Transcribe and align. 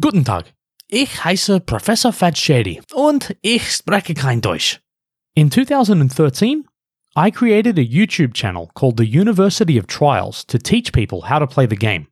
Guten 0.00 0.24
Tag, 0.24 0.54
ich 0.86 1.24
heiße 1.24 1.58
Professor 1.58 2.12
Fatshady 2.12 2.80
und 2.94 3.34
ich 3.42 3.68
spreche 3.72 4.14
kein 4.14 4.40
Deutsch. 4.40 4.78
In 5.34 5.50
2013, 5.50 6.68
I 7.16 7.32
created 7.32 7.76
a 7.80 7.82
YouTube 7.82 8.32
channel 8.32 8.68
called 8.74 8.96
the 8.96 9.04
University 9.04 9.76
of 9.76 9.88
Trials 9.88 10.46
to 10.46 10.56
teach 10.56 10.92
people 10.92 11.28
how 11.28 11.40
to 11.40 11.48
play 11.48 11.66
the 11.68 11.74
game. 11.74 12.06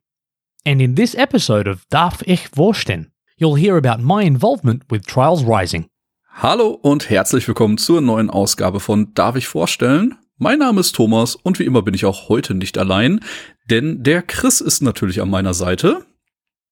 And 0.65 0.81
in 0.81 0.95
this 0.95 1.15
episode 1.15 1.69
of 1.69 1.85
Darf 1.89 2.21
ich 2.25 2.49
vorstellen, 2.49 3.13
you'll 3.37 3.55
hear 3.55 3.77
about 3.77 4.03
my 4.03 4.21
involvement 4.21 4.83
with 4.91 5.05
Trials 5.05 5.45
Rising. 5.45 5.85
Hallo 6.33 6.71
und 6.71 7.09
herzlich 7.09 7.47
willkommen 7.47 7.77
zur 7.77 8.01
neuen 8.01 8.29
Ausgabe 8.29 8.81
von 8.81 9.13
Darf 9.13 9.37
ich 9.37 9.47
vorstellen? 9.47 10.17
Mein 10.37 10.59
Name 10.59 10.81
ist 10.81 10.93
Thomas 10.93 11.35
und 11.35 11.57
wie 11.57 11.63
immer 11.63 11.83
bin 11.83 11.93
ich 11.93 12.03
auch 12.03 12.27
heute 12.27 12.53
nicht 12.53 12.77
allein, 12.77 13.21
denn 13.69 14.03
der 14.03 14.23
Chris 14.23 14.59
ist 14.59 14.81
natürlich 14.81 15.21
an 15.21 15.29
meiner 15.29 15.53
Seite. 15.53 16.05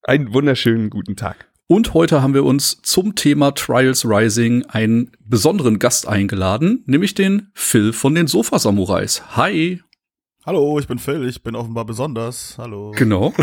Einen 0.08 0.36
wunderschönen 0.36 0.92
guten 0.92 1.16
Tag. 1.16 1.48
Und 1.66 1.96
heute 1.96 2.21
haben 2.21 2.36
wir 2.36 2.46
uns 2.46 2.79
zum 2.84 3.16
Thema 3.16 3.56
Trials 3.56 4.06
Rising 4.06 4.64
einen 4.68 5.10
besonderen 5.20 5.79
Gast 5.79 6.07
eingeladen, 6.07 6.84
nämlich 6.86 7.16
den 7.16 7.50
Phil 7.56 7.92
von 7.92 8.14
den 8.14 8.28
Sofa 8.28 8.60
Samurais. 8.60 9.36
Hi. 9.36 9.82
Hallo, 10.46 10.78
ich 10.78 10.88
bin 10.88 11.00
Phil, 11.00 11.28
ich 11.28 11.42
bin 11.42 11.56
offenbar 11.56 11.86
besonders. 11.86 12.56
Hallo. 12.60 12.92
Genau. 12.96 13.34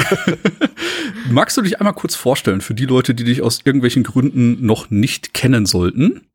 Magst 1.32 1.56
du 1.56 1.62
dich 1.62 1.80
einmal 1.80 1.94
kurz 1.94 2.14
vorstellen 2.14 2.60
für 2.60 2.74
die 2.74 2.86
Leute, 2.86 3.12
die 3.16 3.24
dich 3.24 3.42
aus 3.42 3.62
irgendwelchen 3.64 4.04
Gründen 4.04 4.64
noch 4.64 4.88
nicht 4.88 5.34
kennen 5.34 5.66
sollten? 5.66 6.28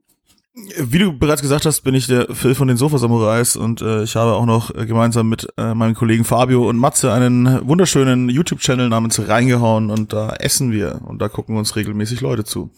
Wie 0.80 0.98
du 0.98 1.14
bereits 1.14 1.44
gesagt 1.44 1.68
hast, 1.68 1.82
bin 1.82 1.94
ich 1.94 2.08
der 2.08 2.34
Phil 2.34 2.56
von 2.56 2.68
den 2.68 2.78
Sofa 2.78 2.98
Samurais 2.98 3.56
und 3.56 3.84
äh, 3.84 4.02
ich 4.02 4.16
habe 4.16 4.34
auch 4.34 4.48
noch 4.48 4.74
äh, 4.74 4.88
gemeinsam 4.88 5.30
mit 5.30 5.48
äh, 5.56 5.76
meinen 5.76 5.94
Kollegen 5.94 6.24
Fabio 6.24 6.68
und 6.68 6.78
Matze 6.78 7.14
einen 7.14 7.68
wunderschönen 7.68 8.28
YouTube-Channel 8.28 8.90
namens 8.90 9.28
Reingehauen 9.28 9.92
und 9.92 10.14
da 10.14 10.34
essen 10.34 10.72
wir 10.72 11.02
und 11.06 11.22
da 11.22 11.30
gucken 11.30 11.58
uns 11.58 11.76
regelmäßig 11.76 12.22
Leute 12.22 12.44
zu. 12.44 12.72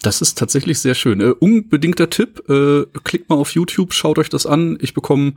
Das 0.00 0.22
ist 0.22 0.38
tatsächlich 0.38 0.78
sehr 0.78 0.94
schön. 0.94 1.20
Äh, 1.20 1.34
unbedingter 1.38 2.08
Tipp, 2.08 2.48
äh, 2.48 2.84
klickt 3.04 3.28
mal 3.28 3.36
auf 3.36 3.50
YouTube, 3.50 3.92
schaut 3.92 4.18
euch 4.18 4.30
das 4.30 4.46
an. 4.46 4.78
Ich 4.80 4.94
bekomme 4.94 5.34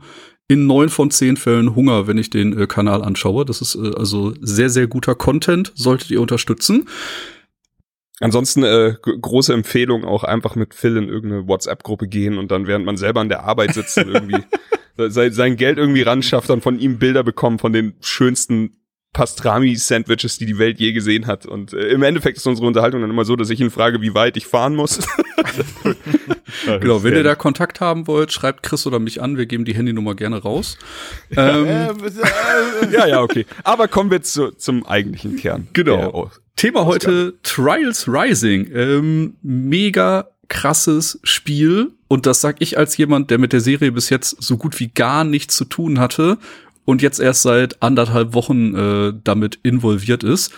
in 0.48 0.66
neun 0.66 0.88
von 0.88 1.10
zehn 1.10 1.36
Fällen 1.36 1.74
Hunger, 1.74 2.06
wenn 2.06 2.16
ich 2.16 2.30
den 2.30 2.58
äh, 2.58 2.66
Kanal 2.66 3.04
anschaue. 3.04 3.44
Das 3.44 3.60
ist 3.60 3.74
äh, 3.74 3.92
also 3.94 4.32
sehr, 4.40 4.70
sehr 4.70 4.86
guter 4.86 5.14
Content, 5.14 5.72
solltet 5.74 6.10
ihr 6.10 6.22
unterstützen. 6.22 6.88
Ansonsten 8.20 8.64
äh, 8.64 8.94
große 9.00 9.52
Empfehlung 9.52 10.04
auch 10.04 10.24
einfach 10.24 10.56
mit 10.56 10.74
Phil 10.74 10.96
in 10.96 11.08
irgendeine 11.08 11.46
WhatsApp-Gruppe 11.46 12.08
gehen 12.08 12.36
und 12.38 12.50
dann 12.50 12.66
während 12.66 12.84
man 12.84 12.96
selber 12.96 13.20
an 13.20 13.28
der 13.28 13.44
Arbeit 13.44 13.74
sitzt 13.74 13.96
und 13.98 14.08
irgendwie 14.08 14.42
sein, 15.08 15.32
sein 15.32 15.56
Geld 15.56 15.78
irgendwie 15.78 16.02
ran 16.02 16.22
schafft, 16.22 16.50
dann 16.50 16.60
von 16.60 16.78
ihm 16.80 16.98
Bilder 16.98 17.22
bekommen 17.22 17.58
von 17.58 17.72
den 17.72 17.94
schönsten 18.00 18.78
Pastrami-Sandwiches, 19.12 20.38
die 20.38 20.46
die 20.46 20.58
Welt 20.58 20.78
je 20.78 20.92
gesehen 20.92 21.26
hat. 21.26 21.46
Und 21.46 21.72
äh, 21.72 21.88
im 21.88 22.02
Endeffekt 22.02 22.36
ist 22.36 22.46
unsere 22.46 22.66
Unterhaltung 22.66 23.00
dann 23.00 23.10
immer 23.10 23.24
so, 23.24 23.36
dass 23.36 23.50
ich 23.50 23.60
ihn 23.60 23.70
frage, 23.70 24.00
wie 24.00 24.14
weit 24.14 24.36
ich 24.36 24.46
fahren 24.46 24.74
muss. 24.74 24.98
genau, 26.66 27.02
wenn 27.02 27.14
ihr 27.14 27.22
da 27.22 27.34
Kontakt 27.34 27.80
haben 27.80 28.06
wollt, 28.06 28.32
schreibt 28.32 28.62
Chris 28.62 28.86
oder 28.86 28.98
mich 28.98 29.22
an. 29.22 29.36
Wir 29.36 29.46
geben 29.46 29.64
die 29.64 29.74
Handynummer 29.74 30.14
gerne 30.14 30.42
raus. 30.42 30.76
ähm, 31.36 31.66
ja, 32.92 33.06
ja, 33.06 33.22
okay. 33.22 33.46
Aber 33.64 33.88
kommen 33.88 34.10
wir 34.10 34.22
zu, 34.22 34.50
zum 34.50 34.86
eigentlichen 34.86 35.36
Kern. 35.36 35.68
Genau. 35.72 36.30
Thema 36.58 36.86
heute 36.86 37.38
Trials 37.44 38.08
Rising. 38.08 38.68
Ähm, 38.74 39.36
mega 39.42 40.26
krasses 40.48 41.20
Spiel. 41.22 41.92
Und 42.08 42.26
das 42.26 42.40
sag 42.40 42.56
ich 42.58 42.76
als 42.76 42.96
jemand, 42.96 43.30
der 43.30 43.38
mit 43.38 43.52
der 43.52 43.60
Serie 43.60 43.92
bis 43.92 44.10
jetzt 44.10 44.42
so 44.42 44.56
gut 44.56 44.80
wie 44.80 44.88
gar 44.88 45.22
nichts 45.22 45.54
zu 45.54 45.66
tun 45.66 46.00
hatte 46.00 46.36
und 46.84 47.00
jetzt 47.00 47.20
erst 47.20 47.42
seit 47.42 47.80
anderthalb 47.80 48.34
Wochen 48.34 48.74
äh, 48.74 49.12
damit 49.22 49.60
involviert 49.62 50.24
ist. 50.24 50.52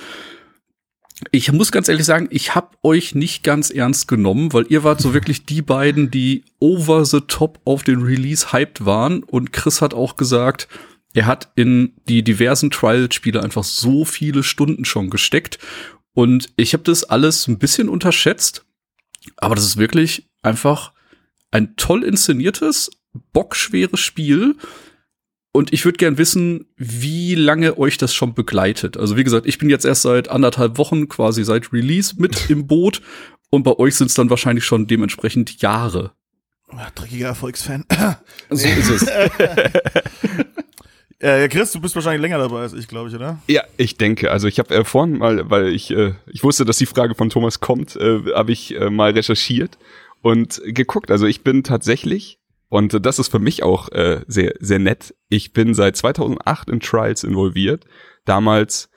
Ich 1.32 1.52
muss 1.52 1.70
ganz 1.70 1.90
ehrlich 1.90 2.06
sagen, 2.06 2.28
ich 2.30 2.54
habe 2.54 2.68
euch 2.82 3.14
nicht 3.14 3.44
ganz 3.44 3.68
ernst 3.68 4.08
genommen, 4.08 4.54
weil 4.54 4.64
ihr 4.70 4.84
wart 4.84 5.02
so 5.02 5.12
wirklich 5.12 5.44
die 5.44 5.60
beiden, 5.60 6.10
die 6.10 6.44
over 6.60 7.04
the 7.04 7.20
top 7.20 7.60
auf 7.66 7.82
den 7.82 8.00
Release 8.00 8.54
hyped 8.54 8.86
waren. 8.86 9.22
Und 9.22 9.52
Chris 9.52 9.82
hat 9.82 9.92
auch 9.92 10.16
gesagt, 10.16 10.66
er 11.14 11.26
hat 11.26 11.50
in 11.56 11.94
die 12.08 12.22
diversen 12.22 12.70
Trial-Spiele 12.70 13.42
einfach 13.42 13.64
so 13.64 14.04
viele 14.04 14.42
Stunden 14.42 14.84
schon 14.84 15.10
gesteckt. 15.10 15.58
Und 16.12 16.50
ich 16.56 16.72
habe 16.72 16.84
das 16.84 17.04
alles 17.04 17.48
ein 17.48 17.58
bisschen 17.58 17.88
unterschätzt. 17.88 18.64
Aber 19.36 19.54
das 19.54 19.64
ist 19.64 19.76
wirklich 19.76 20.28
einfach 20.42 20.92
ein 21.50 21.76
toll 21.76 22.04
inszeniertes, 22.04 22.90
bockschweres 23.32 24.00
Spiel, 24.00 24.56
und 25.52 25.72
ich 25.72 25.84
würde 25.84 25.98
gern 25.98 26.16
wissen, 26.16 26.66
wie 26.76 27.34
lange 27.34 27.76
euch 27.76 27.98
das 27.98 28.14
schon 28.14 28.34
begleitet. 28.34 28.96
Also 28.96 29.16
wie 29.16 29.24
gesagt, 29.24 29.46
ich 29.46 29.58
bin 29.58 29.68
jetzt 29.68 29.84
erst 29.84 30.02
seit 30.02 30.28
anderthalb 30.28 30.78
Wochen 30.78 31.08
quasi 31.08 31.44
seit 31.44 31.72
Release 31.72 32.14
mit 32.18 32.50
im 32.50 32.66
Boot 32.66 33.02
und 33.50 33.64
bei 33.64 33.76
euch 33.78 33.96
sind 33.96 34.08
es 34.08 34.14
dann 34.14 34.30
wahrscheinlich 34.30 34.64
schon 34.64 34.86
dementsprechend 34.86 35.60
Jahre. 35.60 36.12
Dreckiger 36.94 37.28
Erfolgsfan. 37.28 37.84
so 38.50 38.68
ist 38.68 38.90
es. 38.90 39.06
Äh, 41.20 41.48
Chris, 41.48 41.72
du 41.72 41.80
bist 41.80 41.94
wahrscheinlich 41.94 42.22
länger 42.22 42.38
dabei 42.38 42.60
als 42.60 42.72
ich, 42.72 42.88
glaube 42.88 43.10
ich, 43.10 43.14
oder? 43.14 43.38
Ja, 43.46 43.62
ich 43.76 43.98
denke. 43.98 44.30
Also 44.30 44.48
ich 44.48 44.58
habe 44.58 44.74
äh, 44.74 44.84
vorhin 44.84 45.18
mal, 45.18 45.50
weil 45.50 45.68
ich 45.68 45.90
äh, 45.90 46.14
ich 46.26 46.42
wusste, 46.42 46.64
dass 46.64 46.78
die 46.78 46.86
Frage 46.86 47.14
von 47.14 47.28
Thomas 47.28 47.60
kommt, 47.60 47.94
äh, 47.96 48.22
habe 48.34 48.52
ich 48.52 48.74
äh, 48.74 48.88
mal 48.88 49.12
recherchiert 49.12 49.78
und 50.22 50.62
geguckt. 50.64 51.10
Also 51.10 51.26
ich 51.26 51.44
bin 51.44 51.62
tatsächlich 51.62 52.40
und 52.70 53.04
das 53.04 53.18
ist 53.18 53.28
für 53.28 53.38
mich 53.38 53.62
auch 53.62 53.90
äh, 53.90 54.22
sehr, 54.28 54.54
sehr 54.60 54.78
nett. 54.78 55.14
Ich 55.28 55.52
bin 55.52 55.74
seit 55.74 55.96
2008 55.96 56.70
in 56.70 56.80
Trials 56.80 57.24
involviert. 57.24 57.84
Damals 58.24 58.88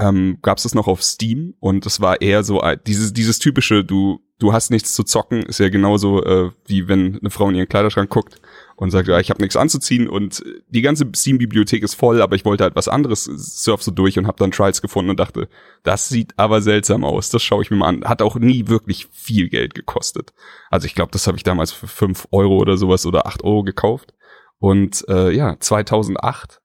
ähm, 0.00 0.38
gab 0.42 0.58
es 0.58 0.64
das 0.64 0.74
noch 0.74 0.88
auf 0.88 1.02
Steam 1.02 1.54
und 1.60 1.86
es 1.86 2.00
war 2.00 2.20
eher 2.20 2.42
so 2.42 2.60
äh, 2.60 2.76
dieses, 2.84 3.12
dieses 3.12 3.38
typische, 3.38 3.84
du, 3.84 4.20
du 4.40 4.52
hast 4.52 4.70
nichts 4.70 4.94
zu 4.94 5.04
zocken, 5.04 5.42
ist 5.42 5.60
ja 5.60 5.68
genauso 5.68 6.24
äh, 6.24 6.50
wie 6.66 6.88
wenn 6.88 7.18
eine 7.18 7.30
Frau 7.30 7.48
in 7.48 7.54
ihren 7.54 7.68
Kleiderschrank 7.68 8.10
guckt 8.10 8.40
und 8.74 8.90
sagt, 8.90 9.06
ja, 9.06 9.20
ich 9.20 9.30
habe 9.30 9.40
nichts 9.40 9.56
anzuziehen 9.56 10.08
und 10.08 10.42
die 10.68 10.82
ganze 10.82 11.06
Steam-Bibliothek 11.14 11.82
ist 11.84 11.94
voll, 11.94 12.20
aber 12.20 12.34
ich 12.34 12.44
wollte 12.44 12.64
halt 12.64 12.74
was 12.74 12.88
anderes, 12.88 13.24
surf 13.24 13.82
so 13.82 13.92
durch 13.92 14.18
und 14.18 14.26
habe 14.26 14.38
dann 14.38 14.50
Trials 14.50 14.82
gefunden 14.82 15.10
und 15.10 15.20
dachte, 15.20 15.48
das 15.84 16.08
sieht 16.08 16.32
aber 16.36 16.62
seltsam 16.62 17.04
aus, 17.04 17.30
das 17.30 17.42
schaue 17.42 17.62
ich 17.62 17.70
mir 17.70 17.76
mal 17.76 17.88
an. 17.88 18.04
Hat 18.04 18.22
auch 18.22 18.36
nie 18.36 18.66
wirklich 18.68 19.06
viel 19.12 19.48
Geld 19.48 19.74
gekostet. 19.74 20.32
Also 20.70 20.86
ich 20.86 20.94
glaube, 20.94 21.12
das 21.12 21.26
habe 21.26 21.36
ich 21.36 21.44
damals 21.44 21.70
für 21.70 21.86
fünf 21.86 22.26
Euro 22.32 22.56
oder 22.56 22.76
sowas 22.76 23.06
oder 23.06 23.26
acht 23.26 23.44
Euro 23.44 23.62
gekauft. 23.62 24.14
Und 24.58 25.04
äh, 25.08 25.30
ja, 25.30 25.56
2008, 25.58 26.60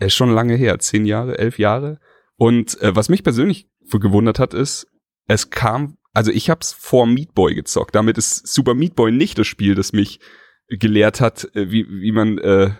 ist 0.00 0.14
schon 0.14 0.30
lange 0.32 0.54
her, 0.54 0.78
zehn 0.78 1.04
Jahre, 1.04 1.38
elf 1.38 1.58
Jahre. 1.58 2.00
Und 2.36 2.80
äh, 2.80 2.96
was 2.96 3.08
mich 3.08 3.22
persönlich 3.22 3.68
gewundert 3.92 4.38
hat, 4.38 4.54
ist, 4.54 4.86
es 5.26 5.50
kam, 5.50 5.98
also 6.12 6.30
ich 6.30 6.50
habe 6.50 6.60
es 6.60 6.72
vor 6.72 7.06
Meat 7.06 7.34
Boy 7.34 7.54
gezockt. 7.54 7.94
Damit 7.94 8.18
ist 8.18 8.46
Super 8.46 8.74
Meat 8.74 8.94
Boy 8.94 9.12
nicht 9.12 9.38
das 9.38 9.46
Spiel, 9.46 9.74
das 9.74 9.92
mich 9.92 10.20
gelehrt 10.68 11.20
hat, 11.20 11.48
äh, 11.54 11.70
wie, 11.70 11.86
wie 11.88 12.12
man 12.12 12.38
äh, 12.38 12.72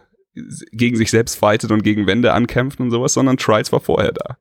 gegen 0.72 0.96
sich 0.96 1.10
selbst 1.10 1.36
fightet 1.36 1.70
und 1.70 1.82
gegen 1.82 2.06
Wände 2.06 2.32
ankämpft 2.32 2.80
und 2.80 2.90
sowas, 2.90 3.14
sondern 3.14 3.36
Trials 3.36 3.72
war 3.72 3.80
vorher 3.80 4.12
da. 4.12 4.38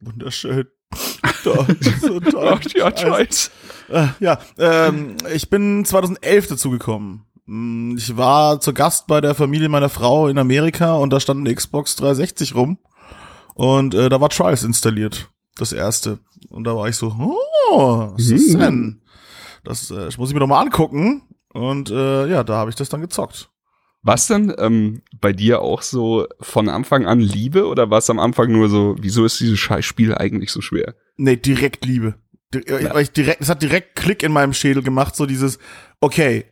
Wunderschön. 0.00 0.66
da, 1.44 1.66
so 2.00 2.20
toll. 2.20 2.60
Ja, 2.74 2.90
Trials. 2.90 3.50
Also, 3.88 4.08
äh, 4.08 4.24
ja, 4.24 4.38
ähm, 4.58 5.16
ich 5.34 5.50
bin 5.50 5.84
2011 5.84 6.48
dazugekommen. 6.48 7.26
Mm, 7.46 7.96
ich 7.96 8.16
war 8.16 8.60
zu 8.60 8.72
Gast 8.72 9.06
bei 9.06 9.20
der 9.20 9.34
Familie 9.34 9.68
meiner 9.68 9.88
Frau 9.88 10.28
in 10.28 10.38
Amerika 10.38 10.94
und 10.94 11.12
da 11.12 11.20
stand 11.20 11.40
eine 11.40 11.54
Xbox 11.54 11.96
360 11.96 12.54
rum 12.54 12.78
und 13.54 13.94
äh, 13.94 14.08
da 14.08 14.20
war 14.20 14.30
Trials 14.30 14.62
installiert, 14.62 15.30
das 15.56 15.72
erste. 15.72 16.18
Und 16.48 16.64
da 16.64 16.76
war 16.76 16.88
ich 16.88 16.96
so, 16.96 17.14
oh, 17.18 18.12
was 18.14 18.30
ist 18.30 18.54
mhm. 18.54 18.58
denn? 18.58 19.02
Das 19.64 19.90
äh, 19.90 20.08
muss 20.16 20.30
ich 20.30 20.34
mir 20.34 20.40
doch 20.40 20.46
mal 20.46 20.60
angucken. 20.60 21.22
Und 21.52 21.90
äh, 21.90 22.26
ja, 22.28 22.44
da 22.44 22.54
habe 22.54 22.70
ich 22.70 22.76
das 22.76 22.88
dann 22.88 23.00
gezockt. 23.00 23.50
Was 24.02 24.28
denn 24.28 24.54
ähm, 24.58 25.02
bei 25.20 25.32
dir 25.32 25.60
auch 25.60 25.82
so 25.82 26.26
von 26.40 26.68
Anfang 26.70 27.04
an 27.04 27.20
Liebe 27.20 27.66
oder 27.66 27.90
war 27.90 27.98
es 27.98 28.08
am 28.08 28.18
Anfang 28.18 28.50
nur 28.50 28.70
so, 28.70 28.96
wieso 28.98 29.26
ist 29.26 29.40
dieses 29.40 29.58
Scheißspiel 29.58 30.14
eigentlich 30.14 30.52
so 30.52 30.62
schwer? 30.62 30.94
Nee, 31.16 31.36
direkt 31.36 31.84
Liebe. 31.84 32.14
Ja. 32.54 32.94
Weil 32.94 33.02
ich 33.02 33.12
direkt, 33.12 33.42
es 33.42 33.50
hat 33.50 33.62
direkt 33.62 33.96
Klick 33.96 34.22
in 34.22 34.32
meinem 34.32 34.54
Schädel 34.54 34.82
gemacht, 34.82 35.14
so 35.14 35.26
dieses, 35.26 35.58
okay, 36.00 36.46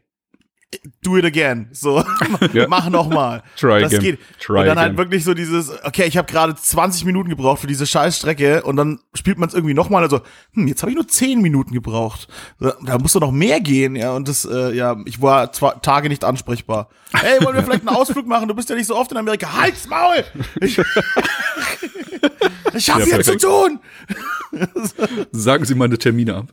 do 1.03 1.17
it 1.17 1.25
again. 1.25 1.69
So, 1.73 2.05
ja. 2.53 2.67
mach 2.69 2.91
noch 2.91 3.09
mal. 3.09 3.43
Try 3.57 3.81
das 3.81 3.93
again. 3.93 4.03
geht. 4.03 4.19
Try 4.39 4.59
und 4.61 4.67
dann 4.67 4.69
halt 4.69 4.69
again. 4.69 4.79
halt 4.79 4.99
wirklich 4.99 5.25
so 5.25 5.33
dieses, 5.35 5.71
okay, 5.85 6.05
ich 6.05 6.17
habe 6.17 6.31
gerade 6.31 6.55
20 6.55 7.05
Minuten 7.05 7.31
gebraucht 7.31 7.61
für 7.61 7.67
diese 7.67 7.87
Scheißstrecke 7.87 8.63
und 8.63 8.77
dann 8.77 9.01
spielt 9.15 9.39
man 9.39 9.49
es 9.49 9.55
irgendwie 9.55 9.75
noch 9.75 9.89
mal 9.89 10.03
also, 10.03 10.21
hm, 10.53 10.69
jetzt 10.69 10.83
habe 10.83 10.91
ich 10.91 10.97
nur 10.97 11.09
10 11.09 11.41
Minuten 11.41 11.73
gebraucht. 11.73 12.29
Da 12.59 12.99
muss 12.99 13.13
doch 13.13 13.21
noch 13.21 13.33
mehr 13.33 13.61
gehen, 13.61 13.97
ja, 13.97 14.13
und 14.13 14.29
das 14.29 14.45
äh, 14.45 14.75
ja, 14.75 14.97
ich 15.07 15.23
war 15.23 15.53
zwei 15.53 15.73
Tage 15.83 16.09
nicht 16.09 16.25
ansprechbar. 16.25 16.91
Hey, 17.13 17.43
wollen 17.43 17.57
wir 17.57 17.63
vielleicht 17.63 17.87
einen 17.87 17.97
Ausflug 17.97 18.27
machen? 18.27 18.49
Du 18.49 18.55
bist 18.55 18.69
ja 18.69 18.77
nicht 18.77 18.87
so 18.87 18.97
oft 18.97 19.11
in 19.11 19.17
Amerika. 19.17 19.59
Halt's 19.59 19.89
Maul! 19.89 20.25
Ich, 20.61 20.79
ich 22.75 22.91
habe 22.91 23.01
ja, 23.01 23.07
hier 23.07 23.23
zu 23.23 23.39
tun. 23.39 23.81
Sagen 25.33 25.65
Sie 25.65 25.75
meine 25.75 25.97
Termine 25.99 26.37
ab. 26.37 26.47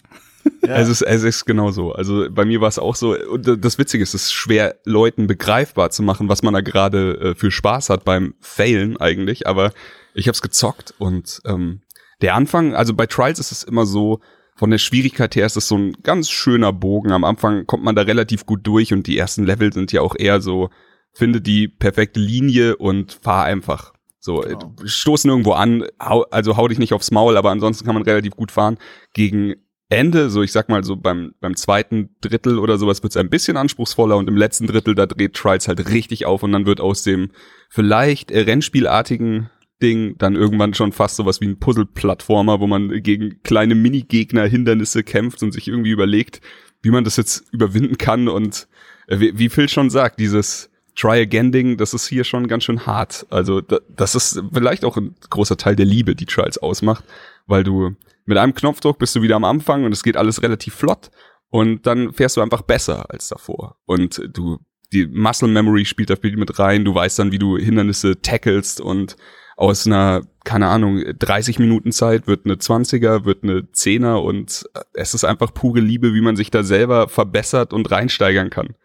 Ja. 0.66 0.78
Es, 0.78 0.90
ist, 0.90 1.02
es 1.02 1.24
ist 1.24 1.46
genau 1.46 1.72
so. 1.72 1.92
Also 1.92 2.28
bei 2.32 2.44
mir 2.46 2.62
war 2.62 2.68
es 2.68 2.80
auch 2.80 2.96
so. 2.96 3.16
Und 3.16 3.64
das 3.64 3.78
Witzige 3.78 4.04
ist, 4.04 4.14
es 4.14 4.24
ist 4.24 4.34
schwer, 4.34 4.76
Leuten 4.84 5.28
begreifbar 5.28 5.92
zu 5.92 6.02
machen, 6.02 6.28
was 6.28 6.42
man 6.42 6.54
da 6.54 6.62
gerade 6.62 7.18
äh, 7.20 7.36
für 7.36 7.52
Spaß 7.52 7.90
hat 7.90 8.04
beim 8.04 8.34
Failen 8.40 8.98
eigentlich. 8.98 9.48
Aber 9.48 9.74
ich 10.14 10.28
habe 10.28 10.34
es 10.34 10.42
gezockt 10.42 10.94
und 10.98 11.42
ähm, 11.46 11.82
der 12.22 12.36
Anfang, 12.36 12.74
also 12.74 12.94
bei 12.94 13.06
Trials 13.06 13.40
ist 13.40 13.52
es 13.52 13.64
immer 13.64 13.86
so, 13.86 14.22
von 14.56 14.72
der 14.72 14.78
Schwierigkeit 14.78 15.36
her 15.36 15.46
ist 15.46 15.58
es 15.58 15.68
so 15.68 15.78
ein 15.78 15.98
ganz 16.02 16.30
schöner 16.30 16.72
Bogen. 16.72 17.12
Am 17.12 17.26
Anfang 17.26 17.68
kommt 17.68 17.84
man 17.84 17.96
da 17.96 18.04
relativ 18.04 18.46
gut 18.46 18.66
durch 18.66 18.94
und 18.94 19.06
die 19.06 19.18
ersten 19.18 19.46
Level 19.46 19.74
sind 19.74 19.92
ja 19.92 20.02
auch 20.02 20.16
eher 20.18 20.42
so, 20.42 20.70
finde 21.12 21.42
die 21.42 21.68
perfekte 21.68 22.22
Linie 22.22 22.78
und 22.78 23.20
fahr 23.22 23.44
einfach. 23.44 23.94
So, 24.20 24.40
genau. 24.40 24.74
stoßen 24.84 25.30
irgendwo 25.30 25.52
an, 25.52 25.86
hau, 26.02 26.24
also 26.32 26.58
hau 26.58 26.68
dich 26.68 26.80
nicht 26.80 26.94
aufs 26.94 27.12
Maul, 27.12 27.38
aber 27.38 27.52
ansonsten 27.52 27.86
kann 27.86 27.94
man 27.94 28.04
relativ 28.04 28.36
gut 28.36 28.52
fahren. 28.52 28.78
Gegen 29.14 29.56
Ende, 29.96 30.30
so 30.30 30.44
ich 30.44 30.52
sag 30.52 30.70
mal 30.70 30.84
so 30.84 30.96
beim, 30.96 31.34
beim 31.40 31.56
zweiten 31.56 32.10
Drittel 32.22 32.60
oder 32.60 32.78
sowas 32.78 33.02
wird's 33.04 33.18
ein 33.18 33.30
bisschen 33.30 33.58
anspruchsvoller 33.58 34.18
und 34.18 34.28
im 34.28 34.38
letzten 34.38 34.68
Drittel, 34.68 34.96
da 34.96 35.06
dreht 35.06 35.34
Trials 35.34 35.68
halt 35.68 35.90
richtig 35.90 36.26
auf 36.26 36.44
und 36.44 36.52
dann 36.52 36.66
wird 36.66 36.82
aus 36.82 37.04
dem 37.04 37.32
vielleicht 37.70 38.32
Rennspielartigen 38.32 39.50
Ding 39.82 40.18
dann 40.18 40.36
irgendwann 40.36 40.74
schon 40.74 40.92
fast 40.92 41.18
sowas 41.18 41.42
wie 41.42 41.48
ein 41.48 41.60
Puzzle-Plattformer, 41.60 42.60
wo 42.60 42.68
man 42.68 43.04
gegen 43.04 43.42
kleine 43.44 43.76
Minigegner 43.76 44.46
Hindernisse 44.46 45.04
kämpft 45.04 45.44
und 45.44 45.52
sich 45.52 45.68
irgendwie 45.68 45.92
überlegt, 45.92 46.42
wie 46.82 46.92
man 46.92 47.04
das 47.04 47.18
jetzt 47.18 47.52
überwinden 47.52 47.98
kann 47.98 48.28
und 48.28 48.68
äh, 49.08 49.20
wie, 49.20 49.38
wie 49.38 49.50
Phil 49.50 49.68
schon 49.68 49.90
sagt, 49.90 50.20
dieses 50.20 50.70
Try-Again-Ding, 50.96 51.78
das 51.78 51.94
ist 51.94 52.08
hier 52.08 52.24
schon 52.24 52.48
ganz 52.48 52.64
schön 52.64 52.86
hart. 52.86 53.26
Also 53.30 53.60
da, 53.60 53.80
das 53.90 54.16
ist 54.16 54.42
vielleicht 54.54 54.86
auch 54.86 54.96
ein 54.96 55.16
großer 55.30 55.58
Teil 55.58 55.76
der 55.76 55.86
Liebe, 55.86 56.16
die 56.16 56.26
Trials 56.26 56.58
ausmacht, 56.58 57.04
weil 57.48 57.64
du 57.64 57.96
mit 58.26 58.38
einem 58.38 58.54
Knopfdruck 58.54 59.00
bist 59.00 59.16
du 59.16 59.22
wieder 59.22 59.36
am 59.36 59.44
Anfang 59.44 59.84
und 59.86 59.92
es 59.92 60.04
geht 60.04 60.18
alles 60.18 60.42
relativ 60.42 60.74
flott 60.74 61.12
und 61.50 61.86
dann 61.86 62.12
fährst 62.12 62.38
du 62.38 62.42
einfach 62.42 62.64
besser 62.64 63.10
als 63.10 63.28
davor. 63.28 63.78
Und 63.86 64.22
du, 64.34 64.60
die 64.92 65.08
Muscle 65.08 65.48
Memory 65.48 65.86
spielt 65.86 66.10
da 66.10 66.16
viel 66.16 66.36
mit 66.38 66.60
rein, 66.60 66.86
du 66.86 66.94
weißt 66.94 67.20
dann, 67.20 67.32
wie 67.32 67.40
du 67.40 67.58
Hindernisse 67.58 68.22
tackelst 68.22 68.82
und 68.82 69.16
aus 69.58 69.88
einer, 69.88 70.22
keine 70.44 70.68
Ahnung, 70.68 71.02
30 71.18 71.60
Minuten 71.60 71.92
Zeit 71.92 72.28
wird 72.28 72.46
eine 72.46 72.56
20er, 72.56 73.24
wird 73.24 73.44
eine 73.44 73.62
10er 73.62 74.16
und 74.16 74.66
es 74.94 75.14
ist 75.14 75.24
einfach 75.24 75.54
pure 75.54 75.80
Liebe, 75.80 76.14
wie 76.14 76.22
man 76.22 76.36
sich 76.36 76.52
da 76.52 76.64
selber 76.64 77.08
verbessert 77.08 77.72
und 77.72 77.90
reinsteigern 77.90 78.50
kann. 78.50 78.76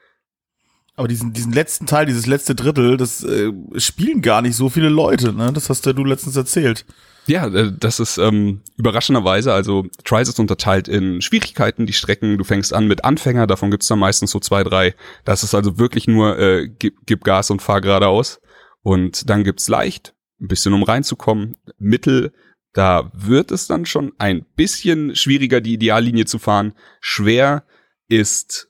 Aber 1.00 1.08
diesen, 1.08 1.32
diesen 1.32 1.54
letzten 1.54 1.86
Teil, 1.86 2.04
dieses 2.04 2.26
letzte 2.26 2.54
Drittel, 2.54 2.98
das 2.98 3.24
äh, 3.24 3.50
spielen 3.76 4.20
gar 4.20 4.42
nicht 4.42 4.54
so 4.54 4.68
viele 4.68 4.90
Leute, 4.90 5.32
ne? 5.32 5.50
Das 5.50 5.70
hast 5.70 5.86
ja 5.86 5.94
du 5.94 6.04
letztens 6.04 6.36
erzählt. 6.36 6.84
Ja, 7.26 7.46
äh, 7.46 7.72
das 7.74 8.00
ist 8.00 8.18
ähm, 8.18 8.60
überraschenderweise, 8.76 9.54
also 9.54 9.86
Trials 10.04 10.28
ist 10.28 10.38
unterteilt 10.38 10.88
in 10.88 11.22
Schwierigkeiten, 11.22 11.86
die 11.86 11.94
Strecken, 11.94 12.36
du 12.36 12.44
fängst 12.44 12.74
an 12.74 12.86
mit 12.86 13.02
Anfänger, 13.02 13.46
davon 13.46 13.70
gibt's 13.70 13.86
dann 13.86 13.98
meistens 13.98 14.30
so 14.30 14.40
zwei, 14.40 14.62
drei. 14.62 14.94
Das 15.24 15.42
ist 15.42 15.54
also 15.54 15.78
wirklich 15.78 16.06
nur 16.06 16.38
äh, 16.38 16.68
gib, 16.68 17.06
gib 17.06 17.24
Gas 17.24 17.50
und 17.50 17.62
fahr 17.62 17.80
geradeaus. 17.80 18.42
Und 18.82 19.30
dann 19.30 19.42
gibt's 19.42 19.68
leicht, 19.68 20.14
ein 20.38 20.48
bisschen 20.48 20.74
um 20.74 20.82
reinzukommen, 20.82 21.56
Mittel, 21.78 22.30
da 22.74 23.10
wird 23.14 23.52
es 23.52 23.66
dann 23.66 23.86
schon 23.86 24.12
ein 24.18 24.44
bisschen 24.54 25.16
schwieriger, 25.16 25.62
die 25.62 25.72
Ideallinie 25.72 26.26
zu 26.26 26.38
fahren. 26.38 26.74
Schwer 27.00 27.64
ist, 28.06 28.68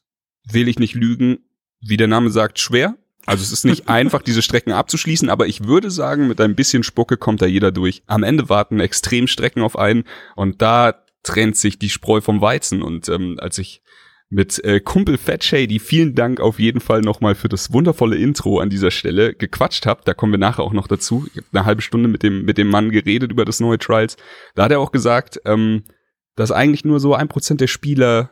will 0.48 0.68
ich 0.68 0.78
nicht 0.78 0.94
lügen, 0.94 1.40
wie 1.80 1.96
der 1.96 2.08
Name 2.08 2.30
sagt, 2.30 2.58
schwer. 2.58 2.96
Also 3.26 3.42
es 3.42 3.52
ist 3.52 3.64
nicht 3.64 3.88
einfach, 3.88 4.22
diese 4.22 4.42
Strecken 4.42 4.72
abzuschließen, 4.72 5.28
aber 5.28 5.46
ich 5.46 5.64
würde 5.64 5.90
sagen, 5.90 6.28
mit 6.28 6.40
ein 6.40 6.54
bisschen 6.54 6.82
Spucke 6.82 7.16
kommt 7.16 7.42
da 7.42 7.46
jeder 7.46 7.72
durch. 7.72 8.02
Am 8.06 8.22
Ende 8.22 8.48
warten 8.48 8.80
Extremstrecken 8.80 9.62
auf 9.62 9.78
einen 9.78 10.04
und 10.36 10.62
da 10.62 11.04
trennt 11.22 11.56
sich 11.56 11.78
die 11.78 11.90
Spreu 11.90 12.20
vom 12.20 12.40
Weizen. 12.40 12.82
Und 12.82 13.08
ähm, 13.08 13.36
als 13.38 13.58
ich 13.58 13.82
mit 14.30 14.62
äh, 14.64 14.80
Kumpel 14.80 15.18
Fat 15.18 15.42
Shady, 15.42 15.80
vielen 15.80 16.14
Dank 16.14 16.40
auf 16.40 16.58
jeden 16.58 16.80
Fall 16.80 17.00
nochmal 17.00 17.34
für 17.34 17.48
das 17.48 17.72
wundervolle 17.72 18.16
Intro 18.16 18.60
an 18.60 18.70
dieser 18.70 18.92
Stelle, 18.92 19.34
gequatscht 19.34 19.86
habe, 19.86 20.02
da 20.04 20.14
kommen 20.14 20.32
wir 20.32 20.38
nachher 20.38 20.62
auch 20.62 20.72
noch 20.72 20.86
dazu. 20.86 21.26
Ich 21.30 21.36
habe 21.38 21.46
eine 21.52 21.64
halbe 21.66 21.82
Stunde 21.82 22.08
mit 22.08 22.22
dem, 22.22 22.44
mit 22.44 22.56
dem 22.56 22.68
Mann 22.68 22.90
geredet 22.90 23.32
über 23.32 23.44
das 23.44 23.60
neue 23.60 23.78
Trials. 23.78 24.16
Da 24.54 24.64
hat 24.64 24.70
er 24.70 24.80
auch 24.80 24.92
gesagt, 24.92 25.40
ähm, 25.44 25.84
dass 26.36 26.52
eigentlich 26.52 26.84
nur 26.84 27.00
so 27.00 27.14
ein 27.14 27.28
Prozent 27.28 27.60
der 27.60 27.66
Spieler 27.66 28.30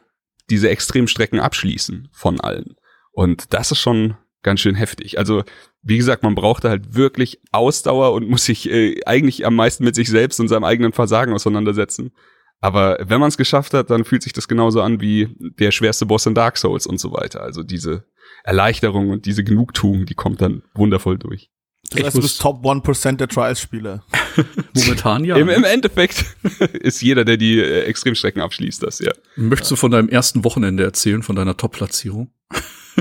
diese 0.50 0.70
Extremstrecken 0.70 1.40
abschließen 1.40 2.08
von 2.12 2.40
allen. 2.40 2.76
Und 3.18 3.52
das 3.52 3.72
ist 3.72 3.80
schon 3.80 4.14
ganz 4.44 4.60
schön 4.60 4.76
heftig. 4.76 5.18
Also, 5.18 5.42
wie 5.82 5.96
gesagt, 5.96 6.22
man 6.22 6.36
braucht 6.36 6.62
da 6.62 6.68
halt 6.68 6.94
wirklich 6.94 7.40
Ausdauer 7.50 8.12
und 8.12 8.30
muss 8.30 8.44
sich 8.44 8.70
äh, 8.70 9.00
eigentlich 9.06 9.44
am 9.44 9.56
meisten 9.56 9.82
mit 9.82 9.96
sich 9.96 10.08
selbst 10.08 10.38
und 10.38 10.46
seinem 10.46 10.62
eigenen 10.62 10.92
Versagen 10.92 11.32
auseinandersetzen. 11.32 12.12
Aber 12.60 12.96
wenn 13.00 13.18
man 13.18 13.26
es 13.26 13.36
geschafft 13.36 13.74
hat, 13.74 13.90
dann 13.90 14.04
fühlt 14.04 14.22
sich 14.22 14.34
das 14.34 14.46
genauso 14.46 14.82
an 14.82 15.00
wie 15.00 15.34
der 15.58 15.72
schwerste 15.72 16.06
Boss 16.06 16.26
in 16.26 16.36
Dark 16.36 16.58
Souls 16.58 16.86
und 16.86 17.00
so 17.00 17.10
weiter. 17.12 17.42
Also 17.42 17.64
diese 17.64 18.04
Erleichterung 18.44 19.10
und 19.10 19.26
diese 19.26 19.42
Genugtuung, 19.42 20.06
die 20.06 20.14
kommt 20.14 20.40
dann 20.40 20.62
wundervoll 20.74 21.18
durch. 21.18 21.50
Das 21.90 22.04
heißt, 22.04 22.16
du 22.18 22.20
bist 22.20 22.40
Top 22.40 22.64
1% 22.64 23.16
der 23.16 23.26
Trials-Spieler. 23.26 24.04
Momentan 24.76 25.24
ja. 25.24 25.34
Im, 25.34 25.48
Im, 25.48 25.64
Endeffekt 25.64 26.24
ist 26.74 27.02
jeder, 27.02 27.24
der 27.24 27.36
die 27.36 27.58
äh, 27.58 27.82
Extremstrecken 27.82 28.40
abschließt, 28.40 28.80
das, 28.80 29.00
ja. 29.00 29.10
Möchtest 29.34 29.72
du 29.72 29.76
von 29.76 29.90
deinem 29.90 30.08
ersten 30.08 30.44
Wochenende 30.44 30.84
erzählen, 30.84 31.24
von 31.24 31.34
deiner 31.34 31.56
Top-Platzierung? 31.56 32.30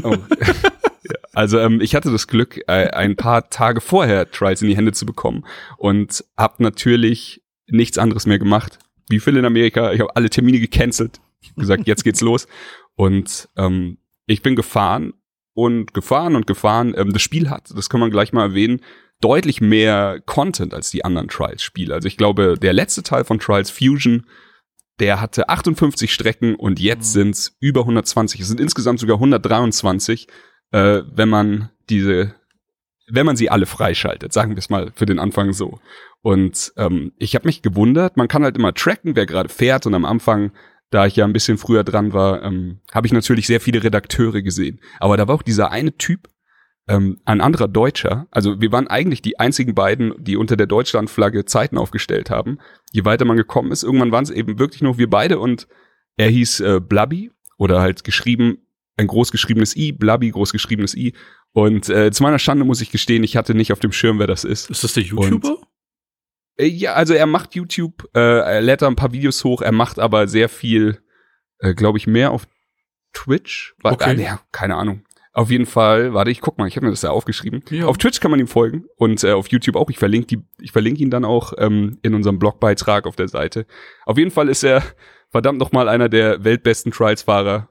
Oh. 0.04 0.18
also 1.34 1.60
ähm, 1.60 1.82
ich 1.82 1.96
hatte 1.96 2.12
das 2.12 2.28
Glück, 2.28 2.60
äh, 2.68 2.90
ein 2.90 3.16
paar 3.16 3.50
Tage 3.50 3.82
vorher 3.82 4.30
Trials 4.32 4.62
in 4.62 4.68
die 4.68 4.78
Hände 4.78 4.92
zu 4.94 5.06
bekommen 5.06 5.46
und 5.78 6.24
habe 6.38 6.64
natürlich 6.64 7.44
nichts 7.68 7.98
anderes 7.98 8.26
mehr 8.26 8.40
gemacht. 8.40 8.80
Wie 9.10 9.20
viel 9.20 9.38
in 9.38 9.46
Amerika, 9.46 9.92
ich 9.94 10.00
habe 10.00 10.16
alle 10.16 10.30
Termine 10.30 10.60
gecancelt. 10.60 11.20
Ich 11.42 11.50
hab 11.50 11.58
gesagt, 11.58 11.88
jetzt 11.88 12.04
geht's 12.04 12.22
los. 12.22 12.48
Und 12.96 13.50
ähm, 13.56 13.98
ich 14.26 14.42
bin 14.42 14.56
gefahren 14.56 15.14
und 15.54 15.94
gefahren 15.94 16.36
und 16.36 16.48
gefahren. 16.48 16.94
Ähm, 16.98 17.14
das 17.14 17.22
Spiel 17.22 17.50
hat, 17.50 17.72
das 17.76 17.90
kann 17.90 18.00
man 18.00 18.12
gleich 18.12 18.34
mal 18.34 18.44
erwähnen, 18.44 18.82
deutlich 19.22 19.62
mehr 19.62 20.22
Content 20.26 20.74
als 20.74 20.92
die 20.92 21.04
anderen 21.06 21.28
Trials-Spiele. 21.28 21.94
Also 21.94 22.08
ich 22.08 22.18
glaube, 22.18 22.56
der 22.62 22.74
letzte 22.74 23.04
Teil 23.04 23.24
von 23.24 23.40
Trials 23.40 23.72
Fusion 23.72 24.26
der 25.00 25.22
hatte 25.22 25.50
58 25.50 26.12
Strecken 26.12 26.56
und 26.56 26.80
jetzt 26.80 27.16
mhm. 27.16 27.20
sind 27.20 27.36
es 27.36 27.58
über 27.60 27.82
120. 27.82 28.42
Es 28.42 28.48
sind 28.48 28.60
insgesamt 28.60 29.00
sogar 29.00 29.18
123, 29.18 30.28
äh, 30.72 31.02
wenn 31.12 31.30
man 31.30 31.70
diese, 31.90 32.36
wenn 33.08 33.26
man 33.26 33.38
sie 33.38 33.50
alle 33.50 33.66
freischaltet, 33.66 34.34
sagen 34.34 34.52
wir 34.52 34.58
es 34.58 34.70
mal 34.70 34.92
für 34.96 35.06
den 35.06 35.20
Anfang 35.20 35.54
so. 35.54 35.80
Und 36.22 36.74
ähm, 36.78 37.14
ich 37.18 37.36
habe 37.36 37.48
mich 37.48 37.62
gewundert, 37.62 38.18
man 38.18 38.28
kann 38.28 38.44
halt 38.44 38.58
immer 38.58 38.74
tracken, 38.74 39.16
wer 39.16 39.26
gerade 39.26 39.50
fährt 39.50 39.86
und 39.86 39.94
am 39.94 40.06
Anfang 40.06 40.52
da 40.90 41.06
ich 41.06 41.16
ja 41.16 41.26
ein 41.26 41.34
bisschen 41.34 41.58
früher 41.58 41.84
dran 41.84 42.14
war, 42.14 42.44
ähm, 42.44 42.80
habe 42.94 43.08
ich 43.08 43.14
natürlich 43.14 43.48
sehr 43.48 43.60
viele 43.60 43.84
Redakteure 43.84 44.42
gesehen. 44.42 44.80
Aber 45.00 45.18
da 45.18 45.28
war 45.28 45.36
auch 45.36 45.42
dieser 45.42 45.72
eine 45.72 45.98
Typ, 45.98 46.30
ähm, 46.88 47.20
ein 47.26 47.42
anderer 47.42 47.68
Deutscher, 47.68 48.28
also 48.32 48.62
wir 48.62 48.72
waren 48.72 48.88
eigentlich 48.88 49.22
die 49.22 49.40
einzigen 49.40 49.76
beiden, 49.76 50.14
die 50.18 50.38
unter 50.38 50.56
der 50.56 50.68
Deutschlandflagge 50.68 51.46
Zeiten 51.46 51.78
aufgestellt 51.78 52.30
haben. 52.30 52.60
Je 52.92 53.06
weiter 53.06 53.26
man 53.26 53.38
gekommen 53.38 53.72
ist, 53.72 53.84
irgendwann 53.84 54.12
waren 54.12 54.24
es 54.24 54.30
eben 54.30 54.60
wirklich 54.60 54.82
nur 54.82 54.98
wir 54.98 55.10
beide 55.10 55.40
und 55.40 55.68
er 56.16 56.30
hieß 56.30 56.62
äh, 56.62 56.80
Blubby 56.80 57.32
oder 57.58 57.82
halt 57.82 58.04
geschrieben 58.04 58.60
ein 58.98 59.08
großgeschriebenes 59.08 59.76
I, 59.76 59.92
Blubby, 59.92 60.32
großgeschriebenes 60.32 60.96
I. 60.96 61.14
Und 61.54 61.90
äh, 61.90 62.12
zu 62.12 62.24
meiner 62.24 62.40
Schande 62.40 62.66
muss 62.66 62.82
ich 62.82 62.92
gestehen, 62.92 63.24
ich 63.24 63.38
hatte 63.38 63.54
nicht 63.54 63.72
auf 63.72 63.80
dem 63.80 63.92
Schirm, 63.92 64.20
wer 64.20 64.28
das 64.28 64.44
ist. 64.44 64.70
Ist 64.70 64.84
das 64.84 64.94
der 64.94 65.04
YouTuber? 65.04 65.58
Und, 65.58 65.68
äh, 66.58 66.66
ja, 66.66 66.94
also 66.94 67.14
er 67.14 67.28
macht 67.28 67.56
YouTube, 67.56 68.10
äh, 68.16 68.20
er 68.20 68.62
lädt 68.62 68.82
da 68.82 68.88
ein 68.88 68.96
paar 68.96 69.14
Videos 69.14 69.44
hoch, 69.44 69.62
er 69.62 69.72
macht 69.72 70.00
aber 70.00 70.28
sehr 70.28 70.50
viel, 70.50 71.00
äh, 71.60 71.74
glaube 71.74 72.00
ich, 72.00 72.08
mehr 72.08 72.32
auf 72.32 72.48
Twitch. 73.14 73.76
Okay. 73.84 74.16
Äh, 74.16 74.24
ja, 74.24 74.42
keine 74.52 74.76
Ahnung. 74.76 75.04
Auf 75.38 75.52
jeden 75.52 75.68
Fall, 75.68 76.16
warte, 76.16 76.32
ich 76.32 76.42
guck 76.42 76.58
mal, 76.58 76.68
ich 76.68 76.76
habe 76.78 76.88
mir 76.88 76.92
das 76.92 77.04
ja 77.04 77.12
aufgeschrieben. 77.12 77.62
Ja. 77.70 77.86
Auf 77.86 78.00
Twitch 78.00 78.20
kann 78.22 78.32
man 78.32 78.40
ihm 78.40 78.48
folgen 78.48 78.86
und 78.96 79.24
äh, 79.24 79.34
auf 79.34 79.50
YouTube 79.50 79.76
auch. 79.76 79.88
Ich 79.92 80.00
verlinke 80.00 80.26
die, 80.26 80.40
ich 80.60 80.72
verlinke 80.72 81.00
ihn 81.00 81.12
dann 81.12 81.26
auch 81.26 81.54
ähm, 81.60 82.00
in 82.02 82.16
unserem 82.16 82.40
Blogbeitrag 82.40 83.06
auf 83.06 83.16
der 83.16 83.28
Seite. 83.28 83.68
Auf 84.08 84.18
jeden 84.18 84.32
Fall 84.32 84.50
ist 84.50 84.64
er 84.64 84.82
verdammt 85.30 85.60
noch 85.60 85.72
mal 85.72 85.90
einer 85.90 86.10
der 86.10 86.44
weltbesten 86.44 86.92
Trials-Fahrer, 86.92 87.70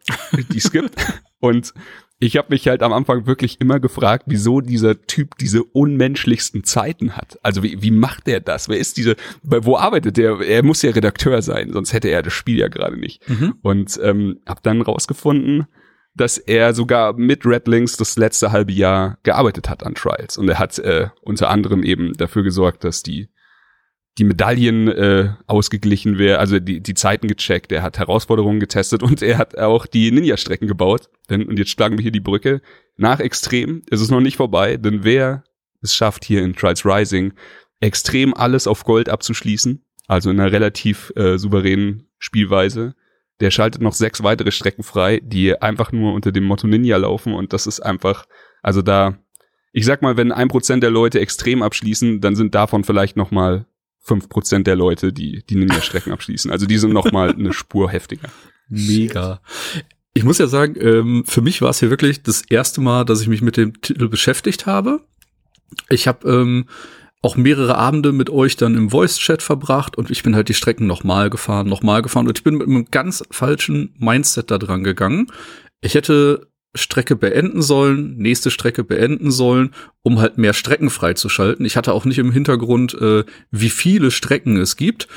die 0.53 0.59
es 0.59 0.71
gibt. 0.71 0.95
Und 1.41 1.75
ich 2.21 2.37
habe 2.37 2.51
mich 2.51 2.69
halt 2.69 2.85
am 2.85 2.93
Anfang 2.93 3.27
wirklich 3.27 3.61
immer 3.61 3.81
gefragt, 3.81 4.27
wieso 4.29 4.61
dieser 4.61 5.03
Typ 5.03 5.37
diese 5.37 5.65
unmenschlichsten 5.65 6.63
Zeiten 6.63 7.17
hat. 7.17 7.41
Also 7.43 7.65
wie, 7.65 7.83
wie 7.83 7.91
macht 7.91 8.29
der 8.29 8.39
das? 8.39 8.69
Wer 8.69 8.79
ist 8.79 8.97
diese, 8.97 9.17
wo 9.43 9.77
arbeitet 9.77 10.19
der? 10.19 10.39
Er 10.41 10.63
muss 10.63 10.83
ja 10.83 10.93
Redakteur 10.93 11.43
sein, 11.43 11.73
sonst 11.73 11.93
hätte 11.93 12.11
er 12.11 12.23
das 12.23 12.33
Spiel 12.33 12.61
ja 12.61 12.69
gerade 12.69 12.97
nicht. 12.97 13.29
Mhm. 13.29 13.55
Und 13.61 13.99
ähm, 14.05 14.39
habe 14.47 14.61
dann 14.63 14.83
rausgefunden, 14.83 15.67
dass 16.17 16.39
er 16.39 16.75
sogar 16.75 17.13
mit 17.13 17.45
Redlings 17.45 17.97
das 17.97 18.17
letzte 18.17 18.51
halbe 18.51 18.73
Jahr 18.73 19.19
gearbeitet 19.23 19.69
hat 19.69 19.85
an 19.85 19.95
Trials. 19.95 20.39
Und 20.39 20.49
er 20.49 20.59
hat 20.59 20.79
äh, 20.79 21.09
unter 21.23 21.51
anderem 21.51 21.83
eben 21.83 22.15
dafür 22.15 22.43
gesorgt, 22.43 22.85
dass 22.85 23.03
die 23.03 23.29
die 24.19 24.25
Medaillen 24.25 24.89
äh, 24.89 25.35
ausgeglichen 25.47 26.17
wäre, 26.17 26.39
also 26.39 26.59
die, 26.59 26.81
die 26.81 26.95
Zeiten 26.95 27.29
gecheckt, 27.29 27.71
er 27.71 27.83
hat 27.83 27.99
Herausforderungen 27.99 28.61
getestet 28.61 29.03
und 29.03 29.21
er 29.21 29.37
hat 29.37 29.59
auch 29.59 29.85
die 29.85 30.11
Ninja-Strecken 30.11 30.67
gebaut. 30.67 31.11
Denn, 31.29 31.47
und 31.47 31.59
jetzt 31.59 31.71
schlagen 31.71 31.99
wir 31.99 32.03
hier 32.03 32.13
die 32.13 32.21
Brücke. 32.21 32.63
Nach 32.97 33.21
Extrem 33.21 33.83
ist 33.91 34.01
es 34.01 34.11
noch 34.11 34.23
nicht 34.23 34.39
vorbei, 34.39 34.79
denn 34.79 35.05
wer 35.05 35.45
es 35.83 35.95
schafft, 35.95 36.25
hier 36.25 36.43
in 36.43 36.57
Trials 36.57 36.87
Rising 36.87 37.35
extrem 37.81 38.33
alles 38.33 38.67
auf 38.67 38.85
Gold 38.85 39.11
abzuschließen, 39.11 39.85
also 40.07 40.31
in 40.31 40.41
einer 40.41 40.51
relativ 40.51 41.13
äh, 41.15 41.37
souveränen 41.37 42.09
Spielweise, 42.19 42.95
der 43.41 43.51
schaltet 43.51 43.83
noch 43.83 43.93
sechs 43.93 44.23
weitere 44.23 44.51
Strecken 44.51 44.83
frei, 44.83 45.21
die 45.23 45.61
einfach 45.61 45.93
nur 45.93 46.15
unter 46.15 46.33
dem 46.33 46.45
Motto 46.45 46.67
Ninja 46.67 46.97
laufen 46.97 47.35
und 47.35 47.53
das 47.53 47.67
ist 47.67 47.81
einfach, 47.81 48.27
also 48.63 48.83
da, 48.83 49.19
ich 49.73 49.85
sag 49.85 50.03
mal, 50.03 50.17
wenn 50.17 50.33
ein 50.33 50.49
Prozent 50.49 50.83
der 50.83 50.91
Leute 50.91 51.21
extrem 51.21 51.63
abschließen, 51.63 52.21
dann 52.21 52.37
sind 52.37 52.55
davon 52.55 52.85
vielleicht 52.85 53.17
noch 53.17 53.31
mal 53.31 53.67
fünf 53.99 54.29
Prozent 54.29 54.67
der 54.67 54.77
Leute, 54.77 55.13
die 55.13 55.45
die 55.49 55.57
Ninja-Strecken 55.57 56.13
abschließen. 56.13 56.51
Also 56.51 56.67
die 56.67 56.79
sind 56.79 56.93
noch 56.93 57.11
mal 57.11 57.31
eine 57.31 57.53
Spur 57.53 57.91
heftiger. 57.91 58.29
Mega. 58.69 59.43
Ich 60.15 60.25
muss 60.25 60.39
ja 60.39 60.47
sagen, 60.47 60.77
ähm, 60.81 61.25
für 61.27 61.43
mich 61.43 61.61
war 61.61 61.71
es 61.71 61.81
hier 61.81 61.91
wirklich 61.91 62.23
das 62.23 62.43
erste 62.43 62.81
Mal, 62.81 63.05
dass 63.05 63.21
ich 63.21 63.29
mich 63.29 63.43
mit 63.43 63.57
dem 63.57 63.81
Titel 63.81 64.09
beschäftigt 64.09 64.65
habe. 64.65 65.05
Ich 65.91 66.07
habe 66.09 66.29
ähm, 66.31 66.67
auch 67.23 67.37
mehrere 67.37 67.77
Abende 67.77 68.13
mit 68.13 68.31
euch 68.31 68.57
dann 68.57 68.77
im 68.77 68.91
Voice-Chat 68.91 69.43
verbracht 69.43 69.97
und 69.97 70.11
ich 70.11 70.23
bin 70.23 70.37
halt 70.37 70.49
die 70.49 70.55
Strecken 70.55 70.87
nochmal 70.87 71.31
gefahren, 71.31 71.69
nochmal 71.69 72.03
gefahren 72.03 72.29
und 72.29 72.39
ich 72.39 72.45
bin 72.45 72.57
mit 72.57 72.69
einem 72.69 72.87
ganz 72.91 73.25
falschen 73.31 73.95
Mindset 73.99 74.51
da 74.51 74.59
dran 74.59 74.85
gegangen. 74.85 75.27
Ich 75.81 75.95
hätte 75.95 76.49
Strecke 76.77 77.17
beenden 77.17 77.63
sollen, 77.63 78.17
nächste 78.17 78.51
Strecke 78.51 78.85
beenden 78.85 79.31
sollen, 79.31 79.73
um 80.03 80.21
halt 80.21 80.39
mehr 80.39 80.53
Strecken 80.53 80.91
freizuschalten. 80.91 81.65
Ich 81.65 81.77
hatte 81.77 81.93
auch 81.93 82.05
nicht 82.05 82.19
im 82.19 82.33
Hintergrund, 82.33 82.95
äh, 82.95 83.25
wie 83.51 83.71
viele 83.71 84.11
Strecken 84.11 84.57
es 84.59 84.77
gibt. 84.77 85.09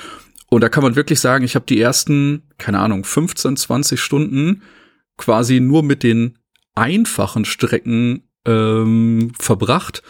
Und 0.50 0.62
da 0.62 0.70
kann 0.70 0.84
man 0.84 0.96
wirklich 0.96 1.20
sagen, 1.20 1.46
ich 1.46 1.56
habe 1.56 1.66
die 1.68 1.80
ersten, 1.80 2.44
keine 2.58 2.80
Ahnung, 2.80 3.04
15, 3.04 3.56
20 3.56 4.00
Stunden 4.00 4.64
quasi 5.18 5.60
nur 5.60 5.84
mit 5.84 6.02
den 6.02 6.40
einfachen 6.76 7.46
Strecken 7.46 8.24
ähm, 8.46 9.34
verbracht. 9.38 10.02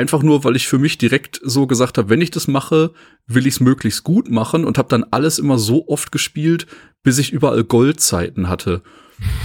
Einfach 0.00 0.22
nur, 0.22 0.44
weil 0.44 0.56
ich 0.56 0.66
für 0.66 0.78
mich 0.78 0.96
direkt 0.96 1.42
so 1.44 1.66
gesagt 1.66 1.98
habe, 1.98 2.08
wenn 2.08 2.22
ich 2.22 2.30
das 2.30 2.48
mache, 2.48 2.92
will 3.26 3.46
ich 3.46 3.56
es 3.56 3.60
möglichst 3.60 4.02
gut 4.02 4.30
machen 4.30 4.64
und 4.64 4.78
habe 4.78 4.88
dann 4.88 5.04
alles 5.10 5.38
immer 5.38 5.58
so 5.58 5.88
oft 5.88 6.10
gespielt, 6.10 6.66
bis 7.02 7.18
ich 7.18 7.32
überall 7.34 7.64
Goldzeiten 7.64 8.48
hatte. 8.48 8.80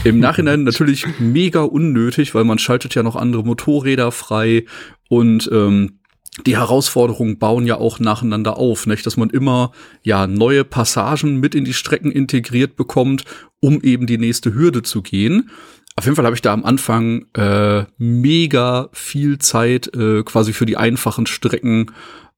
Im 0.05 0.21
Nachhinein 0.21 0.63
natürlich 0.63 1.07
mega 1.19 1.63
unnötig, 1.63 2.33
weil 2.33 2.45
man 2.45 2.57
schaltet 2.57 2.95
ja 2.95 3.03
noch 3.03 3.17
andere 3.17 3.43
Motorräder 3.43 4.13
frei 4.13 4.63
und 5.09 5.49
ähm, 5.51 5.99
die 6.45 6.55
Herausforderungen 6.55 7.37
bauen 7.37 7.67
ja 7.67 7.75
auch 7.75 7.99
nacheinander 7.99 8.55
auf, 8.57 8.87
nicht? 8.87 9.05
dass 9.05 9.17
man 9.17 9.31
immer 9.31 9.73
ja 10.03 10.25
neue 10.25 10.63
Passagen 10.63 11.41
mit 11.41 11.53
in 11.53 11.65
die 11.65 11.73
Strecken 11.73 12.13
integriert 12.13 12.77
bekommt, 12.77 13.25
um 13.59 13.81
eben 13.81 14.07
die 14.07 14.17
nächste 14.17 14.53
Hürde 14.53 14.83
zu 14.83 15.01
gehen. 15.01 15.49
Auf 15.95 16.03
jeden 16.03 16.15
Fall 16.15 16.25
habe 16.25 16.35
ich 16.35 16.41
da 16.41 16.53
am 16.53 16.65
Anfang 16.65 17.25
äh, 17.35 17.85
mega 17.97 18.89
viel 18.91 19.37
Zeit 19.39 19.93
äh, 19.95 20.23
quasi 20.23 20.51
für 20.51 20.65
die 20.65 20.75
einfachen 20.75 21.25
Strecken 21.25 21.91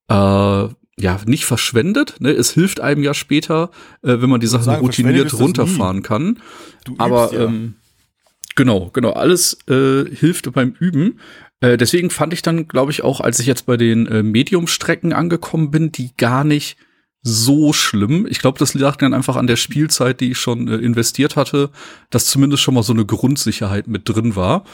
äh, 0.08 0.14
ja 1.00 1.20
nicht 1.26 1.44
verschwendet. 1.44 2.16
Ne? 2.20 2.30
Es 2.30 2.52
hilft 2.52 2.80
einem 2.80 3.02
ja 3.02 3.14
später, 3.14 3.70
äh, 4.02 4.20
wenn 4.20 4.30
man 4.30 4.40
die 4.40 4.46
Sachen 4.46 4.64
sagen, 4.64 4.80
routiniert 4.80 5.34
runterfahren 5.34 6.02
kann. 6.02 6.38
Du 6.84 6.94
Aber 6.98 7.32
ja. 7.32 7.44
ähm, 7.44 7.74
genau, 8.54 8.90
genau, 8.92 9.12
alles 9.12 9.58
äh, 9.68 10.04
hilft 10.04 10.52
beim 10.52 10.74
Üben. 10.78 11.18
Äh, 11.60 11.76
deswegen 11.76 12.10
fand 12.10 12.32
ich 12.32 12.42
dann, 12.42 12.68
glaube 12.68 12.92
ich, 12.92 13.02
auch, 13.02 13.20
als 13.20 13.40
ich 13.40 13.46
jetzt 13.46 13.66
bei 13.66 13.76
den 13.76 14.06
äh, 14.06 14.22
Medium-Strecken 14.22 15.12
angekommen 15.12 15.72
bin, 15.72 15.90
die 15.90 16.10
gar 16.16 16.44
nicht 16.44 16.76
so 17.22 17.72
schlimm. 17.72 18.26
Ich 18.28 18.38
glaube, 18.38 18.58
das 18.58 18.74
lag 18.74 18.96
dann 18.96 19.14
einfach 19.14 19.36
an 19.36 19.46
der 19.46 19.56
Spielzeit, 19.56 20.20
die 20.20 20.32
ich 20.32 20.38
schon 20.38 20.68
äh, 20.68 20.76
investiert 20.76 21.36
hatte, 21.36 21.70
dass 22.10 22.26
zumindest 22.26 22.62
schon 22.62 22.74
mal 22.74 22.82
so 22.82 22.92
eine 22.92 23.04
Grundsicherheit 23.04 23.88
mit 23.88 24.08
drin 24.08 24.36
war. 24.36 24.64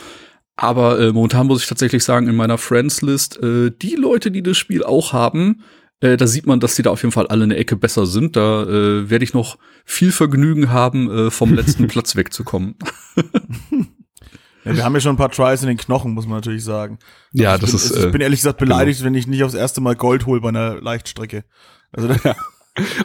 Aber 0.56 1.00
äh, 1.00 1.12
momentan 1.12 1.46
muss 1.46 1.62
ich 1.62 1.68
tatsächlich 1.68 2.04
sagen, 2.04 2.28
in 2.28 2.36
meiner 2.36 2.58
Friends-List, 2.58 3.42
äh, 3.42 3.70
die 3.70 3.96
Leute, 3.96 4.30
die 4.30 4.42
das 4.42 4.56
Spiel 4.56 4.84
auch 4.84 5.12
haben, 5.12 5.62
äh, 6.00 6.16
da 6.16 6.26
sieht 6.26 6.46
man, 6.46 6.60
dass 6.60 6.76
die 6.76 6.82
da 6.82 6.90
auf 6.90 7.02
jeden 7.02 7.12
Fall 7.12 7.26
alle 7.26 7.44
eine 7.44 7.56
Ecke 7.56 7.76
besser 7.76 8.06
sind. 8.06 8.36
Da 8.36 8.62
äh, 8.62 9.10
werde 9.10 9.24
ich 9.24 9.34
noch 9.34 9.58
viel 9.84 10.12
Vergnügen 10.12 10.70
haben, 10.70 11.10
äh, 11.10 11.30
vom 11.30 11.54
letzten 11.54 11.86
Platz 11.88 12.14
wegzukommen. 12.14 12.76
Ja, 14.64 14.74
wir 14.76 14.84
haben 14.84 14.94
ja 14.94 15.00
schon 15.00 15.14
ein 15.14 15.18
paar 15.18 15.30
Tries 15.30 15.62
in 15.62 15.68
den 15.68 15.76
Knochen, 15.76 16.12
muss 16.12 16.26
man 16.26 16.36
natürlich 16.36 16.64
sagen. 16.64 16.98
Ja, 17.32 17.56
ich 17.56 17.60
das 17.60 17.70
bin, 17.70 17.76
ist, 17.76 17.96
Ich 17.96 18.04
äh, 18.04 18.10
bin 18.10 18.20
ehrlich 18.20 18.40
gesagt 18.40 18.58
beleidigt, 18.58 19.04
wenn 19.04 19.14
ich 19.14 19.26
nicht 19.26 19.44
aufs 19.44 19.54
erste 19.54 19.80
Mal 19.80 19.94
Gold 19.94 20.26
hole 20.26 20.40
bei 20.40 20.48
einer 20.48 20.80
Leichtstrecke. 20.80 21.44
Also 21.94 22.08
da, 22.22 22.36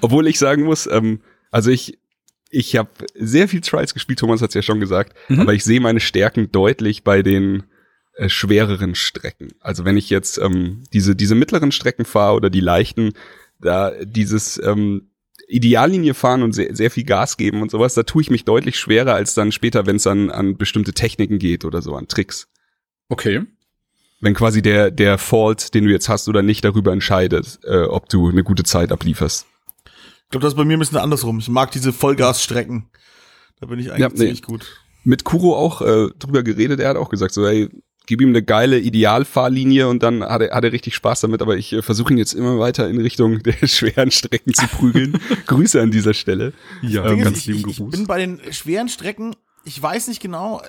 Obwohl 0.02 0.28
ich 0.28 0.40
sagen 0.40 0.64
muss, 0.64 0.88
ähm, 0.88 1.22
also 1.52 1.70
ich, 1.72 2.00
ich 2.50 2.76
habe 2.76 2.90
sehr 3.16 3.48
viel 3.48 3.62
Trials 3.62 3.94
gespielt, 3.94 4.20
Thomas 4.20 4.42
hat's 4.42 4.56
ja 4.56 4.62
schon 4.62 4.80
gesagt, 4.80 5.16
Mhm. 5.30 5.42
aber 5.42 5.54
ich 5.54 5.64
sehe 5.64 5.80
meine 5.80 6.00
Stärken 6.00 6.52
deutlich 6.52 7.04
bei 7.04 7.22
den 7.22 7.64
äh, 8.16 8.30
schwereren 8.30 8.96
Strecken. 8.96 9.50
Also 9.60 9.86
wenn 9.86 9.98
ich 9.98 10.10
jetzt 10.10 10.38
ähm, 10.40 10.84
diese, 10.94 11.16
diese 11.16 11.36
mittleren 11.36 11.72
Strecken 11.72 12.06
fahre 12.06 12.36
oder 12.36 12.50
die 12.50 12.60
leichten, 12.62 13.14
da 13.62 13.92
dieses 14.04 14.60
ähm, 14.64 15.12
Ideallinie 15.48 16.14
fahren 16.14 16.44
und 16.44 16.54
sehr, 16.54 16.76
sehr 16.76 16.92
viel 16.92 17.04
Gas 17.06 17.38
geben 17.38 17.62
und 17.62 17.72
sowas, 17.72 17.94
da 17.94 18.04
tue 18.04 18.22
ich 18.22 18.30
mich 18.30 18.46
deutlich 18.46 18.78
schwerer 18.78 19.14
als 19.16 19.34
dann 19.34 19.52
später, 19.52 19.86
wenn 19.86 19.96
es 19.98 20.06
an, 20.08 20.30
an 20.30 20.58
bestimmte 20.58 20.94
Techniken 20.94 21.40
geht 21.40 21.66
oder 21.66 21.82
so, 21.82 21.96
an 21.96 22.08
Tricks. 22.08 22.48
Okay. 23.10 23.42
Wenn 24.22 24.34
quasi 24.34 24.62
der, 24.62 24.92
der 24.92 25.18
Fault, 25.18 25.74
den 25.74 25.86
du 25.86 25.92
jetzt 25.92 26.10
hast 26.10 26.28
oder 26.28 26.42
nicht, 26.42 26.64
darüber 26.66 26.92
entscheidet, 26.92 27.60
äh, 27.64 27.84
ob 27.84 28.10
du 28.10 28.30
eine 28.30 28.44
gute 28.44 28.64
Zeit 28.64 28.92
ablieferst. 28.92 29.46
ich 29.86 30.30
glaube, 30.30 30.44
das 30.44 30.54
ist 30.54 30.58
bei 30.58 30.66
mir 30.66 30.76
ein 30.78 30.80
bisschen 30.80 30.98
andersrum. 30.98 31.40
Ich 31.40 31.48
mag 31.50 31.72
diese 31.72 31.94
Vollgasstrecken. 31.94 32.90
Da 33.62 33.68
bin 33.68 33.80
ich 33.80 33.90
eigentlich 33.92 34.00
Ja, 34.02 34.10
nee. 34.10 34.16
ziemlich 34.16 34.42
gut. 34.44 34.66
mit 35.04 35.24
Kuro 35.24 35.56
auch 35.56 35.82
äh, 35.82 36.10
drüber 36.20 36.44
geredet. 36.44 36.80
Er 36.80 36.90
hat 36.90 36.98
auch 36.98 37.10
gesagt, 37.10 37.34
so, 37.34 37.46
ey, 37.46 37.70
gib 38.08 38.22
ihm 38.22 38.30
eine 38.30 38.44
geile 38.44 38.80
Idealfahrlinie 38.80 39.88
und 39.88 40.04
dann 40.04 40.24
hat 40.24 40.42
er, 40.42 40.56
hat 40.56 40.64
er 40.64 40.72
richtig 40.74 40.96
Spaß 40.96 41.22
damit. 41.22 41.42
Aber 41.42 41.56
ich 41.58 41.72
äh, 41.74 41.82
versuche 41.82 42.12
ihn 42.14 42.18
jetzt 42.18 42.34
immer 42.34 42.60
weiter 42.60 42.90
in 42.90 43.00
Richtung 43.00 43.40
der 43.44 43.68
schweren 43.68 44.12
Strecken 44.12 44.54
zu 44.54 44.68
prügeln. 44.68 45.18
Grüße 45.48 45.80
an 45.82 45.92
dieser 45.92 46.14
Stelle. 46.14 46.52
Ja, 46.82 47.06
Ähm, 47.10 47.22
ganz 47.22 47.38
ist, 47.40 47.46
lieben 47.46 47.60
ich, 47.60 47.68
ich 47.68 47.78
Gruß. 47.78 47.92
bin 47.92 48.06
bei 48.08 48.20
den 48.20 48.42
schweren 48.52 48.90
Strecken, 48.90 49.36
ich 49.64 49.82
weiß 49.82 50.08
nicht 50.10 50.22
genau, 50.22 50.62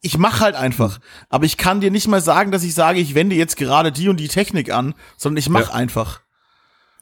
ich, 0.00 0.18
mache 0.18 0.40
halt 0.40 0.54
einfach. 0.54 0.98
Aber 1.28 1.44
ich 1.44 1.56
kann 1.56 1.80
dir 1.80 1.90
nicht 1.90 2.08
mal 2.08 2.20
sagen, 2.20 2.50
dass 2.52 2.62
ich 2.64 2.74
sage, 2.74 3.00
ich 3.00 3.14
wende 3.14 3.36
jetzt 3.36 3.56
gerade 3.56 3.92
die 3.92 4.08
und 4.08 4.18
die 4.18 4.28
Technik 4.28 4.72
an, 4.72 4.94
sondern 5.16 5.38
ich 5.38 5.48
mache 5.48 5.70
Ja. 5.70 5.74
einfach. 5.74 6.20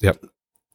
Ja, 0.01 0.13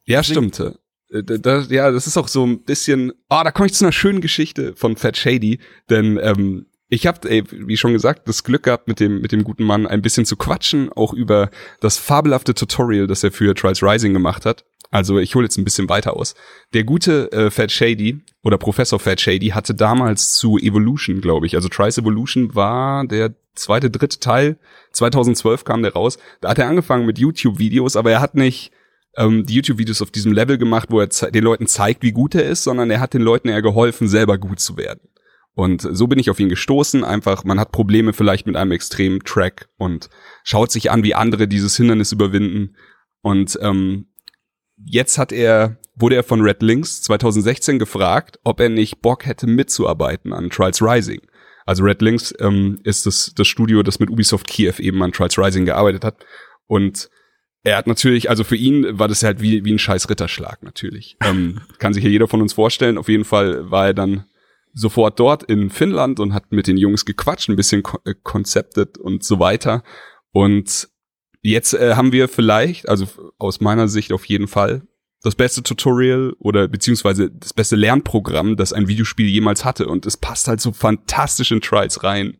ja 0.04 0.22
stimmt. 0.22 0.58
Äh, 0.60 1.22
da- 1.22 1.38
da, 1.38 1.60
ja, 1.68 1.90
das 1.90 2.06
ist 2.06 2.16
auch 2.16 2.28
so 2.28 2.44
ein 2.46 2.64
bisschen. 2.64 3.12
Ah, 3.28 3.44
da 3.44 3.50
komme 3.52 3.66
ich 3.66 3.74
zu 3.74 3.84
einer 3.84 3.92
schönen 3.92 4.20
Geschichte 4.20 4.74
von 4.76 4.96
Fat 4.96 5.16
Shady, 5.16 5.60
denn 5.90 6.18
ähm, 6.22 6.66
ich 6.88 7.06
habe, 7.06 7.28
wie 7.50 7.76
schon 7.76 7.92
gesagt, 7.92 8.28
das 8.28 8.44
Glück 8.44 8.64
gehabt, 8.64 8.88
mit 8.88 9.00
dem 9.00 9.20
mit 9.20 9.32
dem 9.32 9.42
guten 9.44 9.64
Mann 9.64 9.86
ein 9.86 10.02
bisschen 10.02 10.26
zu 10.26 10.36
quatschen, 10.36 10.92
auch 10.92 11.12
über 11.12 11.50
das 11.80 11.98
fabelhafte 11.98 12.54
Tutorial, 12.54 13.06
das 13.06 13.22
er 13.24 13.32
für 13.32 13.54
Trials 13.54 13.82
Rising 13.82 14.12
gemacht 14.12 14.44
hat. 14.44 14.64
Also 14.94 15.18
ich 15.18 15.34
hole 15.34 15.44
jetzt 15.44 15.58
ein 15.58 15.64
bisschen 15.64 15.88
weiter 15.88 16.16
aus. 16.16 16.36
Der 16.72 16.84
gute 16.84 17.32
äh, 17.32 17.50
Fat 17.50 17.72
Shady 17.72 18.20
oder 18.44 18.58
Professor 18.58 19.00
Fat 19.00 19.20
Shady 19.20 19.48
hatte 19.48 19.74
damals 19.74 20.34
zu 20.34 20.56
Evolution, 20.56 21.20
glaube 21.20 21.46
ich. 21.46 21.56
Also 21.56 21.68
Trials 21.68 21.98
Evolution 21.98 22.54
war 22.54 23.04
der 23.04 23.34
zweite, 23.56 23.90
dritte 23.90 24.20
Teil. 24.20 24.56
2012 24.92 25.64
kam 25.64 25.82
der 25.82 25.94
raus. 25.94 26.18
Da 26.40 26.50
hat 26.50 26.60
er 26.60 26.68
angefangen 26.68 27.06
mit 27.06 27.18
YouTube-Videos, 27.18 27.96
aber 27.96 28.12
er 28.12 28.20
hat 28.20 28.36
nicht 28.36 28.70
ähm, 29.16 29.44
die 29.44 29.54
YouTube-Videos 29.54 30.00
auf 30.00 30.12
diesem 30.12 30.30
Level 30.30 30.58
gemacht, 30.58 30.90
wo 30.92 31.00
er 31.00 31.08
den 31.08 31.42
Leuten 31.42 31.66
zeigt, 31.66 32.04
wie 32.04 32.12
gut 32.12 32.36
er 32.36 32.44
ist, 32.44 32.62
sondern 32.62 32.88
er 32.92 33.00
hat 33.00 33.14
den 33.14 33.22
Leuten 33.22 33.48
eher 33.48 33.62
geholfen, 33.62 34.06
selber 34.06 34.38
gut 34.38 34.60
zu 34.60 34.76
werden. 34.76 35.08
Und 35.54 35.82
so 35.90 36.06
bin 36.06 36.20
ich 36.20 36.30
auf 36.30 36.38
ihn 36.38 36.48
gestoßen. 36.48 37.02
Einfach, 37.02 37.42
man 37.42 37.58
hat 37.58 37.72
Probleme 37.72 38.12
vielleicht 38.12 38.46
mit 38.46 38.54
einem 38.54 38.70
extremen 38.70 39.24
Track 39.24 39.68
und 39.76 40.08
schaut 40.44 40.70
sich 40.70 40.92
an, 40.92 41.02
wie 41.02 41.16
andere 41.16 41.48
dieses 41.48 41.76
Hindernis 41.76 42.12
überwinden. 42.12 42.76
Und 43.22 43.58
ähm, 43.60 44.06
jetzt 44.84 45.18
hat 45.18 45.32
er, 45.32 45.76
wurde 45.94 46.16
er 46.16 46.22
von 46.22 46.40
Red 46.40 46.62
Links 46.62 47.02
2016 47.02 47.78
gefragt, 47.78 48.38
ob 48.44 48.60
er 48.60 48.68
nicht 48.68 49.00
Bock 49.00 49.26
hätte 49.26 49.46
mitzuarbeiten 49.46 50.32
an 50.32 50.50
Trials 50.50 50.82
Rising. 50.82 51.20
Also 51.66 51.82
Red 51.82 52.02
Links 52.02 52.34
ähm, 52.40 52.78
ist 52.84 53.06
das, 53.06 53.32
das 53.34 53.48
Studio, 53.48 53.82
das 53.82 53.98
mit 53.98 54.10
Ubisoft 54.10 54.46
Kiew 54.46 54.74
eben 54.78 55.02
an 55.02 55.12
Trials 55.12 55.38
Rising 55.38 55.64
gearbeitet 55.64 56.04
hat. 56.04 56.24
Und 56.66 57.08
er 57.62 57.78
hat 57.78 57.86
natürlich, 57.86 58.28
also 58.28 58.44
für 58.44 58.56
ihn 58.56 58.98
war 58.98 59.08
das 59.08 59.22
halt 59.22 59.40
wie, 59.40 59.64
wie 59.64 59.72
ein 59.72 59.78
scheiß 59.78 60.10
Ritterschlag 60.10 60.62
natürlich. 60.62 61.16
Ähm, 61.24 61.62
kann 61.78 61.94
sich 61.94 62.04
ja 62.04 62.10
jeder 62.10 62.28
von 62.28 62.42
uns 62.42 62.52
vorstellen. 62.52 62.98
Auf 62.98 63.08
jeden 63.08 63.24
Fall 63.24 63.70
war 63.70 63.86
er 63.86 63.94
dann 63.94 64.26
sofort 64.74 65.18
dort 65.18 65.44
in 65.44 65.70
Finnland 65.70 66.20
und 66.20 66.34
hat 66.34 66.52
mit 66.52 66.66
den 66.66 66.76
Jungs 66.76 67.04
gequatscht, 67.04 67.48
ein 67.48 67.56
bisschen 67.56 67.82
ko 67.82 67.98
äh, 68.04 68.14
konzeptet 68.22 68.98
und 68.98 69.24
so 69.24 69.38
weiter. 69.38 69.82
Und 70.32 70.88
jetzt 71.50 71.74
äh, 71.74 71.94
haben 71.94 72.12
wir 72.12 72.28
vielleicht, 72.28 72.88
also 72.88 73.06
aus 73.38 73.60
meiner 73.60 73.88
Sicht 73.88 74.12
auf 74.12 74.24
jeden 74.24 74.48
Fall, 74.48 74.82
das 75.22 75.34
beste 75.34 75.62
Tutorial 75.62 76.34
oder 76.38 76.68
beziehungsweise 76.68 77.30
das 77.30 77.54
beste 77.54 77.76
Lernprogramm, 77.76 78.56
das 78.56 78.72
ein 78.72 78.88
Videospiel 78.88 79.26
jemals 79.26 79.64
hatte. 79.64 79.86
Und 79.86 80.04
es 80.06 80.16
passt 80.16 80.48
halt 80.48 80.60
so 80.60 80.72
fantastisch 80.72 81.50
in 81.50 81.62
Trials 81.62 82.04
rein. 82.04 82.36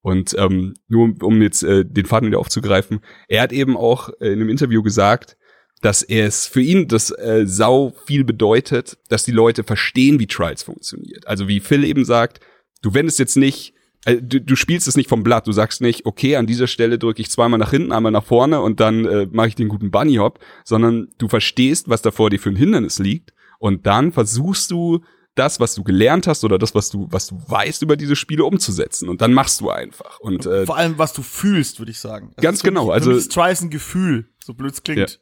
Und 0.00 0.34
ähm, 0.38 0.74
nur 0.88 1.14
um, 1.22 1.42
jetzt 1.42 1.62
äh, 1.62 1.84
den 1.84 2.06
Faden 2.06 2.28
wieder 2.28 2.38
aufzugreifen, 2.38 3.00
er 3.28 3.42
hat 3.42 3.52
eben 3.52 3.76
auch 3.76 4.10
äh, 4.20 4.26
in 4.28 4.40
einem 4.40 4.48
Interview 4.48 4.82
gesagt, 4.82 5.36
dass 5.82 6.02
es 6.02 6.46
für 6.46 6.62
ihn 6.62 6.88
das 6.88 7.10
äh, 7.10 7.44
sau 7.46 7.94
viel 8.06 8.24
bedeutet, 8.24 8.98
dass 9.08 9.24
die 9.24 9.32
Leute 9.32 9.62
verstehen, 9.62 10.18
wie 10.18 10.26
Trials 10.26 10.62
funktioniert. 10.62 11.26
Also 11.26 11.48
wie 11.48 11.60
Phil 11.60 11.84
eben 11.84 12.04
sagt, 12.04 12.40
du 12.82 12.94
wendest 12.94 13.18
jetzt 13.18 13.36
nicht, 13.36 13.74
du, 14.06 14.40
du 14.40 14.56
spielst 14.56 14.86
es 14.88 14.96
nicht 14.96 15.08
vom 15.08 15.22
Blatt, 15.22 15.46
du 15.46 15.52
sagst 15.52 15.80
nicht, 15.80 16.06
okay, 16.06 16.36
an 16.36 16.46
dieser 16.46 16.66
Stelle 16.66 16.98
drücke 16.98 17.20
ich 17.20 17.30
zweimal 17.30 17.58
nach 17.58 17.70
hinten, 17.70 17.92
einmal 17.92 18.12
nach 18.12 18.24
vorne 18.24 18.60
und 18.60 18.80
dann 18.80 19.04
äh, 19.04 19.26
mache 19.30 19.48
ich 19.48 19.54
den 19.54 19.68
guten 19.68 19.90
Bunny 19.90 20.14
Hop, 20.16 20.38
sondern 20.64 21.08
du 21.18 21.28
verstehst, 21.28 21.88
was 21.88 22.02
da 22.02 22.10
vor 22.10 22.30
dir 22.30 22.38
für 22.38 22.50
ein 22.50 22.56
Hindernis 22.56 22.98
liegt 22.98 23.32
und 23.58 23.86
dann 23.86 24.12
versuchst 24.12 24.70
du 24.70 25.00
das, 25.34 25.60
was 25.60 25.74
du 25.74 25.84
gelernt 25.84 26.26
hast 26.26 26.44
oder 26.44 26.58
das, 26.58 26.74
was 26.74 26.88
du, 26.88 27.08
was 27.10 27.26
du 27.26 27.38
weißt 27.46 27.82
über 27.82 27.96
diese 27.96 28.16
Spiele 28.16 28.44
umzusetzen 28.44 29.08
und 29.08 29.20
dann 29.20 29.34
machst 29.34 29.60
du 29.60 29.70
einfach 29.70 30.18
und 30.20 30.46
äh, 30.46 30.64
Vor 30.64 30.76
allem, 30.76 30.96
was 30.98 31.12
du 31.12 31.22
fühlst, 31.22 31.78
würde 31.78 31.90
ich 31.92 31.98
sagen. 31.98 32.32
Es 32.36 32.42
Ganz 32.42 32.58
ist 32.58 32.62
für 32.62 32.68
genau, 32.68 32.86
Mich, 32.86 32.94
also- 32.94 33.10
mich 33.10 33.26
ist 33.26 33.62
ein 33.62 33.70
Gefühl, 33.70 34.28
so 34.42 34.54
blöd 34.54 34.72
es 34.72 34.82
klingt. 34.82 35.20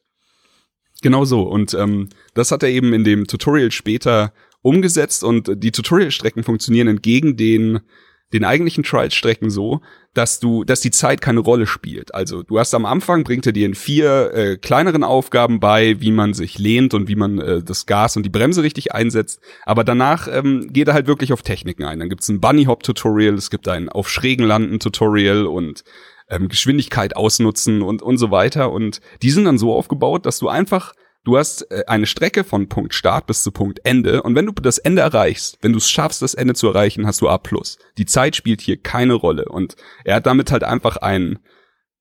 Genau 1.03 1.25
so. 1.25 1.43
Und 1.43 1.75
ähm, 1.75 2.09
das 2.35 2.51
hat 2.51 2.63
er 2.63 2.71
eben 2.71 2.93
in 2.95 3.05
dem 3.05 3.27
Tutorial 3.27 3.71
später 3.73 4.33
umgesetzt 4.63 5.23
und 5.23 5.51
die 5.63 5.71
Tutorial-Strecken 5.73 6.43
funktionieren 6.43 6.89
entgegen 6.89 7.37
den 7.37 7.81
den 8.35 8.45
eigentlichen 8.45 8.83
Trials-Strecken 8.83 9.49
so, 9.49 9.81
dass 10.13 10.41
du, 10.41 10.65
dass 10.65 10.81
die 10.81 10.91
Zeit 10.91 11.21
keine 11.21 11.41
Rolle 11.41 11.67
spielt. 11.67 12.15
Also 12.15 12.43
du 12.43 12.59
hast 12.59 12.75
am 12.75 12.85
Anfang 12.85 13.23
bringt 13.23 13.47
er 13.47 13.53
dir 13.53 13.65
in 13.65 13.75
vier 13.75 14.33
äh, 14.35 14.57
kleineren 14.57 15.05
Aufgaben 15.05 15.61
bei, 15.61 16.01
wie 16.01 16.11
man 16.11 16.35
sich 16.35 16.59
lehnt 16.59 16.95
und 16.95 17.09
wie 17.09 17.15
man 17.15 17.39
äh, 17.39 17.63
das 17.63 17.87
Gas 17.87 18.17
und 18.17 18.25
die 18.25 18.31
Bremse 18.31 18.65
richtig 18.65 18.93
einsetzt. 18.93 19.41
Aber 19.65 19.85
danach 19.85 20.27
ähm, 20.29 20.73
geht 20.73 20.89
er 20.89 20.95
halt 20.95 21.07
wirklich 21.07 21.33
auf 21.33 21.43
Techniken 21.43 21.85
ein. 21.85 22.01
Dann 22.01 22.09
gibt's 22.09 22.29
ein 22.29 22.41
Bunny 22.41 22.65
Hop 22.65 22.83
Tutorial, 22.83 23.35
es 23.35 23.51
gibt 23.51 23.69
ein 23.69 23.89
auf 23.89 24.11
schrägen 24.11 24.47
Landen 24.47 24.81
Tutorial 24.81 25.47
und 25.47 25.85
ähm, 26.29 26.49
Geschwindigkeit 26.49 27.15
ausnutzen 27.17 27.83
und 27.83 28.03
und 28.03 28.19
so 28.19 28.33
weiter. 28.33 28.73
Und 28.73 29.01
die 29.23 29.31
sind 29.31 29.45
dann 29.45 29.59
so 29.59 29.73
aufgebaut, 29.73 30.27
dass 30.27 30.41
du 30.41 30.49
einfach 30.49 30.93
Du 31.25 31.39
hast 31.39 31.63
äh, 31.71 31.85
eine 31.87 32.07
Strecke 32.07 32.45
von 32.45 32.69
Punkt 32.69 32.95
Start 32.95 33.27
bis 33.27 33.43
zu 33.43 33.51
Punkt 33.51 33.81
Ende 33.85 34.23
und 34.23 34.35
wenn 34.35 34.47
du 34.47 34.53
das 34.53 34.79
Ende 34.79 35.03
erreichst, 35.03 35.59
wenn 35.63 35.73
du 35.73 35.79
es 35.79 35.91
schaffst, 35.91 36.23
das 36.23 36.35
Ende 36.35 36.55
zu 36.55 36.69
erreichen, 36.69 37.07
hast 37.07 37.21
du 37.21 37.29
A+. 37.29 37.41
Die 37.99 38.07
Zeit 38.07 38.37
spielt 38.37 38.61
hier 38.61 38.81
keine 38.81 39.15
Rolle 39.15 39.47
und 39.47 39.77
er 40.05 40.17
hat 40.17 40.27
damit 40.27 40.53
halt 40.53 40.65
einfach 40.65 40.99
ein 40.99 41.39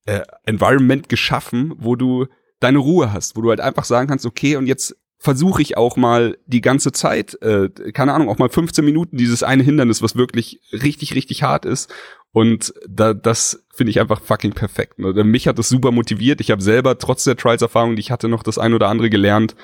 äh, 0.05 0.21
Environment 0.43 1.07
geschaffen, 1.07 1.73
wo 1.77 1.95
du 1.95 2.27
deine 2.59 2.79
Ruhe 2.79 3.13
hast, 3.13 3.35
wo 3.35 3.41
du 3.41 3.49
halt 3.49 3.61
einfach 3.61 3.85
sagen 3.85 4.07
kannst, 4.07 4.25
okay, 4.25 4.57
und 4.57 4.67
jetzt 4.67 4.95
versuche 5.23 5.61
ich 5.61 5.77
auch 5.77 5.95
mal 5.95 6.37
die 6.45 6.59
ganze 6.59 6.91
Zeit, 6.91 7.41
äh, 7.41 7.69
keine 7.93 8.13
Ahnung, 8.13 8.27
auch 8.27 8.39
mal 8.39 8.49
15 8.49 8.83
Minuten 8.83 9.15
dieses 9.15 9.41
eine 9.41 9.63
Hindernis, 9.63 10.01
was 10.01 10.17
wirklich 10.17 10.59
richtig, 10.73 11.15
richtig 11.15 11.43
hart 11.43 11.65
ist 11.65 11.89
und 12.33 12.73
da, 12.89 13.13
das 13.13 13.63
finde 13.73 13.91
ich 13.91 13.99
einfach 13.99 14.19
fucking 14.19 14.53
perfekt. 14.53 14.97
Ne? 14.97 15.23
Mich 15.23 15.47
hat 15.47 15.59
das 15.59 15.69
super 15.69 15.91
motiviert. 15.91 16.41
Ich 16.41 16.49
habe 16.49 16.63
selber 16.63 16.97
trotz 16.97 17.23
der 17.23 17.37
Trials-Erfahrung, 17.37 17.95
die 17.95 18.01
ich 18.01 18.11
hatte, 18.11 18.27
noch 18.27 18.41
das 18.41 18.57
ein 18.57 18.73
oder 18.73 18.89
andere 18.89 19.11
gelernt. 19.11 19.55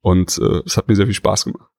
Und 0.00 0.36
äh, 0.38 0.62
es 0.66 0.76
hat 0.76 0.88
mir 0.88 0.96
sehr 0.96 1.06
viel 1.06 1.14
Spaß 1.14 1.44
gemacht. 1.44 1.70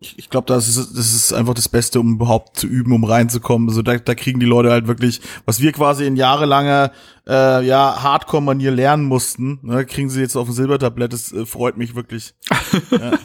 Ich, 0.00 0.16
ich 0.16 0.30
glaube, 0.30 0.46
das 0.46 0.68
ist, 0.68 0.96
das 0.96 1.12
ist 1.12 1.32
einfach 1.32 1.54
das 1.54 1.68
Beste, 1.68 1.98
um 1.98 2.14
überhaupt 2.14 2.56
zu 2.56 2.68
üben, 2.68 2.92
um 2.92 3.02
reinzukommen. 3.02 3.68
Also 3.68 3.82
da, 3.82 3.96
da 3.96 4.14
kriegen 4.14 4.38
die 4.38 4.46
Leute 4.46 4.70
halt 4.70 4.86
wirklich, 4.86 5.20
was 5.44 5.60
wir 5.60 5.72
quasi 5.72 6.06
in 6.06 6.14
jahrelanger 6.14 6.92
äh, 7.26 7.66
ja, 7.66 8.00
Hardcore-Manier 8.00 8.70
lernen 8.70 9.04
mussten, 9.04 9.58
ne, 9.62 9.84
kriegen 9.84 10.08
sie 10.08 10.20
jetzt 10.20 10.36
auf 10.36 10.46
dem 10.46 10.54
Silbertablett. 10.54 11.12
Das 11.12 11.32
äh, 11.32 11.44
freut 11.46 11.76
mich 11.76 11.96
wirklich. 11.96 12.34
ja. 12.92 13.18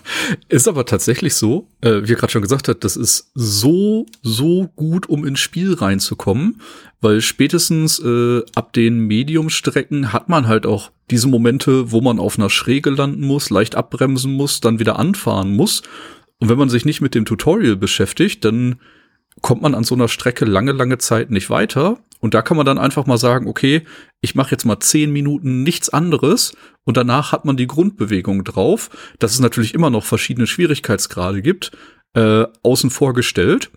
Ist 0.50 0.68
aber 0.68 0.86
tatsächlich 0.86 1.36
so, 1.36 1.70
äh, 1.82 2.02
wie 2.04 2.10
ihr 2.10 2.16
gerade 2.16 2.32
schon 2.32 2.42
gesagt 2.42 2.68
habt, 2.68 2.84
das 2.84 2.96
ist 2.96 3.32
so, 3.36 4.08
so 4.24 4.68
gut, 4.76 5.08
um 5.08 5.26
ins 5.26 5.42
Spiel 5.42 5.76
reinzukommen, 5.76 6.60
weil 7.02 7.22
spätestens 7.22 8.00
äh, 8.00 8.42
ab 8.56 8.74
den 8.74 9.00
Medium-Strecken 9.06 10.12
hat 10.12 10.28
man 10.28 10.48
halt 10.48 10.66
auch 10.66 10.90
diese 11.12 11.28
Momente, 11.28 11.92
wo 11.92 12.02
man 12.02 12.20
auf 12.20 12.40
einer 12.40 12.50
Schräge 12.50 12.90
landen 12.90 13.28
muss, 13.28 13.52
leicht 13.52 13.76
abbremsen 13.76 14.34
muss, 14.34 14.60
dann 14.60 14.80
wieder 14.80 14.98
anfahren 14.98 15.56
muss. 15.56 15.84
Und 16.40 16.50
wenn 16.50 16.58
man 16.58 16.70
sich 16.70 16.86
nicht 16.86 17.02
mit 17.02 17.16
dem 17.16 17.26
Tutorial 17.26 17.76
beschäftigt, 17.76 18.44
dann 18.44 18.80
kommt 19.42 19.62
man 19.62 19.76
an 19.76 19.84
so 19.84 19.96
einer 19.96 20.08
Strecke 20.08 20.46
lange, 20.46 20.72
lange 20.72 20.98
Zeit 20.98 21.32
nicht 21.32 21.50
weiter. 21.50 22.00
Und 22.20 22.34
da 22.34 22.42
kann 22.42 22.58
man 22.58 22.66
dann 22.66 22.78
einfach 22.78 23.06
mal 23.06 23.18
sagen, 23.18 23.48
okay, 23.48 23.84
ich 24.22 24.36
mache 24.36 24.52
jetzt 24.52 24.66
mal 24.66 24.80
zehn 24.80 25.12
Minuten 25.12 25.64
nichts 25.64 25.90
anderes 25.90 26.56
und 26.86 26.96
danach 26.96 27.32
hat 27.32 27.44
man 27.44 27.58
die 27.58 27.68
Grundbewegung 27.68 28.44
drauf, 28.46 28.90
dass 29.20 29.34
es 29.34 29.40
natürlich 29.40 29.74
immer 29.74 29.90
noch 29.90 30.06
verschiedene 30.06 30.48
Schwierigkeitsgrade 30.48 31.42
gibt, 31.42 31.72
äh, 32.14 32.46
außen 32.64 32.92
vor 32.92 33.14
gestellt. 33.14 33.72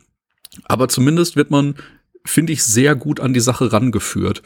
Aber 0.64 0.88
zumindest 0.88 1.34
wird 1.34 1.50
man, 1.50 1.74
finde 2.24 2.52
ich, 2.52 2.62
sehr 2.62 2.94
gut 2.94 3.18
an 3.18 3.34
die 3.34 3.40
Sache 3.40 3.72
rangeführt 3.72 4.42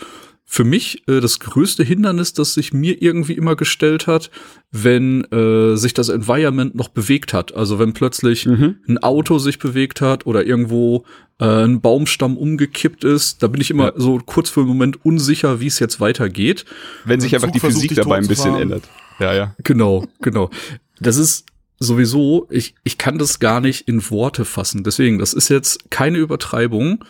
für 0.53 0.65
mich 0.65 1.07
äh, 1.07 1.21
das 1.21 1.39
größte 1.39 1.85
Hindernis, 1.85 2.33
das 2.33 2.55
sich 2.55 2.73
mir 2.73 3.01
irgendwie 3.01 3.35
immer 3.35 3.55
gestellt 3.55 4.09
hat, 4.09 4.33
wenn 4.73 5.23
äh, 5.31 5.77
sich 5.77 5.95
das 5.95 6.09
Environment 6.09 6.75
noch 6.75 6.89
bewegt 6.89 7.33
hat. 7.33 7.55
Also 7.55 7.79
wenn 7.79 7.93
plötzlich 7.93 8.47
mhm. 8.47 8.81
ein 8.89 8.99
Auto 8.99 9.39
sich 9.39 9.61
bewegt 9.61 10.01
hat 10.01 10.27
oder 10.27 10.45
irgendwo 10.45 11.05
äh, 11.39 11.45
ein 11.45 11.81
Baumstamm 11.81 12.37
umgekippt 12.37 13.05
ist, 13.05 13.45
da 13.45 13.47
bin 13.47 13.61
ich 13.61 13.71
immer 13.71 13.93
ja. 13.93 13.93
so 13.95 14.19
kurz 14.19 14.51
für 14.51 14.63
einen 14.63 14.71
Moment 14.71 15.07
unsicher, 15.07 15.61
wie 15.61 15.69
es 15.69 15.79
jetzt 15.79 16.01
weitergeht. 16.01 16.65
Wenn 17.05 17.21
sich 17.21 17.33
einfach 17.33 17.53
die 17.53 17.61
Physik 17.61 17.95
dabei 17.95 18.17
ein 18.17 18.27
bisschen 18.27 18.57
ändert. 18.57 18.83
Ja, 19.21 19.33
ja. 19.33 19.55
Genau, 19.63 20.09
genau. 20.21 20.51
Das 20.99 21.17
ist 21.17 21.47
sowieso, 21.79 22.49
ich, 22.51 22.75
ich 22.83 22.99
kann 22.99 23.19
das 23.19 23.39
gar 23.39 23.61
nicht 23.61 23.87
in 23.87 24.11
Worte 24.11 24.45
fassen. 24.45 24.83
Deswegen, 24.83 25.21
das 25.21 25.33
ist 25.33 25.49
jetzt 25.49 25.93
keine 25.93 26.19
Übertreibung. 26.19 27.05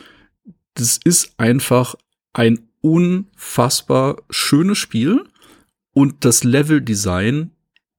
Das 0.74 1.00
ist 1.02 1.32
einfach 1.38 1.94
ein 2.34 2.69
unfassbar 2.82 4.22
schönes 4.30 4.78
Spiel 4.78 5.24
und 5.92 6.24
das 6.24 6.44
Leveldesign 6.44 7.50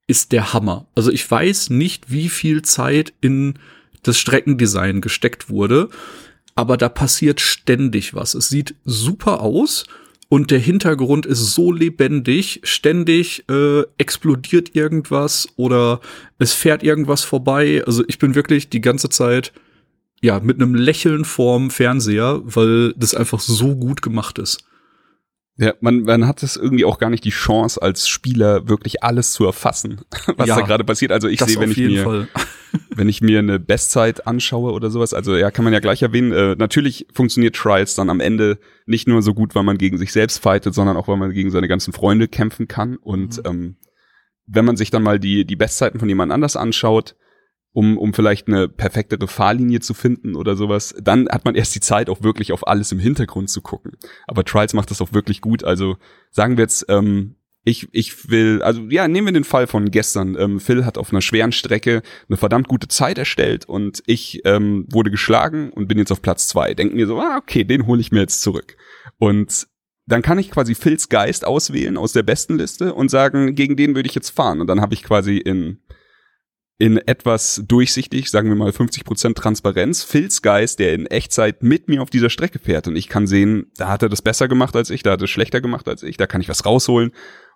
ist 0.08 0.32
der 0.32 0.54
Hammer. 0.54 0.88
Also 0.96 1.12
ich 1.12 1.30
weiß 1.30 1.70
nicht, 1.70 2.12
wie 2.12 2.30
viel 2.30 2.62
Zeit 2.64 3.14
in 3.22 3.60
das 4.04 4.18
Streckendesign 4.18 5.02
gesteckt 5.02 5.50
wurde, 5.50 5.90
aber 6.56 6.78
da 6.78 6.90
passiert 6.90 7.40
ständig 7.40 8.14
was. 8.14 8.34
Es 8.34 8.50
sieht 8.50 8.76
super 8.84 9.42
aus 9.42 9.86
und 10.28 10.52
der 10.52 10.60
Hintergrund 10.60 11.26
ist 11.26 11.54
so 11.54 11.72
lebendig, 11.72 12.62
ständig 12.64 13.44
äh, 13.50 13.84
explodiert 13.98 14.76
irgendwas 14.76 15.50
oder 15.56 16.02
es 16.40 16.54
fährt 16.54 16.84
irgendwas 16.84 17.24
vorbei. 17.24 17.84
Also 17.86 18.04
ich 18.08 18.18
bin 18.18 18.36
wirklich 18.36 18.70
die 18.70 18.82
ganze 18.82 19.10
Zeit 19.10 19.54
ja 20.22 20.40
mit 20.40 20.58
einem 20.58 20.76
Lächeln 20.76 21.26
vorm 21.26 21.70
Fernseher, 21.70 22.42
weil 22.44 22.94
das 22.94 23.14
einfach 23.14 23.40
so 23.40 23.76
gut 23.76 24.02
gemacht 24.02 24.40
ist. 24.40 24.64
Ja, 25.58 25.74
man, 25.82 26.04
man 26.04 26.28
hat 26.28 26.44
es 26.44 26.56
irgendwie 26.56 26.86
auch 26.86 26.98
gar 26.98 27.10
nicht 27.10 27.24
die 27.24 27.30
Chance, 27.30 27.82
als 27.82 28.08
Spieler 28.08 28.70
wirklich 28.70 29.04
alles 29.04 29.34
zu 29.34 29.46
erfassen, 29.46 30.02
was 30.38 30.48
ja, 30.48 30.56
da 30.56 30.62
gerade 30.62 30.84
passiert. 30.84 31.12
Also 31.12 31.28
ich 31.28 31.40
sehe, 31.40 31.60
wenn 31.60 31.72
ich 31.72 31.78
mir, 31.78 32.28
wenn 32.96 33.10
ich 33.10 33.22
mir 33.22 33.40
eine 33.40 33.60
Bestzeit 33.60 34.26
anschaue 34.26 34.72
oder 34.72 34.90
sowas, 34.90 35.14
also 35.14 35.36
ja, 35.36 35.52
kann 35.52 35.64
man 35.64 35.74
ja 35.74 35.80
gleich 35.80 36.02
erwähnen, 36.02 36.32
äh, 36.32 36.56
natürlich 36.56 37.06
funktioniert 37.14 37.56
Trials 37.56 37.96
dann 37.96 38.10
am 38.10 38.22
Ende 38.22 38.60
nicht 38.86 39.08
nur 39.08 39.22
so 39.22 39.34
gut, 39.34 39.54
weil 39.54 39.64
man 39.64 39.78
gegen 39.78 39.98
sich 39.98 40.14
selbst 40.14 40.42
fightet, 40.42 40.74
sondern 40.74 40.98
auch, 40.98 41.08
weil 41.08 41.18
man 41.18 41.32
gegen 41.32 41.52
seine 41.52 41.68
ganzen 41.68 41.94
Freunde 41.94 42.28
kämpfen 42.28 42.68
kann. 42.68 42.96
Und 42.96 43.38
mhm. 43.38 43.44
ähm, 43.46 43.76
wenn 44.48 44.66
man 44.66 44.78
sich 44.78 44.90
dann 44.90 45.04
mal 45.04 45.20
die, 45.20 45.46
die 45.46 45.56
Bestzeiten 45.56 46.00
von 46.00 46.10
jemand 46.10 46.32
anders 46.32 46.56
anschaut, 46.56 47.16
um, 47.74 47.98
um 47.98 48.14
vielleicht 48.14 48.48
eine 48.48 48.68
perfektere 48.68 49.28
Fahrlinie 49.28 49.80
zu 49.80 49.94
finden 49.94 50.36
oder 50.36 50.56
sowas, 50.56 50.94
dann 51.02 51.30
hat 51.30 51.46
man 51.46 51.56
erst 51.56 51.74
die 51.76 51.80
Zeit, 51.80 52.10
auch 52.10 52.22
wirklich 52.22 52.52
auf 52.52 52.68
alles 52.68 52.92
im 52.92 53.00
Hintergrund 53.00 53.50
zu 53.50 53.62
gucken. 53.62 53.94
Aber 54.28 54.44
Trials 54.44 54.74
macht 54.74 54.92
das 54.92 55.02
auch 55.02 55.14
wirklich 55.14 55.42
gut. 55.42 55.64
Also 55.64 55.98
sagen 56.32 56.58
wir 56.58 56.64
jetzt, 56.64 56.86
ähm, 56.90 57.36
ich, 57.64 57.88
ich 57.92 58.30
will, 58.30 58.62
also 58.64 58.82
ja, 58.90 59.08
nehmen 59.08 59.28
wir 59.28 59.34
den 59.34 59.44
Fall 59.44 59.68
von 59.68 59.92
gestern. 59.92 60.36
Ähm, 60.36 60.60
Phil 60.60 60.84
hat 60.84 60.98
auf 60.98 61.12
einer 61.12 61.22
schweren 61.22 61.52
Strecke 61.52 62.02
eine 62.28 62.38
verdammt 62.38 62.68
gute 62.68 62.88
Zeit 62.88 63.18
erstellt 63.18 63.66
und 63.66 64.02
ich 64.08 64.42
ähm, 64.46 64.86
wurde 64.92 65.12
geschlagen 65.12 65.70
und 65.70 65.88
bin 65.88 66.00
jetzt 66.00 66.12
auf 66.12 66.22
Platz 66.22 66.48
zwei. 66.48 66.74
Denken 66.74 66.96
mir 66.96 67.08
so, 67.08 67.20
ah, 67.20 67.38
okay, 67.38 67.64
den 67.64 67.86
hole 67.86 68.02
ich 68.02 68.12
mir 68.12 68.22
jetzt 68.22 68.42
zurück. 68.42 68.78
Und 69.18 69.68
dann 70.08 70.24
kann 70.24 70.40
ich 70.40 70.50
quasi 70.50 70.74
Phils 70.74 71.08
Geist 71.10 71.46
auswählen 71.46 71.98
aus 71.98 72.14
der 72.14 72.24
besten 72.24 72.58
Liste 72.58 72.96
und 72.96 73.10
sagen, 73.10 73.54
gegen 73.54 73.76
den 73.76 73.96
würde 73.96 74.10
ich 74.10 74.16
jetzt 74.16 74.32
fahren. 74.32 74.60
Und 74.60 74.68
dann 74.68 74.82
habe 74.82 74.96
ich 74.96 75.04
quasi 75.04 75.38
in 75.38 75.80
in 76.82 76.98
etwas 76.98 77.64
durchsichtig, 77.68 78.32
sagen 78.32 78.50
wir 78.50 78.56
mal 78.56 78.72
50% 78.72 79.36
Transparenz, 79.36 80.04
Phil's 80.04 80.42
Geist, 80.42 80.80
der 80.80 80.96
in 80.96 81.06
Echtzeit 81.06 81.62
mit 81.62 81.88
mir 81.88 82.02
auf 82.02 82.10
dieser 82.10 82.32
Strecke 82.32 82.58
fährt 82.58 82.88
und 82.88 82.96
ich 82.96 83.08
kann 83.08 83.28
sehen, 83.28 83.68
da 83.78 83.88
hat 83.88 84.02
er 84.02 84.10
das 84.10 84.24
besser 84.24 84.48
gemacht 84.48 84.76
als 84.76 84.90
ich, 84.90 85.04
da 85.04 85.12
hat 85.12 85.22
er 85.22 85.28
schlechter 85.28 85.62
gemacht 85.62 85.88
als 85.88 86.02
ich, 86.02 86.18
da 86.18 86.26
kann 86.26 86.42
ich 86.42 86.50
was 86.50 86.66
rausholen 86.66 87.12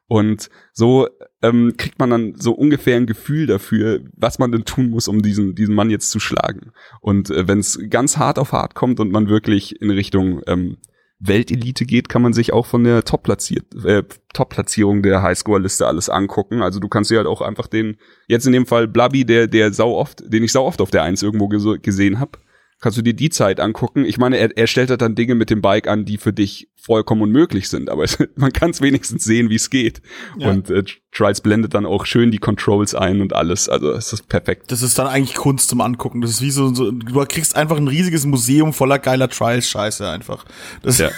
und 0.05 0.51
so 0.73 1.07
ähm, 1.41 1.73
kriegt 1.75 1.97
man 1.97 2.11
dann 2.11 2.35
so 2.35 2.53
ungefähr 2.53 2.97
ein 2.97 3.07
Gefühl 3.07 3.47
dafür, 3.47 4.01
was 4.15 4.37
man 4.37 4.51
denn 4.51 4.63
tun 4.63 4.91
muss, 4.91 5.07
um 5.07 5.23
diesen, 5.23 5.55
diesen 5.55 5.73
Mann 5.73 5.89
jetzt 5.89 6.11
zu 6.11 6.19
schlagen. 6.19 6.71
Und 7.01 7.31
äh, 7.31 7.47
wenn 7.47 7.57
es 7.57 7.79
ganz 7.89 8.17
hart 8.17 8.37
auf 8.37 8.51
hart 8.51 8.75
kommt 8.75 8.99
und 8.99 9.11
man 9.11 9.27
wirklich 9.27 9.81
in 9.81 9.89
Richtung 9.89 10.41
ähm, 10.45 10.77
Weltelite 11.19 11.85
geht, 11.85 12.09
kann 12.09 12.21
man 12.21 12.33
sich 12.33 12.51
auch 12.51 12.65
von 12.65 12.83
der 12.83 12.97
äh, 12.97 14.03
Top-Platzierung 14.33 15.01
der 15.01 15.21
Highscore-Liste 15.21 15.87
alles 15.87 16.09
angucken. 16.09 16.61
Also 16.61 16.79
du 16.79 16.89
kannst 16.89 17.09
dir 17.09 17.17
halt 17.17 17.27
auch 17.27 17.41
einfach 17.41 17.67
den, 17.67 17.97
jetzt 18.27 18.45
in 18.45 18.53
dem 18.53 18.65
Fall 18.65 18.87
Blubby, 18.87 19.25
der, 19.25 19.47
der 19.47 19.73
sau 19.73 19.95
oft, 19.95 20.21
den 20.25 20.43
ich 20.43 20.51
sau 20.51 20.65
oft 20.65 20.81
auf 20.81 20.91
der 20.91 21.03
Eins 21.03 21.23
irgendwo 21.23 21.47
gesehen 21.47 22.19
habe, 22.19 22.39
kannst 22.81 22.97
du 22.97 23.01
dir 23.01 23.13
die 23.13 23.29
Zeit 23.29 23.59
angucken. 23.59 24.05
Ich 24.05 24.17
meine, 24.17 24.37
er, 24.37 24.55
er 24.55 24.67
stellt 24.67 24.89
halt 24.89 25.01
dann 25.01 25.15
Dinge 25.15 25.35
mit 25.35 25.49
dem 25.49 25.61
Bike 25.61 25.87
an, 25.87 26.05
die 26.05 26.17
für 26.17 26.33
dich 26.33 26.69
vollkommen 26.79 27.23
unmöglich 27.23 27.69
sind, 27.69 27.89
aber 27.89 28.03
es, 28.03 28.17
man 28.35 28.53
kann 28.53 28.71
es 28.71 28.81
wenigstens 28.81 29.23
sehen, 29.23 29.49
wie 29.49 29.55
es 29.55 29.69
geht. 29.69 30.01
Ja. 30.37 30.49
Und 30.49 30.69
äh, 30.69 30.83
Trials 31.11 31.41
blendet 31.41 31.73
dann 31.73 31.85
auch 31.85 32.05
schön 32.05 32.31
die 32.31 32.37
Controls 32.37 32.93
ein 32.93 33.21
und 33.21 33.33
alles. 33.33 33.69
Also 33.69 33.91
es 33.91 34.13
ist 34.13 34.27
perfekt. 34.27 34.71
Das 34.71 34.81
ist 34.81 34.99
dann 34.99 35.07
eigentlich 35.07 35.35
Kunst 35.35 35.69
zum 35.69 35.81
Angucken. 35.81 36.21
Das 36.21 36.31
ist 36.31 36.41
wie 36.41 36.51
so, 36.51 36.73
so 36.73 36.91
du 36.91 37.25
kriegst 37.25 37.55
einfach 37.55 37.77
ein 37.77 37.87
riesiges 37.87 38.25
Museum 38.25 38.73
voller 38.73 38.99
geiler 38.99 39.29
Trials-Scheiße 39.29 40.07
einfach. 40.07 40.45
Das 40.83 40.99
ja. 40.99 41.09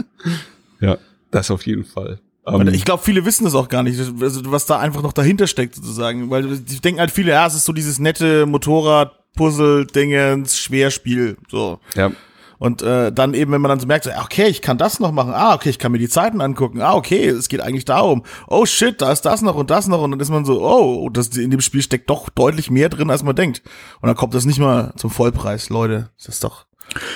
ja, 0.80 0.98
das 1.30 1.50
auf 1.50 1.66
jeden 1.66 1.84
Fall. 1.84 2.20
Um, 2.46 2.68
ich 2.68 2.84
glaube, 2.84 3.02
viele 3.02 3.24
wissen 3.24 3.44
das 3.44 3.54
auch 3.54 3.70
gar 3.70 3.82
nicht, 3.82 3.98
also, 3.98 4.52
was 4.52 4.66
da 4.66 4.78
einfach 4.78 5.02
noch 5.02 5.14
dahinter 5.14 5.46
steckt 5.46 5.76
sozusagen, 5.76 6.28
weil 6.28 6.58
die 6.58 6.78
denken 6.78 7.00
halt 7.00 7.10
viele, 7.10 7.30
ja, 7.30 7.46
es 7.46 7.54
ist 7.54 7.64
so 7.64 7.72
dieses 7.72 7.98
nette 7.98 8.44
Motorrad 8.44 9.23
Puzzle, 9.34 9.86
Dingens, 9.86 10.58
Schwerspiel, 10.58 11.36
so. 11.48 11.80
Ja. 11.94 12.12
Und 12.58 12.82
äh, 12.82 13.12
dann 13.12 13.34
eben, 13.34 13.52
wenn 13.52 13.60
man 13.60 13.68
dann 13.68 13.80
so 13.80 13.86
merkt, 13.86 14.04
so, 14.04 14.10
okay, 14.22 14.46
ich 14.46 14.62
kann 14.62 14.78
das 14.78 15.00
noch 15.00 15.12
machen, 15.12 15.32
ah, 15.34 15.54
okay, 15.54 15.70
ich 15.70 15.78
kann 15.78 15.92
mir 15.92 15.98
die 15.98 16.08
Zeiten 16.08 16.40
angucken, 16.40 16.80
ah, 16.80 16.94
okay, 16.94 17.26
es 17.26 17.48
geht 17.48 17.60
eigentlich 17.60 17.84
darum, 17.84 18.24
oh 18.48 18.64
shit, 18.64 19.02
da 19.02 19.12
ist 19.12 19.22
das 19.22 19.42
noch 19.42 19.56
und 19.56 19.70
das 19.70 19.88
noch 19.88 20.00
und 20.00 20.12
dann 20.12 20.20
ist 20.20 20.30
man 20.30 20.44
so, 20.44 20.62
oh, 20.62 21.10
das, 21.10 21.28
in 21.36 21.50
dem 21.50 21.60
Spiel 21.60 21.82
steckt 21.82 22.08
doch 22.08 22.30
deutlich 22.30 22.70
mehr 22.70 22.88
drin, 22.88 23.10
als 23.10 23.22
man 23.22 23.36
denkt. 23.36 23.62
Und 24.00 24.06
dann 24.06 24.16
kommt 24.16 24.34
das 24.34 24.46
nicht 24.46 24.60
mal 24.60 24.94
zum 24.96 25.10
Vollpreis, 25.10 25.68
Leute. 25.68 26.10
Das 26.16 26.28
ist 26.28 26.44
doch, 26.44 26.66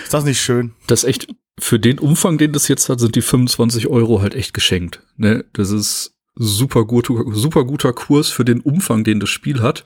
ist 0.05 0.13
das 0.13 0.25
nicht 0.25 0.41
schön? 0.41 0.75
Das 0.87 1.05
ist 1.05 1.09
echt, 1.09 1.29
für 1.59 1.79
den 1.79 1.99
Umfang, 1.99 2.39
den 2.39 2.53
das 2.53 2.69
jetzt 2.69 2.89
hat, 2.89 3.01
sind 3.01 3.15
die 3.15 3.23
25 3.23 3.87
Euro 3.89 4.21
halt 4.21 4.35
echt 4.35 4.55
geschenkt. 4.55 5.01
Ne? 5.17 5.45
Das 5.53 5.71
ist 5.71 6.15
super 6.35 6.85
gut, 6.85 7.11
super 7.33 7.65
guter 7.65 7.93
Kurs 7.93 8.29
für 8.29 8.45
den 8.45 8.61
Umfang, 8.61 9.05
den 9.05 9.21
das 9.21 9.31
Spiel 9.31 9.63
hat. 9.63 9.85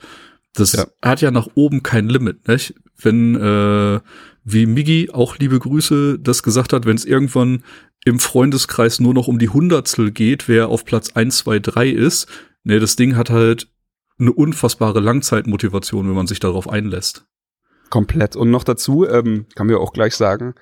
Das 0.53 0.73
ja. 0.73 0.85
hat 1.01 1.21
ja 1.21 1.31
nach 1.31 1.47
oben 1.55 1.83
kein 1.83 2.09
Limit. 2.09 2.47
Nicht? 2.47 2.75
Wenn, 2.97 3.35
äh, 3.35 3.99
wie 4.43 4.65
Migi, 4.65 5.09
auch 5.11 5.37
liebe 5.37 5.57
Grüße, 5.59 6.19
das 6.19 6.43
gesagt 6.43 6.73
hat, 6.73 6.85
wenn 6.85 6.95
es 6.95 7.05
irgendwann 7.05 7.63
im 8.05 8.19
Freundeskreis 8.19 8.99
nur 8.99 9.13
noch 9.13 9.27
um 9.27 9.39
die 9.39 9.49
Hundertstel 9.49 10.11
geht, 10.11 10.47
wer 10.47 10.67
auf 10.67 10.85
Platz 10.85 11.11
1, 11.13 11.37
2, 11.39 11.59
3 11.59 11.89
ist, 11.89 12.27
ne, 12.63 12.79
das 12.79 12.95
Ding 12.95 13.15
hat 13.15 13.29
halt 13.29 13.69
eine 14.19 14.31
unfassbare 14.31 14.99
Langzeitmotivation, 14.99 16.07
wenn 16.07 16.15
man 16.15 16.27
sich 16.27 16.39
darauf 16.39 16.69
einlässt. 16.69 17.25
Komplett. 17.89 18.35
Und 18.35 18.51
noch 18.51 18.63
dazu, 18.63 19.07
ähm, 19.07 19.45
kann 19.55 19.67
mir 19.67 19.79
auch 19.79 19.93
gleich 19.93 20.15
sagen, 20.15 20.55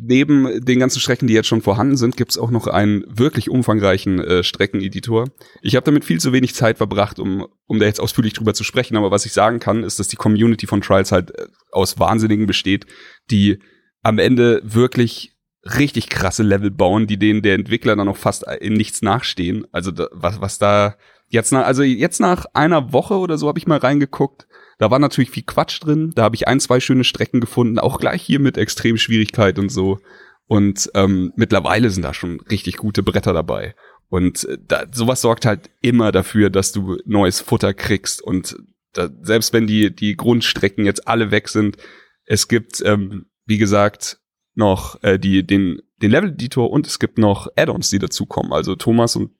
neben 0.00 0.64
den 0.64 0.78
ganzen 0.78 1.00
Strecken, 1.00 1.26
die 1.26 1.34
jetzt 1.34 1.48
schon 1.48 1.62
vorhanden 1.62 1.96
sind, 1.96 2.16
gibt's 2.16 2.38
auch 2.38 2.50
noch 2.50 2.66
einen 2.66 3.04
wirklich 3.08 3.50
umfangreichen 3.50 4.20
äh, 4.20 4.42
Streckeneditor. 4.42 5.28
Ich 5.62 5.74
habe 5.74 5.84
damit 5.84 6.04
viel 6.04 6.20
zu 6.20 6.32
wenig 6.32 6.54
Zeit 6.54 6.76
verbracht, 6.76 7.18
um, 7.18 7.46
um 7.66 7.78
da 7.78 7.86
jetzt 7.86 8.00
ausführlich 8.00 8.34
drüber 8.34 8.54
zu 8.54 8.64
sprechen, 8.64 8.96
aber 8.96 9.10
was 9.10 9.26
ich 9.26 9.32
sagen 9.32 9.58
kann, 9.58 9.84
ist, 9.84 9.98
dass 9.98 10.08
die 10.08 10.16
Community 10.16 10.66
von 10.66 10.82
Trials 10.82 11.12
halt 11.12 11.30
äh, 11.38 11.46
aus 11.72 11.98
Wahnsinnigen 11.98 12.46
besteht, 12.46 12.86
die 13.30 13.58
am 14.02 14.18
Ende 14.18 14.60
wirklich 14.64 15.36
richtig 15.64 16.08
krasse 16.08 16.42
Level 16.42 16.70
bauen, 16.70 17.06
die 17.06 17.18
denen 17.18 17.42
der 17.42 17.54
Entwickler 17.54 17.96
dann 17.96 18.08
auch 18.08 18.16
fast 18.16 18.44
in 18.60 18.74
nichts 18.74 19.02
nachstehen. 19.02 19.66
Also 19.72 19.90
da, 19.90 20.08
was, 20.12 20.40
was 20.40 20.58
da 20.58 20.96
jetzt 21.28 21.52
nach, 21.52 21.66
also 21.66 21.82
jetzt 21.82 22.20
nach 22.20 22.46
einer 22.52 22.92
Woche 22.92 23.14
oder 23.14 23.38
so 23.38 23.48
habe 23.48 23.58
ich 23.58 23.66
mal 23.66 23.78
reingeguckt, 23.78 24.46
da 24.78 24.90
war 24.90 24.98
natürlich 24.98 25.30
viel 25.30 25.44
Quatsch 25.44 25.82
drin. 25.82 26.12
Da 26.14 26.22
habe 26.22 26.36
ich 26.36 26.48
ein, 26.48 26.60
zwei 26.60 26.80
schöne 26.80 27.04
Strecken 27.04 27.40
gefunden, 27.40 27.78
auch 27.78 27.98
gleich 27.98 28.22
hier 28.22 28.40
mit 28.40 28.58
Extremschwierigkeit 28.58 29.58
und 29.58 29.70
so. 29.70 29.98
Und 30.46 30.90
ähm, 30.94 31.32
mittlerweile 31.36 31.90
sind 31.90 32.02
da 32.02 32.14
schon 32.14 32.40
richtig 32.50 32.76
gute 32.76 33.02
Bretter 33.02 33.32
dabei. 33.32 33.74
Und 34.08 34.44
äh, 34.44 34.58
da, 34.60 34.84
sowas 34.92 35.20
sorgt 35.20 35.46
halt 35.46 35.70
immer 35.80 36.12
dafür, 36.12 36.50
dass 36.50 36.72
du 36.72 36.98
neues 37.04 37.40
Futter 37.40 37.74
kriegst. 37.74 38.22
Und 38.22 38.56
da, 38.92 39.08
selbst 39.22 39.52
wenn 39.52 39.66
die, 39.66 39.94
die 39.94 40.16
Grundstrecken 40.16 40.84
jetzt 40.84 41.08
alle 41.08 41.30
weg 41.30 41.48
sind, 41.48 41.76
es 42.24 42.48
gibt, 42.48 42.82
ähm, 42.84 43.26
wie 43.46 43.58
gesagt, 43.58 44.20
noch 44.54 45.02
äh, 45.02 45.18
die, 45.18 45.46
den, 45.46 45.80
den 46.02 46.10
Level-Editor 46.10 46.70
und 46.70 46.86
es 46.86 46.98
gibt 46.98 47.18
noch 47.18 47.48
Add-ons, 47.56 47.90
die 47.90 47.98
dazukommen. 47.98 48.52
Also 48.52 48.76
Thomas 48.76 49.16
und 49.16 49.32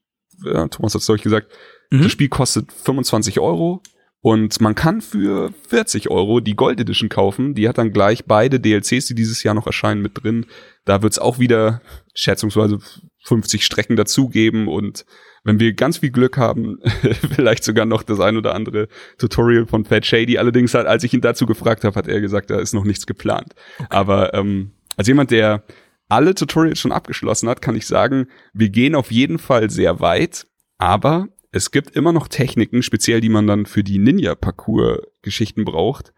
äh, 0.45 0.69
Thomas 0.69 0.95
hat 0.95 1.03
es 1.03 1.11
euch 1.11 1.23
gesagt, 1.23 1.53
mhm. 1.91 2.03
das 2.03 2.13
Spiel 2.13 2.29
kostet 2.29 2.73
25 2.73 3.39
Euro 3.41 3.83
und 4.27 4.61
man 4.61 4.75
kann 4.75 5.03
für 5.03 5.53
40 5.69 6.11
Euro 6.11 6.41
die 6.41 6.57
Gold 6.57 6.81
Edition 6.81 7.09
kaufen. 7.09 7.55
Die 7.55 7.69
hat 7.69 7.79
dann 7.79 7.93
gleich 7.93 8.25
beide 8.25 8.59
DLCs, 8.59 9.07
die 9.07 9.15
dieses 9.15 9.45
Jahr 9.45 9.55
noch 9.55 9.69
erscheinen, 9.69 10.03
mit 10.03 10.21
drin. 10.21 10.47
Da 10.85 11.01
wird's 11.01 11.21
auch 11.21 11.39
wieder 11.39 11.81
schätzungsweise 12.13 12.81
50 13.23 13.65
Strecken 13.65 13.95
dazugeben 13.95 14.67
und 14.67 15.07
wenn 15.45 15.61
wir 15.61 15.75
ganz 15.75 15.99
viel 15.99 16.11
Glück 16.11 16.39
haben, 16.39 16.81
vielleicht 17.37 17.63
sogar 17.63 17.87
noch 17.87 18.03
das 18.03 18.19
ein 18.19 18.37
oder 18.37 18.57
andere 18.57 18.89
Tutorial 19.17 19.67
von 19.67 19.85
Fat 19.85 20.05
Shady. 20.05 20.39
Allerdings, 20.39 20.75
hat, 20.75 20.87
als 20.87 21.05
ich 21.05 21.15
ihn 21.15 21.21
dazu 21.21 21.47
gefragt 21.47 21.85
habe, 21.85 21.95
hat 21.95 22.09
er 22.09 22.21
gesagt, 22.21 22.51
da 22.51 22.59
ist 22.59 22.75
noch 22.75 22.83
nichts 22.83 23.07
geplant. 23.07 23.55
Okay. 23.79 23.87
Aber 23.91 24.35
ähm, 24.35 24.73
als 24.97 25.07
jemand, 25.07 25.31
der 25.31 25.63
alle 26.09 26.35
Tutorials 26.35 26.81
schon 26.81 26.91
abgeschlossen 26.91 27.49
hat, 27.49 27.63
kann 27.63 27.77
ich 27.77 27.87
sagen, 27.87 28.27
wir 28.53 28.71
gehen 28.71 28.97
auf 28.97 29.13
jeden 29.13 29.39
Fall 29.39 29.71
sehr 29.71 30.01
weit, 30.01 30.49
aber 30.79 31.29
es 31.57 31.71
gibt 31.71 31.97
immer 31.97 32.13
noch 32.13 32.29
Techniken, 32.29 32.83
speziell 32.83 33.21
die 33.21 33.31
man 33.31 33.47
dann 33.47 33.65
für 33.65 33.83
die 33.83 33.99
Ninja-Parcours-Geschichten 33.99 35.65
braucht, 35.65 36.13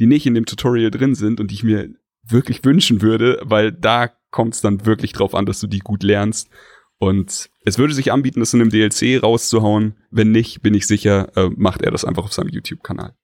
die 0.00 0.06
nicht 0.06 0.26
in 0.26 0.34
dem 0.34 0.46
Tutorial 0.46 0.90
drin 0.90 1.14
sind 1.14 1.40
und 1.40 1.50
die 1.50 1.54
ich 1.54 1.62
mir 1.62 1.90
wirklich 2.24 2.64
wünschen 2.64 3.00
würde, 3.00 3.40
weil 3.42 3.70
da 3.72 4.10
kommt 4.30 4.54
es 4.54 4.60
dann 4.60 4.86
wirklich 4.86 5.12
drauf 5.12 5.34
an, 5.34 5.46
dass 5.46 5.60
du 5.60 5.68
die 5.68 5.78
gut 5.78 6.02
lernst. 6.02 6.50
Und 6.98 7.50
es 7.64 7.78
würde 7.78 7.94
sich 7.94 8.12
anbieten, 8.12 8.40
das 8.40 8.52
in 8.52 8.60
einem 8.60 8.70
DLC 8.70 9.22
rauszuhauen. 9.22 9.96
Wenn 10.10 10.32
nicht, 10.32 10.60
bin 10.60 10.74
ich 10.74 10.86
sicher, 10.86 11.34
äh, 11.36 11.50
macht 11.56 11.82
er 11.82 11.92
das 11.92 12.04
einfach 12.04 12.24
auf 12.24 12.32
seinem 12.32 12.50
YouTube-Kanal. 12.50 13.14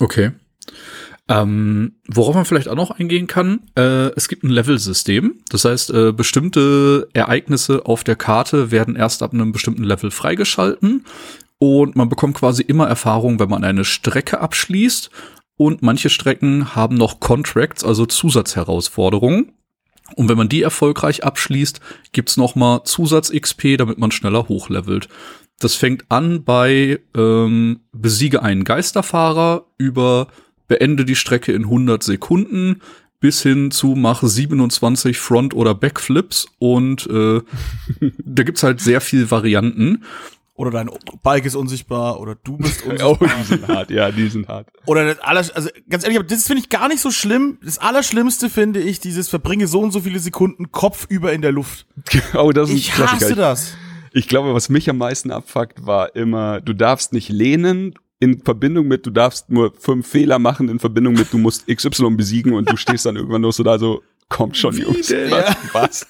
Okay. 0.00 0.32
Ähm, 1.30 1.96
worauf 2.06 2.34
man 2.34 2.46
vielleicht 2.46 2.68
auch 2.68 2.74
noch 2.74 2.90
eingehen 2.90 3.26
kann, 3.26 3.60
äh, 3.76 4.10
es 4.16 4.28
gibt 4.28 4.44
ein 4.44 4.50
Level-System. 4.50 5.40
Das 5.50 5.66
heißt, 5.66 5.90
äh, 5.90 6.12
bestimmte 6.12 7.08
Ereignisse 7.12 7.84
auf 7.84 8.02
der 8.02 8.16
Karte 8.16 8.70
werden 8.70 8.96
erst 8.96 9.22
ab 9.22 9.34
einem 9.34 9.52
bestimmten 9.52 9.84
Level 9.84 10.10
freigeschalten. 10.10 11.04
Und 11.58 11.96
man 11.96 12.08
bekommt 12.08 12.36
quasi 12.36 12.62
immer 12.62 12.86
Erfahrung, 12.86 13.38
wenn 13.40 13.50
man 13.50 13.62
eine 13.62 13.84
Strecke 13.84 14.40
abschließt. 14.40 15.10
Und 15.56 15.82
manche 15.82 16.08
Strecken 16.08 16.74
haben 16.74 16.96
noch 16.96 17.20
Contracts, 17.20 17.84
also 17.84 18.06
Zusatzherausforderungen. 18.06 19.52
Und 20.14 20.30
wenn 20.30 20.38
man 20.38 20.48
die 20.48 20.62
erfolgreich 20.62 21.24
abschließt, 21.24 21.80
gibt's 22.12 22.38
noch 22.38 22.54
mal 22.54 22.84
Zusatz-XP, 22.84 23.76
damit 23.76 23.98
man 23.98 24.12
schneller 24.12 24.48
hochlevelt. 24.48 25.08
Das 25.58 25.74
fängt 25.74 26.04
an 26.08 26.44
bei 26.44 27.00
ähm, 27.14 27.80
besiege 27.92 28.42
einen 28.42 28.64
Geisterfahrer 28.64 29.66
über 29.76 30.28
beende 30.68 31.04
die 31.04 31.16
Strecke 31.16 31.52
in 31.52 31.64
100 31.64 32.02
Sekunden 32.02 32.80
bis 33.20 33.42
hin 33.42 33.70
zu 33.70 33.94
mach 33.96 34.22
27 34.22 35.18
Front- 35.18 35.54
oder 35.54 35.74
Backflips 35.74 36.46
und 36.58 37.06
äh, 37.10 37.40
da 38.24 38.42
gibt's 38.42 38.62
halt 38.62 38.80
sehr 38.80 39.00
viel 39.00 39.30
Varianten. 39.30 40.04
Oder 40.54 40.72
dein 40.72 40.90
Bike 41.22 41.44
ist 41.44 41.54
unsichtbar 41.54 42.20
oder 42.20 42.34
du 42.34 42.56
bist 42.56 42.82
unsichtbar. 42.84 43.10
oh, 43.10 43.16
die 43.24 43.44
sind 43.44 43.68
hart, 43.68 43.90
ja, 43.90 44.10
die 44.10 44.28
sind 44.28 44.48
hart. 44.48 44.68
Oder 44.86 45.06
das 45.06 45.20
alles, 45.20 45.50
also 45.50 45.68
ganz 45.88 46.04
ehrlich, 46.04 46.20
das 46.26 46.46
finde 46.46 46.62
ich 46.62 46.68
gar 46.68 46.88
nicht 46.88 47.00
so 47.00 47.10
schlimm. 47.10 47.58
Das 47.62 47.78
Allerschlimmste 47.78 48.50
finde 48.50 48.80
ich 48.80 48.98
dieses 48.98 49.28
verbringe 49.28 49.68
so 49.68 49.80
und 49.80 49.92
so 49.92 50.00
viele 50.00 50.18
Sekunden 50.18 50.72
kopfüber 50.72 51.32
in 51.32 51.42
der 51.42 51.52
Luft. 51.52 51.86
oh, 52.34 52.50
das 52.50 52.70
ist 52.70 52.76
ich 52.76 52.98
hasse 52.98 53.36
das. 53.36 53.74
Ich 54.12 54.26
glaube, 54.26 54.52
was 54.54 54.68
mich 54.68 54.90
am 54.90 54.98
meisten 54.98 55.30
abfuckt, 55.30 55.86
war 55.86 56.16
immer, 56.16 56.60
du 56.60 56.72
darfst 56.72 57.12
nicht 57.12 57.28
lehnen 57.28 57.94
in 58.20 58.40
Verbindung 58.40 58.88
mit, 58.88 59.06
du 59.06 59.10
darfst 59.10 59.50
nur 59.50 59.72
fünf 59.78 60.06
Fehler 60.06 60.38
machen, 60.38 60.68
in 60.68 60.78
Verbindung 60.78 61.14
mit, 61.14 61.32
du 61.32 61.38
musst 61.38 61.66
XY 61.68 62.10
besiegen 62.16 62.52
und 62.52 62.70
du 62.70 62.76
stehst 62.76 63.06
dann 63.06 63.16
irgendwann 63.16 63.42
nur 63.42 63.52
so 63.52 63.62
da 63.62 63.78
so, 63.78 64.02
kommt 64.28 64.56
schon, 64.56 64.76
Wie 64.76 64.82
Jungs. 64.82 65.06
Denn? 65.06 65.30
Was? 65.30 65.56
was? 65.72 66.06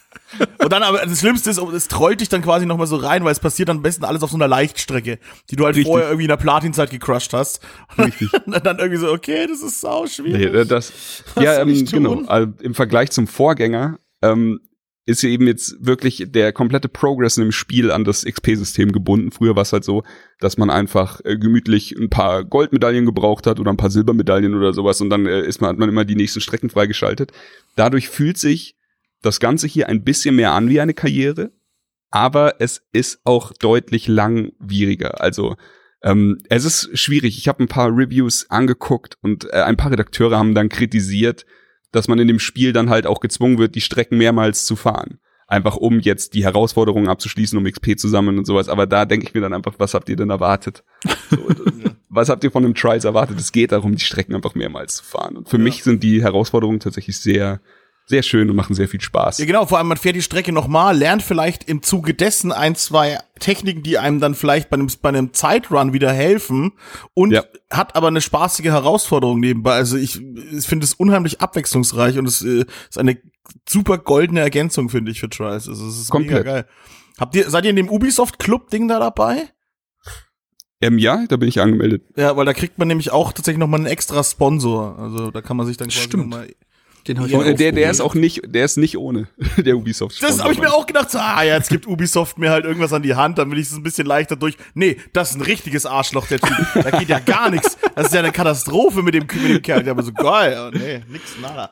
Und 0.62 0.72
dann 0.72 0.82
aber 0.82 0.98
das 0.98 1.20
Schlimmste 1.20 1.50
ist, 1.50 1.58
es 1.58 1.88
trollt 1.88 2.20
dich 2.20 2.28
dann 2.28 2.42
quasi 2.42 2.66
nochmal 2.66 2.86
so 2.86 2.96
rein, 2.96 3.24
weil 3.24 3.32
es 3.32 3.40
passiert 3.40 3.68
dann 3.68 3.78
am 3.78 3.82
besten 3.82 4.04
alles 4.04 4.22
auf 4.22 4.30
so 4.30 4.36
einer 4.36 4.48
Leichtstrecke, 4.48 5.18
die 5.50 5.56
du 5.56 5.64
halt 5.64 5.76
Richtig. 5.76 5.90
vorher 5.90 6.08
irgendwie 6.08 6.24
in 6.24 6.28
der 6.28 6.36
Platinzeit 6.36 6.90
gecrushed 6.90 7.32
hast. 7.32 7.60
Richtig. 7.96 8.32
Und 8.46 8.66
dann 8.66 8.78
irgendwie 8.78 8.98
so, 8.98 9.10
okay, 9.10 9.46
das 9.46 9.62
ist 9.62 9.80
sau 9.80 10.06
schwierig. 10.06 10.52
Nee, 10.52 10.64
das, 10.64 10.92
ja, 11.40 11.60
ähm, 11.60 11.84
genau. 11.86 12.22
Also 12.26 12.52
Im 12.60 12.74
Vergleich 12.74 13.10
zum 13.10 13.26
Vorgänger 13.26 13.98
ähm, 14.20 14.60
ist 15.08 15.24
eben 15.24 15.46
jetzt 15.46 15.74
wirklich 15.80 16.26
der 16.28 16.52
komplette 16.52 16.90
Progress 16.90 17.38
in 17.38 17.44
dem 17.44 17.52
Spiel 17.52 17.90
an 17.90 18.04
das 18.04 18.26
XP-System 18.26 18.92
gebunden. 18.92 19.32
Früher 19.32 19.56
war 19.56 19.62
es 19.62 19.72
halt 19.72 19.82
so, 19.82 20.02
dass 20.38 20.58
man 20.58 20.68
einfach 20.68 21.22
äh, 21.24 21.38
gemütlich 21.38 21.96
ein 21.98 22.10
paar 22.10 22.44
Goldmedaillen 22.44 23.06
gebraucht 23.06 23.46
hat 23.46 23.58
oder 23.58 23.70
ein 23.70 23.78
paar 23.78 23.88
Silbermedaillen 23.88 24.54
oder 24.54 24.74
sowas 24.74 25.00
und 25.00 25.08
dann 25.08 25.24
äh, 25.24 25.40
ist 25.40 25.62
man, 25.62 25.70
hat 25.70 25.78
man 25.78 25.88
immer 25.88 26.04
die 26.04 26.14
nächsten 26.14 26.42
Strecken 26.42 26.68
freigeschaltet. 26.68 27.32
Dadurch 27.74 28.10
fühlt 28.10 28.36
sich 28.36 28.76
das 29.22 29.40
Ganze 29.40 29.66
hier 29.66 29.88
ein 29.88 30.04
bisschen 30.04 30.36
mehr 30.36 30.52
an 30.52 30.68
wie 30.68 30.78
eine 30.78 30.92
Karriere, 30.92 31.52
aber 32.10 32.60
es 32.60 32.82
ist 32.92 33.20
auch 33.24 33.54
deutlich 33.54 34.08
langwieriger. 34.08 35.22
Also 35.22 35.56
ähm, 36.02 36.38
es 36.50 36.66
ist 36.66 36.98
schwierig. 36.98 37.38
Ich 37.38 37.48
habe 37.48 37.62
ein 37.62 37.68
paar 37.68 37.88
Reviews 37.88 38.50
angeguckt 38.50 39.16
und 39.22 39.46
äh, 39.54 39.62
ein 39.62 39.78
paar 39.78 39.90
Redakteure 39.90 40.36
haben 40.36 40.54
dann 40.54 40.68
kritisiert, 40.68 41.46
dass 41.92 42.08
man 42.08 42.18
in 42.18 42.28
dem 42.28 42.38
Spiel 42.38 42.72
dann 42.72 42.90
halt 42.90 43.06
auch 43.06 43.20
gezwungen 43.20 43.58
wird, 43.58 43.74
die 43.74 43.80
Strecken 43.80 44.18
mehrmals 44.18 44.66
zu 44.66 44.76
fahren. 44.76 45.18
Einfach 45.46 45.76
um 45.76 46.00
jetzt 46.00 46.34
die 46.34 46.44
Herausforderungen 46.44 47.08
abzuschließen, 47.08 47.56
um 47.58 47.64
XP 47.64 47.98
zu 47.98 48.08
sammeln 48.08 48.36
und 48.36 48.46
sowas. 48.46 48.68
Aber 48.68 48.86
da 48.86 49.06
denke 49.06 49.26
ich 49.26 49.34
mir 49.34 49.40
dann 49.40 49.54
einfach, 49.54 49.74
was 49.78 49.94
habt 49.94 50.08
ihr 50.08 50.16
denn 50.16 50.30
erwartet? 50.30 50.84
So, 51.30 51.36
was 52.10 52.30
habt 52.30 52.42
ihr 52.42 52.50
von 52.50 52.64
einem 52.64 52.74
Trials 52.74 53.04
erwartet? 53.04 53.38
Es 53.38 53.52
geht 53.52 53.70
darum, 53.70 53.94
die 53.94 54.02
Strecken 54.02 54.34
einfach 54.34 54.54
mehrmals 54.54 54.96
zu 54.96 55.04
fahren. 55.04 55.36
Und 55.36 55.48
für 55.48 55.58
ja. 55.58 55.62
mich 55.62 55.84
sind 55.84 56.02
die 56.02 56.22
Herausforderungen 56.22 56.80
tatsächlich 56.80 57.20
sehr, 57.20 57.60
sehr 58.08 58.22
schön 58.22 58.48
und 58.48 58.56
machen 58.56 58.74
sehr 58.74 58.88
viel 58.88 59.00
Spaß. 59.00 59.38
Ja, 59.38 59.44
genau, 59.44 59.66
vor 59.66 59.78
allem 59.78 59.88
man 59.88 59.98
fährt 59.98 60.16
die 60.16 60.22
Strecke 60.22 60.50
nochmal, 60.50 60.96
lernt 60.96 61.22
vielleicht 61.22 61.64
im 61.64 61.82
Zuge 61.82 62.14
dessen 62.14 62.52
ein, 62.52 62.74
zwei 62.74 63.18
Techniken, 63.38 63.82
die 63.82 63.98
einem 63.98 64.18
dann 64.18 64.34
vielleicht 64.34 64.70
bei 64.70 64.74
einem, 64.74 64.88
bei 65.02 65.10
einem 65.10 65.34
Zeitrun 65.34 65.92
wieder 65.92 66.10
helfen 66.10 66.72
und 67.12 67.32
ja. 67.32 67.44
hat 67.70 67.96
aber 67.96 68.08
eine 68.08 68.22
spaßige 68.22 68.66
Herausforderung 68.66 69.40
nebenbei. 69.40 69.74
Also 69.74 69.98
ich, 69.98 70.20
ich 70.20 70.66
finde 70.66 70.84
es 70.84 70.94
unheimlich 70.94 71.40
abwechslungsreich 71.42 72.18
und 72.18 72.26
es 72.26 72.40
äh, 72.42 72.64
ist 72.88 72.98
eine 72.98 73.18
super 73.68 73.98
goldene 73.98 74.40
Ergänzung, 74.40 74.88
finde 74.88 75.12
ich, 75.12 75.20
für 75.20 75.28
Trials. 75.28 75.68
Also 75.68 75.86
es 75.86 76.00
ist 76.00 76.10
Komplett. 76.10 76.44
mega 76.44 76.50
geil. 76.50 76.66
Habt 77.18 77.34
ihr, 77.34 77.50
seid 77.50 77.64
ihr 77.64 77.70
in 77.70 77.76
dem 77.76 77.90
Ubisoft 77.90 78.38
Club 78.38 78.70
Ding 78.70 78.88
da 78.88 78.98
dabei? 78.98 79.50
Ähm, 80.80 80.98
ja, 80.98 81.26
da 81.28 81.36
bin 81.36 81.48
ich 81.48 81.60
angemeldet. 81.60 82.04
Ja, 82.16 82.36
weil 82.36 82.46
da 82.46 82.54
kriegt 82.54 82.78
man 82.78 82.88
nämlich 82.88 83.10
auch 83.10 83.32
tatsächlich 83.32 83.58
noch 83.58 83.66
mal 83.66 83.78
einen 83.78 83.86
extra 83.86 84.22
Sponsor. 84.22 84.98
Also 84.98 85.30
da 85.30 85.42
kann 85.42 85.56
man 85.56 85.66
sich 85.66 85.76
dann 85.76 85.88
quasi 85.88 86.04
Stimmt. 86.04 86.28
noch 86.28 86.38
mal 86.38 86.48
Den 87.08 87.24
ich 87.24 87.34
auch 87.34 87.44
äh, 87.44 87.54
der, 87.54 87.72
der 87.72 87.90
ist 87.90 88.00
auch 88.00 88.14
nicht, 88.14 88.42
der 88.46 88.64
ist 88.64 88.76
nicht 88.76 88.98
ohne 88.98 89.28
der 89.56 89.76
Ubisoft. 89.76 90.22
Das 90.22 90.42
habe 90.42 90.52
ich 90.52 90.60
mir 90.60 90.72
auch 90.72 90.86
gedacht, 90.86 91.10
so, 91.10 91.18
ah, 91.18 91.42
jetzt 91.42 91.70
gibt 91.70 91.86
Ubisoft 91.86 92.38
mir 92.38 92.50
halt 92.50 92.64
irgendwas 92.64 92.92
an 92.92 93.02
die 93.02 93.14
Hand, 93.14 93.38
dann 93.38 93.50
will 93.50 93.58
ich 93.58 93.66
es 93.66 93.72
ein 93.72 93.82
bisschen 93.82 94.06
leichter 94.06 94.36
durch. 94.36 94.56
Nee, 94.74 94.98
das 95.12 95.30
ist 95.30 95.36
ein 95.36 95.42
richtiges 95.42 95.86
Arschloch, 95.86 96.26
der 96.26 96.40
Typ. 96.40 96.56
Da 96.74 96.90
geht 96.98 97.08
ja 97.08 97.18
gar 97.18 97.50
nichts. 97.50 97.78
Das 97.94 98.08
ist 98.08 98.14
ja 98.14 98.20
eine 98.20 98.32
Katastrophe 98.32 99.02
mit 99.02 99.14
dem, 99.14 99.26
mit 99.42 99.50
dem 99.50 99.62
Kerl. 99.62 99.82
Der 99.82 99.96
war 99.96 100.04
so 100.04 100.12
geil. 100.12 100.56
Oh, 100.58 100.76
nee, 100.76 101.02
nix, 101.10 101.32
nada. 101.40 101.70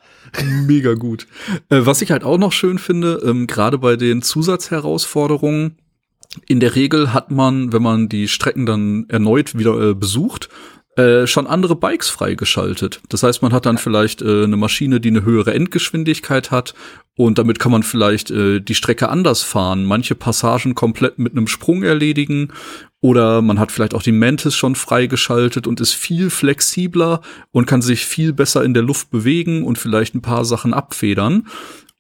Mega 0.66 0.94
gut. 0.94 1.27
Äh, 1.68 1.81
was 1.85 2.03
ich 2.03 2.11
halt 2.11 2.25
auch 2.25 2.38
noch 2.38 2.53
schön 2.53 2.79
finde, 2.79 3.20
ähm, 3.25 3.46
gerade 3.46 3.79
bei 3.79 3.96
den 3.96 4.22
Zusatzherausforderungen, 4.22 5.77
in 6.46 6.61
der 6.61 6.75
Regel 6.75 7.12
hat 7.12 7.31
man, 7.31 7.72
wenn 7.72 7.83
man 7.83 8.09
die 8.09 8.29
Strecken 8.29 8.66
dann 8.66 9.07
erneut 9.09 9.57
wieder 9.57 9.90
äh, 9.90 9.94
besucht, 9.94 10.49
äh, 10.97 11.27
schon 11.27 11.47
andere 11.47 11.77
Bikes 11.77 12.09
freigeschaltet. 12.09 13.01
Das 13.09 13.23
heißt, 13.23 13.43
man 13.43 13.53
hat 13.53 13.67
dann 13.67 13.79
vielleicht 13.79 14.23
äh, 14.23 14.45
eine 14.45 14.57
Maschine, 14.57 15.01
die 15.01 15.11
eine 15.11 15.25
höhere 15.25 15.55
Endgeschwindigkeit 15.55 16.51
hat 16.51 16.75
und 17.17 17.39
damit 17.39 17.59
kann 17.59 17.73
man 17.73 17.83
vielleicht 17.83 18.31
äh, 18.31 18.61
die 18.61 18.75
Strecke 18.75 19.09
anders 19.09 19.43
fahren, 19.43 19.85
manche 19.85 20.15
Passagen 20.15 20.75
komplett 20.75 21.19
mit 21.19 21.33
einem 21.33 21.47
Sprung 21.47 21.83
erledigen 21.83 22.53
oder 23.01 23.43
man 23.43 23.59
hat 23.59 23.73
vielleicht 23.73 23.95
auch 23.95 24.03
die 24.03 24.13
Mantis 24.13 24.57
schon 24.57 24.75
freigeschaltet 24.75 25.67
und 25.67 25.81
ist 25.81 25.93
viel 25.93 26.31
flexibler 26.31 27.21
und 27.53 27.67
kann 27.67 27.83
sich 27.83 28.05
viel 28.05 28.33
besser 28.33 28.65
in 28.65 28.75
der 28.75 28.83
Luft 28.83 29.11
bewegen 29.11 29.65
und 29.65 29.79
vielleicht 29.79 30.15
ein 30.15 30.23
paar 30.23 30.45
Sachen 30.45 30.75
abfedern. 30.75 31.47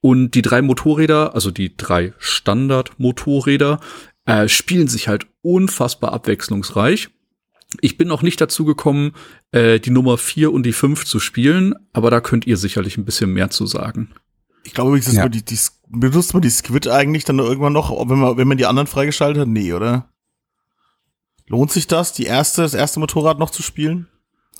Und 0.00 0.32
die 0.32 0.42
drei 0.42 0.62
Motorräder, 0.62 1.34
also 1.34 1.50
die 1.50 1.76
drei 1.76 2.12
Standard-Motorräder, 2.18 3.80
äh, 4.24 4.48
spielen 4.48 4.88
sich 4.88 5.08
halt 5.08 5.26
unfassbar 5.42 6.12
abwechslungsreich. 6.12 7.08
Ich 7.80 7.98
bin 7.98 8.08
noch 8.08 8.22
nicht 8.22 8.40
dazu 8.40 8.64
gekommen, 8.64 9.12
äh, 9.50 9.80
die 9.80 9.90
Nummer 9.90 10.18
4 10.18 10.52
und 10.52 10.62
die 10.64 10.72
5 10.72 11.04
zu 11.04 11.18
spielen, 11.20 11.74
aber 11.92 12.10
da 12.10 12.20
könnt 12.20 12.46
ihr 12.46 12.56
sicherlich 12.56 12.96
ein 12.96 13.04
bisschen 13.04 13.32
mehr 13.32 13.50
zu 13.50 13.66
sagen. 13.66 14.10
Ich 14.64 14.72
glaube 14.74 14.98
Ja. 14.98 15.22
man 15.22 15.32
die, 15.32 15.44
die, 15.44 15.58
benutzt 15.88 16.32
man 16.32 16.42
die 16.42 16.50
Squid 16.50 16.88
eigentlich 16.88 17.24
dann 17.24 17.38
irgendwann 17.38 17.72
noch, 17.72 17.90
wenn 18.08 18.18
man, 18.18 18.36
wenn 18.36 18.48
man 18.48 18.56
die 18.58 18.66
anderen 18.66 18.86
freigeschaltet 18.86 19.42
hat? 19.42 19.48
Nee, 19.48 19.72
oder? 19.72 20.08
Lohnt 21.48 21.70
sich 21.70 21.86
das, 21.86 22.12
die 22.12 22.24
erste, 22.24 22.62
das 22.62 22.74
erste 22.74 22.98
Motorrad 23.00 23.38
noch 23.38 23.50
zu 23.50 23.62
spielen? 23.62 24.08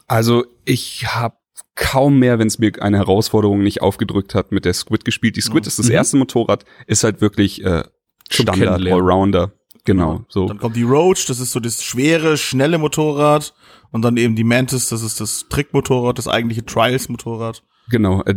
Also 0.07 0.45
ich 0.65 1.07
habe 1.15 1.37
kaum 1.75 2.19
mehr, 2.19 2.39
wenn 2.39 2.47
es 2.47 2.59
mir 2.59 2.73
eine 2.81 2.97
Herausforderung 2.99 3.63
nicht 3.63 3.83
aufgedrückt 3.83 4.35
hat, 4.35 4.53
mit 4.53 4.65
der 4.65 4.75
Squid 4.75 5.05
gespielt. 5.05 5.37
Die 5.37 5.41
Squid 5.41 5.65
Ja. 5.65 5.69
ist 5.69 5.79
das 5.79 5.87
Mhm. 5.87 5.93
erste 5.93 6.17
Motorrad, 6.17 6.65
ist 6.87 7.03
halt 7.05 7.21
wirklich 7.21 7.65
äh, 7.65 7.83
Standard. 8.31 8.81
Allrounder. 8.87 9.53
Genau, 9.87 10.25
so. 10.29 10.47
Dann 10.47 10.59
kommt 10.59 10.77
die 10.77 10.83
Roach, 10.83 11.27
das 11.27 11.41
ist 11.41 11.53
so 11.53 11.61
das 11.61 11.83
schwere, 11.83 12.37
schnelle 12.37 12.77
Motorrad. 12.77 13.55
Und 13.93 14.03
dann 14.03 14.17
eben 14.17 14.35
die 14.35 14.45
Mantis, 14.45 14.89
das 14.89 15.03
ist 15.03 15.21
das 15.21 15.47
Trickmotorrad, 15.49 16.19
das 16.19 16.29
eigentliche 16.29 16.67
Trials-Motorrad. 16.67 17.63
Genau, 17.89 18.23
äh, 18.25 18.35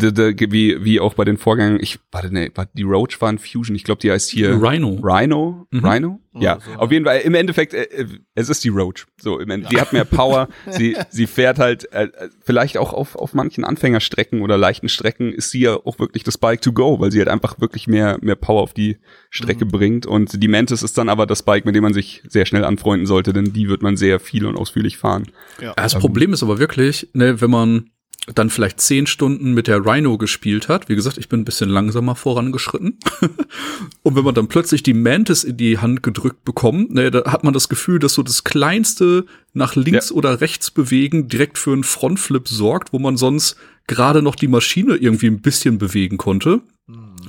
wie 0.51 0.83
wie 0.83 0.99
auch 0.99 1.15
bei 1.15 1.25
den 1.25 1.37
Vorgängen. 1.37 1.79
Ich 1.81 1.99
warte, 2.11 2.31
ne, 2.33 2.51
war- 2.55 2.67
die 2.73 2.83
Roach 2.83 3.19
war 3.19 3.29
ein 3.29 3.39
Fusion. 3.39 3.75
Ich 3.75 3.83
glaube, 3.83 3.99
die 4.01 4.11
heißt 4.11 4.29
hier 4.29 4.51
Rhino. 4.61 4.99
Rhino, 5.01 5.65
Mhm. 5.71 5.85
Rhino. 5.85 6.19
Ja, 6.35 6.57
Oder 6.57 6.63
so, 6.63 6.71
auf 6.79 6.91
jeden 6.91 7.05
Fall. 7.05 7.19
Im 7.21 7.33
Endeffekt, 7.33 7.73
äh, 7.73 7.83
äh, 7.85 8.05
es 8.35 8.49
ist 8.49 8.63
die 8.63 8.69
Roach. 8.69 9.07
So, 9.19 9.39
im 9.39 9.49
Ende, 9.49 9.67
die 9.69 9.81
hat 9.81 9.91
mehr 9.93 10.05
Power. 10.05 10.47
sie 10.69 10.95
sie 11.09 11.25
fährt 11.25 11.57
halt 11.57 11.91
äh, 11.91 12.03
äh, 12.03 12.29
vielleicht 12.45 12.77
auch 12.77 12.93
auf 12.93 13.15
auf 13.15 13.33
manchen 13.33 13.65
Anfängerstrecken 13.65 14.41
oder 14.41 14.55
leichten 14.57 14.87
Strecken 14.89 15.33
ist 15.33 15.49
sie 15.49 15.61
ja 15.61 15.73
auch 15.75 15.97
wirklich 15.97 16.23
das 16.23 16.37
Bike 16.37 16.61
to 16.61 16.71
go, 16.71 16.99
weil 16.99 17.11
sie 17.11 17.17
halt 17.17 17.29
einfach 17.29 17.59
wirklich 17.59 17.87
mehr 17.87 18.19
mehr 18.21 18.35
Power 18.35 18.61
auf 18.61 18.73
die 18.73 18.97
Strecke 19.31 19.65
bringt. 19.65 20.05
Und 20.05 20.41
die 20.41 20.47
Mantis 20.47 20.83
ist 20.83 20.97
dann 20.99 21.09
aber 21.09 21.25
das 21.25 21.41
Bike, 21.43 21.65
mit 21.65 21.73
dem 21.75 21.81
man 21.83 21.93
sich 21.95 22.21
sehr 22.27 22.45
schnell 22.45 22.63
anfreunden 22.63 23.07
sollte, 23.07 23.33
denn 23.33 23.51
die 23.51 23.67
wird 23.67 23.81
man 23.81 23.97
sehr 23.97 24.19
viel 24.19 24.45
und 24.45 24.55
ausführlich 24.55 24.97
fahren. 24.97 25.23
Ja. 25.59 25.73
Das 25.75 25.97
Problem 25.97 26.31
ist 26.33 26.43
aber 26.43 26.59
wirklich, 26.59 27.09
ne, 27.13 27.41
wenn 27.41 27.49
man 27.49 27.89
dann 28.35 28.49
vielleicht 28.49 28.79
zehn 28.79 29.07
Stunden 29.07 29.53
mit 29.53 29.67
der 29.67 29.85
Rhino 29.85 30.17
gespielt 30.17 30.67
hat, 30.67 30.89
wie 30.89 30.95
gesagt, 30.95 31.17
ich 31.17 31.29
bin 31.29 31.41
ein 31.41 31.45
bisschen 31.45 31.69
langsamer 31.69 32.15
vorangeschritten. 32.15 32.99
und 34.03 34.15
wenn 34.15 34.23
man 34.23 34.35
dann 34.35 34.47
plötzlich 34.47 34.83
die 34.83 34.93
Mantis 34.93 35.43
in 35.43 35.57
die 35.57 35.79
Hand 35.79 36.03
gedrückt 36.03 36.43
bekommt, 36.43 36.93
ne, 36.93 37.11
da 37.11 37.31
hat 37.31 37.43
man 37.43 37.53
das 37.53 37.69
Gefühl, 37.69 37.99
dass 37.99 38.13
so 38.13 38.23
das 38.23 38.43
kleinste 38.43 39.25
nach 39.53 39.75
links 39.75 40.09
Ja. 40.09 40.15
oder 40.15 40.41
rechts 40.41 40.71
bewegen 40.71 41.27
direkt 41.27 41.57
für 41.57 41.73
einen 41.73 41.83
Frontflip 41.83 42.47
sorgt, 42.47 42.93
wo 42.93 42.99
man 42.99 43.17
sonst 43.17 43.55
gerade 43.87 44.21
noch 44.21 44.35
die 44.35 44.47
Maschine 44.47 44.95
irgendwie 44.95 45.27
ein 45.27 45.41
bisschen 45.41 45.77
bewegen 45.77 46.17
konnte. 46.17 46.61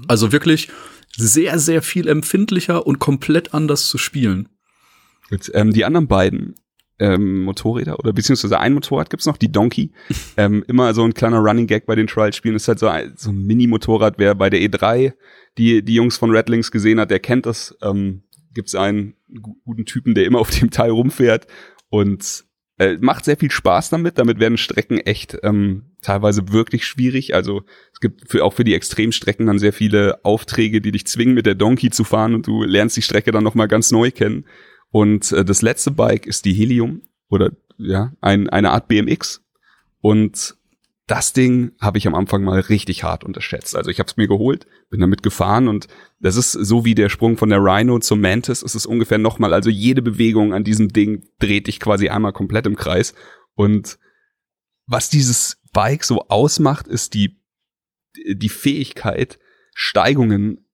Also 0.09 0.33
wirklich 0.33 0.69
sehr, 1.17 1.59
sehr 1.59 1.83
viel 1.83 2.09
empfindlicher 2.09 2.87
und 2.87 2.99
komplett 2.99 3.55
anders 3.55 3.89
zu 3.89 3.99
spielen. 3.99 4.49
Gut, 5.29 5.51
ähm, 5.55 5.73
die 5.73 5.85
anderen 5.85 6.09
beiden 6.09 6.55
ähm, 7.01 7.43
Motorräder 7.43 7.99
oder 7.99 8.13
beziehungsweise 8.13 8.61
ein 8.61 8.75
Motorrad 8.75 9.11
gibt's 9.11 9.27
noch, 9.27 9.37
die 9.37 9.51
Donkey. 9.51 9.91
ähm, 10.37 10.65
immer 10.69 10.95
so 10.95 11.03
ein 11.03 11.15
kleiner 11.15 11.39
Running 11.39 11.67
Gag 11.67 11.87
bei 11.87 11.97
den 11.97 12.07
Trial-Spielen 12.07 12.55
ist 12.55 12.69
halt 12.69 12.79
so 12.79 12.87
ein, 12.89 13.15
so 13.17 13.31
ein 13.31 13.45
Mini-Motorrad. 13.47 14.15
Wer 14.19 14.35
bei 14.35 14.51
der 14.51 14.61
E3 14.61 15.15
die, 15.59 15.85
die 15.85 15.95
Jungs 15.95 16.17
von 16.19 16.31
Redlings 16.31 16.71
gesehen 16.71 17.01
hat, 17.01 17.11
der 17.11 17.19
kennt 17.21 17.47
das. 17.47 17.77
Ähm, 17.83 18.23
gibt's 18.55 18.75
einen 18.75 19.15
gu- 19.41 19.57
guten 19.65 19.85
Typen, 19.87 20.15
der 20.15 20.25
immer 20.27 20.39
auf 20.39 20.51
dem 20.51 20.71
Teil 20.71 20.91
rumfährt 20.91 21.47
und 21.89 22.45
äh, 22.79 22.97
macht 23.01 23.25
sehr 23.25 23.37
viel 23.37 23.51
Spaß 23.51 23.91
damit. 23.91 24.19
Damit 24.19 24.41
werden 24.41 24.57
Strecken 24.57 24.99
echt 24.99 25.37
ähm, 25.43 25.93
teilweise 26.03 26.51
wirklich 26.53 26.87
schwierig. 26.87 27.35
Also 27.35 27.63
es 27.93 28.01
gibt 28.01 28.31
für, 28.31 28.45
auch 28.45 28.55
für 28.55 28.65
die 28.65 28.75
Extremstrecken 28.75 29.47
dann 29.47 29.59
sehr 29.59 29.73
viele 29.73 30.25
Aufträge, 30.25 30.81
die 30.81 30.91
dich 30.93 31.07
zwingen, 31.07 31.35
mit 31.35 31.47
der 31.47 31.55
Donkey 31.55 31.91
zu 31.91 32.05
fahren 32.05 32.35
und 32.35 32.47
du 32.47 32.63
lernst 32.63 32.97
die 32.97 33.03
Strecke 33.03 33.33
dann 33.33 33.45
nochmal 33.45 33.69
ganz 33.69 33.91
neu 33.91 34.11
kennen. 34.11 34.47
Und 34.91 35.33
äh, 35.33 35.45
das 35.45 35.63
letzte 35.63 35.91
Bike 35.91 36.27
ist 36.27 36.45
die 36.45 36.53
Helium 36.53 37.03
oder 37.29 37.53
ja, 37.79 38.13
ein, 38.21 38.49
eine 38.49 38.71
Art 38.71 38.89
BMX. 38.89 39.43
Und 40.01 40.57
das 41.07 41.33
Ding 41.33 41.73
habe 41.81 41.99
ich 41.99 42.07
am 42.07 42.15
Anfang 42.15 42.45
mal 42.45 42.61
richtig 42.61 43.03
hart 43.03 43.25
unterschätzt. 43.25 43.75
Also 43.75 43.91
ich 43.91 43.99
habe 43.99 44.09
es 44.09 44.17
mir 44.17 44.29
geholt, 44.29 44.67
bin 44.91 45.01
damit 45.01 45.25
gefahren 45.25 45.67
und 45.67 45.89
das 46.21 46.37
ist 46.37 46.53
so 46.53 46.85
wie 46.85 46.95
der 46.95 47.09
Sprung 47.09 47.37
von 47.37 47.49
der 47.49 47.59
Rhino 47.59 47.99
zum 47.99 48.21
Mantis. 48.21 48.63
Es 48.63 48.77
ist 48.77 48.87
ungefähr 48.87 49.19
nochmal, 49.19 49.53
also 49.53 49.71
jede 49.71 50.03
Bewegung 50.03 50.55
an 50.55 50.63
diesem 50.63 50.89
Ding 50.93 51.27
dreht 51.41 51.67
dich 51.67 51.81
quasi 51.81 52.09
einmal 52.09 52.33
komplett 52.33 52.67
im 52.67 52.77
Kreis. 52.77 53.15
Und 53.55 53.99
was 54.87 55.11
dieses 55.11 55.61
Bike 55.73 56.05
so 56.05 56.29
ausmacht, 56.29 56.87
ist 56.87 57.15
die, 57.15 57.41
die 58.17 58.49
Fähigkeit, 58.49 59.41
Steigungen 59.75 60.65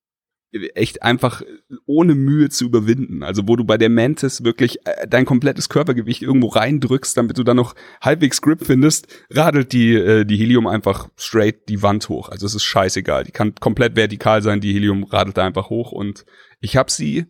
echt 0.75 1.03
einfach 1.03 1.43
ohne 1.87 2.15
Mühe 2.15 2.49
zu 2.49 2.67
überwinden. 2.67 3.23
Also 3.23 3.47
wo 3.47 3.57
du 3.57 3.65
bei 3.65 3.79
der 3.79 3.91
Mantis 3.91 4.45
wirklich 4.45 4.87
äh, 4.87 5.07
dein 5.09 5.25
komplettes 5.25 5.69
Körpergewicht 5.69 6.23
irgendwo 6.23 6.49
reindrückst, 6.49 7.17
damit 7.17 7.39
du 7.39 7.43
dann 7.43 7.57
noch 7.57 7.75
halbwegs 8.01 8.41
Grip 8.41 8.65
findest, 8.65 9.07
radelt 9.31 9.73
die, 9.73 9.95
äh, 9.95 10.25
die 10.25 10.37
Helium 10.37 10.67
einfach 10.67 11.09
straight 11.17 11.69
die 11.69 11.83
Wand 11.83 12.09
hoch. 12.09 12.29
Also 12.29 12.47
es 12.47 12.55
ist 12.55 12.65
scheißegal. 12.65 13.25
Die 13.25 13.33
kann 13.33 13.55
komplett 13.57 13.97
vertikal 13.97 14.43
sein, 14.43 14.61
die 14.61 14.73
Helium 14.73 15.05
radelt 15.05 15.37
da 15.37 15.45
einfach 15.45 15.69
hoch. 15.71 15.93
Und 15.93 16.25
ich 16.61 16.77
habe 16.77 16.91
sie, 16.91 17.27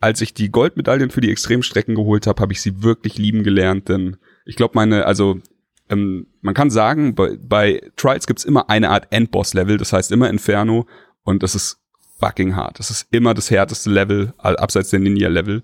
als 0.00 0.20
ich 0.20 0.34
die 0.34 0.50
Goldmedaillen 0.50 1.10
für 1.10 1.20
die 1.20 1.30
Extremstrecken 1.30 1.94
geholt 1.94 2.26
habe, 2.26 2.40
habe 2.40 2.52
ich 2.52 2.60
sie 2.60 2.82
wirklich 2.82 3.18
lieben 3.18 3.42
gelernt. 3.42 3.88
Denn 3.88 4.16
ich 4.44 4.56
glaube, 4.56 4.72
meine, 4.74 5.04
also 5.04 5.40
ähm, 5.88 6.28
man 6.40 6.54
kann 6.54 6.70
sagen, 6.70 7.14
bei, 7.14 7.36
bei 7.36 7.80
Trials 7.96 8.26
gibt's 8.26 8.44
immer 8.44 8.70
eine 8.70 8.90
Art 8.90 9.08
Endboss-Level, 9.10 9.76
das 9.76 9.92
heißt 9.92 10.12
immer 10.12 10.30
Inferno. 10.30 10.86
Und 11.22 11.42
das 11.42 11.54
ist 11.54 11.80
fucking 12.18 12.56
hart. 12.56 12.78
Das 12.78 12.90
ist 12.90 13.06
immer 13.10 13.34
das 13.34 13.50
härteste 13.50 13.90
Level, 13.90 14.32
abseits 14.38 14.90
der 14.90 15.00
Ninja-Level. 15.00 15.62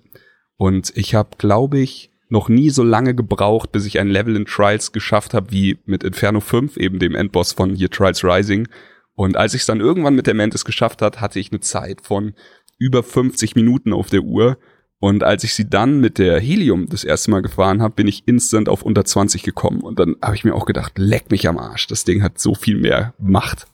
Und 0.56 0.92
ich 0.96 1.14
habe, 1.14 1.30
glaube 1.38 1.78
ich, 1.78 2.10
noch 2.28 2.48
nie 2.48 2.70
so 2.70 2.82
lange 2.82 3.14
gebraucht, 3.14 3.72
bis 3.72 3.84
ich 3.84 4.00
ein 4.00 4.08
Level 4.08 4.36
in 4.36 4.46
Trials 4.46 4.92
geschafft 4.92 5.34
habe, 5.34 5.50
wie 5.50 5.78
mit 5.84 6.02
Inferno 6.02 6.40
5, 6.40 6.78
eben 6.78 6.98
dem 6.98 7.14
Endboss 7.14 7.52
von 7.52 7.74
hier 7.74 7.90
Trials 7.90 8.24
Rising. 8.24 8.68
Und 9.14 9.36
als 9.36 9.52
ich 9.54 9.60
es 9.60 9.66
dann 9.66 9.80
irgendwann 9.80 10.14
mit 10.14 10.26
der 10.26 10.34
Mantis 10.34 10.64
geschafft 10.64 11.02
hat, 11.02 11.20
hatte 11.20 11.38
ich 11.38 11.52
eine 11.52 11.60
Zeit 11.60 12.00
von 12.00 12.34
über 12.78 13.02
50 13.02 13.54
Minuten 13.54 13.92
auf 13.92 14.08
der 14.08 14.22
Uhr. 14.22 14.56
Und 14.98 15.24
als 15.24 15.44
ich 15.44 15.54
sie 15.54 15.68
dann 15.68 16.00
mit 16.00 16.18
der 16.18 16.40
Helium 16.40 16.88
das 16.88 17.04
erste 17.04 17.30
Mal 17.30 17.42
gefahren 17.42 17.82
habe, 17.82 17.94
bin 17.94 18.08
ich 18.08 18.26
instant 18.26 18.68
auf 18.68 18.82
unter 18.82 19.04
20 19.04 19.42
gekommen. 19.42 19.80
Und 19.80 19.98
dann 19.98 20.16
habe 20.22 20.36
ich 20.36 20.44
mir 20.44 20.54
auch 20.54 20.64
gedacht, 20.64 20.92
leck 20.96 21.30
mich 21.30 21.48
am 21.48 21.58
Arsch. 21.58 21.86
Das 21.88 22.04
Ding 22.04 22.22
hat 22.22 22.38
so 22.38 22.54
viel 22.54 22.78
mehr 22.78 23.12
Macht. 23.18 23.66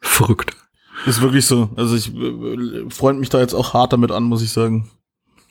Verrückt. 0.00 0.56
Ist 1.06 1.20
wirklich 1.20 1.46
so. 1.46 1.70
Also 1.76 1.96
ich 1.96 2.14
äh, 2.14 2.88
freund 2.90 3.18
mich 3.20 3.28
da 3.28 3.40
jetzt 3.40 3.54
auch 3.54 3.74
hart 3.74 3.92
damit 3.92 4.10
an, 4.12 4.24
muss 4.24 4.42
ich 4.42 4.50
sagen. 4.50 4.90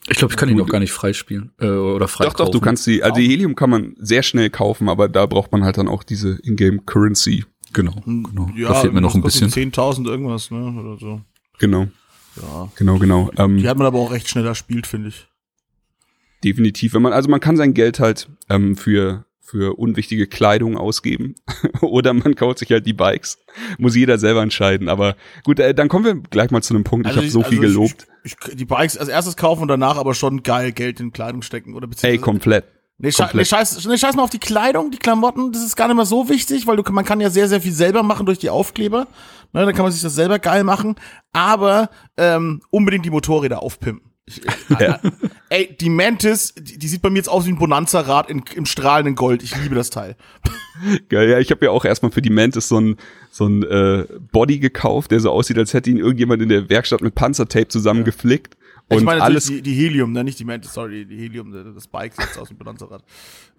Ich 0.10 0.18
glaube, 0.18 0.34
ich 0.34 0.38
kann 0.38 0.50
ihn 0.50 0.58
noch 0.58 0.68
gar 0.68 0.80
nicht 0.80 0.92
freispielen 0.94 1.52
äh, 1.60 1.68
oder 1.68 2.08
frei 2.08 2.26
Doch, 2.26 2.34
doch, 2.34 2.46
du 2.46 2.54
kaufen. 2.54 2.66
kannst 2.66 2.88
die, 2.88 3.04
also 3.04 3.16
die 3.20 3.28
Helium 3.28 3.56
kann 3.56 3.70
man 3.70 3.96
sehr 4.00 4.24
schnell 4.24 4.50
kaufen, 4.50 4.90
aber 4.90 5.08
da 5.08 5.26
braucht 5.28 5.52
man 5.52 5.64
halt 5.64 5.78
dann 5.78 5.88
auch 5.88 6.04
diese 6.04 6.40
Ingame 6.44 6.80
Currency. 6.80 7.46
Genau, 7.74 7.94
genau. 8.06 8.50
da 8.58 8.74
fehlt 8.74 8.94
mir 8.94 9.02
noch 9.02 9.14
ein 9.16 9.22
bisschen. 9.22 9.50
die 9.52 9.62
10.000 9.72 10.08
irgendwas, 10.08 10.50
ne, 10.52 10.74
oder 10.78 10.98
so. 10.98 11.22
Genau, 11.60 11.88
Ja. 12.42 12.70
genau, 12.76 12.98
genau. 12.98 13.30
Ähm, 13.38 13.58
Die 13.58 13.68
hat 13.70 13.78
man 13.78 13.86
aber 13.88 14.00
auch 14.00 14.12
recht 14.12 14.28
schnell 14.28 14.46
erspielt, 14.48 14.88
finde 14.88 15.10
ich. 15.10 15.28
definitiv. 16.44 16.94
Wenn 16.96 17.02
man, 17.04 17.14
also 17.14 17.30
man 17.30 17.40
kann 17.40 17.56
sein 17.56 17.74
Geld 17.74 18.00
halt 18.00 18.28
ähm, 18.50 18.76
für 18.76 19.26
für 19.52 19.78
unwichtige 19.78 20.28
Kleidung 20.28 20.78
ausgeben 20.78 21.36
oder 21.82 22.14
man 22.14 22.36
kauft 22.36 22.60
sich 22.60 22.72
halt 22.72 22.86
die 22.86 22.94
Bikes. 22.94 23.38
Muss 23.78 23.98
jeder 23.98 24.18
selber 24.18 24.42
entscheiden. 24.42 24.88
Aber 24.88 25.18
gut, 25.44 25.60
äh, 25.60 25.76
dann 25.76 25.90
kommen 25.90 26.06
wir 26.06 26.16
gleich 26.16 26.52
mal 26.52 26.62
zu 26.62 26.74
einem 26.74 26.86
Punkt. 26.86 27.06
ich 27.06 27.18
habe 27.18 27.30
so 27.30 27.44
viel 27.44 27.60
also 27.60 27.82
gelobt. 27.82 28.08
Ich, 28.24 28.36
ich, 28.48 28.56
die 28.56 28.64
Bikes 28.64 28.98
als 28.98 29.10
erstes 29.10 29.36
kaufen 29.36 29.64
und 29.64 29.68
danach 29.68 29.98
aber 29.98 30.14
schon 30.14 30.42
geil 30.44 30.72
Geld 30.72 31.02
in 31.02 31.12
Kleidung 31.12 31.42
stecken 31.42 31.76
oder 31.76 31.86
Ey, 31.86 31.90
beziehungsweise 31.90 32.24
komplett. 32.24 32.66
Nee, 32.98 33.12
sche 33.12 33.28
nee, 33.34 33.44
scheiß, 33.44 33.86
nee, 33.88 33.98
scheiß 33.98 34.16
mal 34.16 34.24
auf 34.24 34.30
die 34.30 34.40
Kleidung, 34.40 34.92
die 34.92 35.00
Klamotten, 35.00 35.52
das 35.52 35.64
ist 35.64 35.76
gar 35.76 35.88
nicht 35.88 35.98
mehr 35.98 36.06
so 36.06 36.30
wichtig, 36.30 36.68
weil 36.68 36.78
du, 36.78 36.84
man 36.92 37.04
kann 37.04 37.20
ja 37.20 37.32
sehr, 37.32 37.48
sehr 37.48 37.60
viel 37.60 37.72
selber 37.72 38.04
machen 38.04 38.28
durch 38.28 38.38
die 38.38 38.52
Aufkleber. 38.52 39.08
Ne, 39.54 39.66
dann 39.66 39.74
kann 39.76 39.84
man 39.84 39.92
sich 39.92 40.04
das 40.04 40.16
selber 40.16 40.40
geil 40.40 40.64
machen. 40.64 40.96
Aber 41.34 41.90
ähm, 42.16 42.62
unbedingt 42.70 43.04
die 43.04 43.10
Motorräder 43.10 43.62
aufpimpen. 43.62 44.11
Ich, 44.38 44.80
ja. 44.80 45.00
Ey, 45.50 45.76
die 45.80 45.90
Mantis, 45.90 46.54
die, 46.56 46.78
die, 46.78 46.88
sieht 46.88 47.02
bei 47.02 47.10
mir 47.10 47.18
jetzt 47.18 47.28
aus 47.28 47.46
wie 47.46 47.50
ein 47.50 47.58
Bonanza-Rad 47.58 48.30
im 48.30 48.66
strahlenden 48.66 49.16
Gold. 49.16 49.44
Ich 49.44 49.56
liebe 49.62 49.76
das 49.76 49.90
Teil. 49.90 50.16
Geil, 51.10 51.30
ja, 51.30 51.40
ich 51.40 51.52
habe 51.52 51.66
ja 51.66 51.72
auch 51.72 51.86
erstmal 51.86 52.12
für 52.12 52.22
die 52.22 52.30
Mantis 52.30 52.68
so 52.68 52.80
ein, 52.80 52.96
so 53.32 53.46
ein 53.46 53.64
äh, 53.64 54.06
Body 54.32 54.60
gekauft, 54.60 55.12
der 55.12 55.20
so 55.20 55.32
aussieht, 55.32 55.58
als 55.58 55.74
hätte 55.74 55.90
ihn 55.90 55.98
irgendjemand 55.98 56.42
in 56.42 56.50
der 56.50 56.70
Werkstatt 56.70 57.02
mit 57.02 57.16
Panzertape 57.16 57.68
zusammengeflickt. 57.68 58.56
Und 58.88 58.98
ich 59.00 59.04
meine 59.04 59.22
alles 59.22 59.46
die, 59.46 59.62
die 59.62 59.74
Helium, 59.74 60.12
ne? 60.12 60.24
nicht 60.24 60.40
die 60.40 60.46
Mantis, 60.46 60.74
sorry, 60.74 61.06
die 61.06 61.18
Helium, 61.18 61.54
das 61.76 61.88
Bike 61.88 62.14
sieht 62.14 62.38
aus 62.38 62.48
dem 62.48 62.58
Bonanza-Rad. 62.58 63.04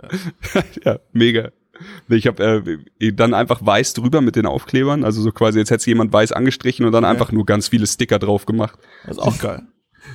Ja. 0.03 0.63
ja, 0.93 0.99
mega. 1.13 1.51
Ich 2.09 2.27
habe 2.27 2.79
äh, 3.01 3.13
dann 3.13 3.35
einfach 3.35 3.65
weiß 3.65 3.95
drüber 3.95 4.21
mit 4.21 4.37
den 4.37 4.47
Aufklebern, 4.47 5.05
also 5.05 5.23
so 5.23 5.33
quasi, 5.33 5.59
jetzt 5.59 5.71
hätte 5.71 5.87
jemand 5.87 6.13
weiß 6.13 6.33
angestrichen 6.33 6.85
und 6.85 6.93
dann 6.93 7.05
ja. 7.05 7.11
einfach 7.11 7.33
nur 7.33 7.47
ganz 7.47 7.69
viele 7.69 7.87
Sticker 7.87 8.19
drauf 8.19 8.47
gemacht. 8.47 8.79
Das 9.07 9.17
ist 9.17 9.23
auch 9.23 9.39
geil. 9.39 9.63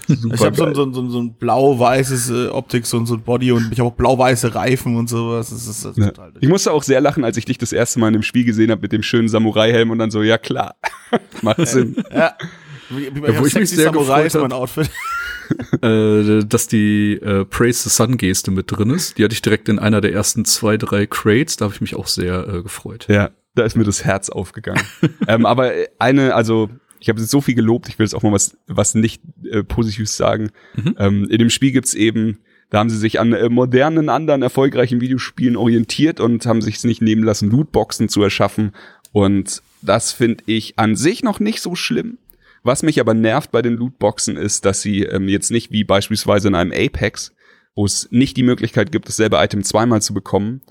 Super 0.08 0.36
ich 0.36 0.42
habe 0.42 0.56
so, 0.56 0.74
so, 0.74 0.92
so, 0.94 1.10
so 1.10 1.20
ein 1.20 1.34
blau-weißes 1.34 2.30
äh, 2.30 2.48
Optik, 2.48 2.86
so, 2.86 3.04
so 3.06 3.16
ein 3.16 3.22
Body 3.22 3.52
und 3.52 3.72
ich 3.72 3.80
habe 3.80 3.90
auch 3.90 3.96
blau-weiße 3.96 4.56
Reifen 4.56 4.96
und 4.96 5.10
sowas. 5.10 5.50
Das 5.50 5.68
ist, 5.68 5.86
das 5.86 5.92
ist 5.92 5.98
ja. 5.98 6.12
total 6.12 6.34
ich 6.40 6.50
musste 6.50 6.72
auch 6.72 6.84
sehr 6.84 7.02
lachen, 7.02 7.24
als 7.24 7.38
ich 7.38 7.46
dich 7.46 7.58
das 7.58 7.74
erste 7.74 8.00
Mal 8.00 8.08
in 8.08 8.14
dem 8.14 8.24
Spiel 8.24 8.46
gesehen 8.46 8.72
habe 8.72 8.82
mit 8.82 8.92
dem 8.92 9.04
schönen 9.04 9.28
Samurai-Helm 9.28 9.92
und 9.92 10.00
dann 10.00 10.12
so, 10.12 10.24
ja 10.24 10.38
klar, 10.38 10.76
macht 11.42 11.66
Sinn. 11.68 11.96
ja. 12.14 12.34
Wie, 12.90 13.14
wie, 13.14 13.20
ja, 13.20 13.40
wo 13.40 13.46
ich 13.46 13.56
mich 13.56 13.70
sehr 13.70 13.86
Samurai 13.86 14.24
gefreut 14.24 14.44
mein 14.44 14.54
Outfit. 14.54 14.90
äh, 15.82 16.46
dass 16.46 16.68
die 16.68 17.14
äh, 17.14 17.46
Praise 17.46 17.84
the 17.84 17.90
Sun 17.90 18.18
Geste 18.18 18.52
mit 18.52 18.72
drin 18.72 18.90
ist. 18.90 19.18
Die 19.18 19.24
hatte 19.24 19.34
ich 19.34 19.42
direkt 19.42 19.70
in 19.70 19.80
einer 19.80 20.02
der 20.02 20.14
ersten 20.14 20.46
zwei, 20.46 20.78
drei 20.78 21.06
Crates. 21.06 21.58
Da 21.58 21.66
habe 21.66 21.74
ich 21.74 21.82
mich 21.82 21.96
auch 21.96 22.08
sehr 22.08 22.48
äh, 22.48 22.64
gefreut. 22.64 23.08
Ja, 23.10 23.32
da 23.56 23.64
ist 23.64 23.76
mir 23.76 23.84
das 23.84 24.04
Herz 24.04 24.30
aufgegangen. 24.30 24.82
ähm, 25.28 25.46
aber 25.46 25.72
eine, 26.00 26.36
also 26.36 26.70
ich 27.00 27.10
habe 27.10 27.20
so 27.22 27.42
viel 27.42 27.56
gelobt, 27.56 27.88
ich 27.90 28.00
will 28.00 28.06
jetzt 28.06 28.14
auch 28.14 28.24
mal 28.24 28.32
was, 28.32 28.58
was 28.68 28.96
nicht 28.96 29.22
äh, 29.50 29.64
Positives 29.64 30.18
sagen. 30.18 30.52
Mhm. 30.76 30.96
Ähm, 30.98 31.28
in 31.30 31.38
dem 31.38 31.50
Spiel 31.50 31.72
gibt's 31.72 31.94
eben, 31.94 32.40
da 32.70 32.80
haben 32.80 32.90
sie 32.90 32.98
sich 32.98 33.20
an 33.20 33.34
äh, 33.34 33.50
modernen, 33.50 34.10
anderen 34.10 34.42
erfolgreichen 34.42 35.02
Videospielen 35.02 35.56
orientiert 35.56 36.20
und 36.20 36.46
haben 36.46 36.62
sich 36.62 36.76
es 36.76 36.84
nicht 36.84 37.02
nehmen 37.02 37.24
lassen, 37.24 37.50
Lootboxen 37.50 38.10
zu 38.10 38.22
erschaffen. 38.22 38.74
Und 39.12 39.62
das 39.82 40.12
finde 40.12 40.44
ich 40.48 40.78
an 40.78 40.96
sich 40.96 41.24
noch 41.24 41.40
nicht 41.40 41.62
so 41.62 41.76
schlimm. 41.76 42.18
Was 42.64 42.84
mich 42.84 43.00
aber 43.00 43.14
nervt 43.14 43.52
bei 43.52 43.62
den 43.62 43.74
Lootboxen 43.76 44.36
ist, 44.36 44.66
dass 44.66 44.82
sie 44.82 45.04
ähm, 45.04 45.30
jetzt 45.30 45.52
nicht 45.52 45.72
wie 45.72 45.84
beispielsweise 45.84 46.50
in 46.50 46.56
einem 46.56 46.74
Apex, 46.74 47.34
wo 47.76 47.86
es 47.86 48.10
nicht 48.12 48.36
die 48.36 48.44
Möglichkeit 48.44 48.92
gibt, 48.92 49.08
dasselbe 49.08 49.38
Item 49.38 49.64
zweimal 49.64 50.02
zu 50.02 50.14
bekommen, 50.14 50.62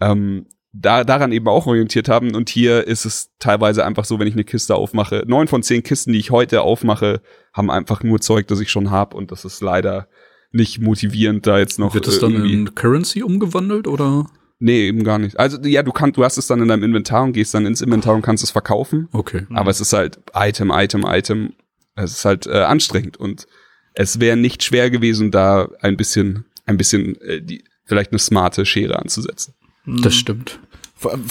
ähm, 0.00 0.46
da, 0.72 1.04
daran 1.04 1.32
eben 1.32 1.48
auch 1.48 1.66
orientiert 1.66 2.08
haben. 2.08 2.34
Und 2.34 2.48
hier 2.48 2.86
ist 2.86 3.04
es 3.04 3.30
teilweise 3.38 3.84
einfach 3.84 4.04
so, 4.04 4.18
wenn 4.18 4.26
ich 4.26 4.34
eine 4.34 4.44
Kiste 4.44 4.74
aufmache, 4.74 5.24
neun 5.26 5.48
von 5.48 5.62
zehn 5.62 5.82
Kisten, 5.82 6.12
die 6.12 6.18
ich 6.18 6.30
heute 6.30 6.62
aufmache, 6.62 7.22
haben 7.52 7.70
einfach 7.70 8.02
nur 8.02 8.20
Zeug, 8.20 8.46
das 8.48 8.60
ich 8.60 8.70
schon 8.70 8.90
habe. 8.90 9.16
Und 9.16 9.32
das 9.32 9.44
ist 9.44 9.60
leider 9.60 10.08
nicht 10.52 10.80
motivierend, 10.80 11.46
da 11.46 11.58
jetzt 11.58 11.78
noch. 11.78 11.94
Wird 11.94 12.08
es 12.08 12.18
dann 12.18 12.44
in 12.44 12.74
Currency 12.74 13.22
umgewandelt 13.22 13.86
oder? 13.86 14.26
Nee, 14.58 14.88
eben 14.88 15.04
gar 15.04 15.18
nicht. 15.18 15.38
Also 15.38 15.58
ja, 15.62 15.82
du 15.82 15.90
kannst, 15.90 16.18
du 16.18 16.24
hast 16.24 16.36
es 16.36 16.46
dann 16.46 16.60
in 16.60 16.68
deinem 16.68 16.82
Inventar 16.82 17.22
und 17.22 17.32
gehst 17.32 17.54
dann 17.54 17.64
ins 17.64 17.80
Inventar 17.80 18.14
und 18.14 18.22
kannst 18.22 18.44
es 18.44 18.50
verkaufen. 18.50 19.08
Okay. 19.12 19.46
Aber 19.54 19.70
es 19.70 19.80
ist 19.80 19.94
halt 19.94 20.20
Item, 20.34 20.70
Item, 20.70 21.04
Item. 21.06 21.54
Es 21.96 22.12
ist 22.12 22.24
halt 22.24 22.46
äh, 22.46 22.62
anstrengend 22.62 23.16
und 23.16 23.46
es 23.94 24.20
wäre 24.20 24.36
nicht 24.36 24.62
schwer 24.62 24.90
gewesen, 24.90 25.30
da 25.30 25.70
ein 25.80 25.96
bisschen, 25.96 26.44
ein 26.66 26.76
bisschen 26.76 27.20
äh, 27.22 27.40
die, 27.42 27.64
vielleicht 27.84 28.12
eine 28.12 28.18
smarte 28.18 28.66
Schere 28.66 28.98
anzusetzen. 28.98 29.54
Das 29.86 30.14
stimmt. 30.14 30.60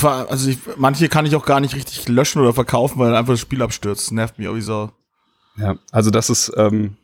Also 0.04 0.50
ich, 0.50 0.58
manche 0.78 1.10
kann 1.10 1.26
ich 1.26 1.36
auch 1.36 1.46
gar 1.46 1.60
nicht 1.60 1.76
richtig 1.76 2.08
löschen 2.08 2.42
oder 2.42 2.54
verkaufen, 2.54 3.00
weil 3.00 3.14
einfach 3.14 3.34
das 3.34 3.40
Spiel 3.40 3.62
abstürzt. 3.62 4.08
Das 4.08 4.12
nervt 4.12 4.40
mich 4.40 4.48
auch 4.48 4.56
wie 4.56 4.62
so. 4.62 4.92
Ja, 5.58 5.78
also 5.92 6.10
das 6.10 6.30
ist 6.30 6.52
ähm, 6.58 6.98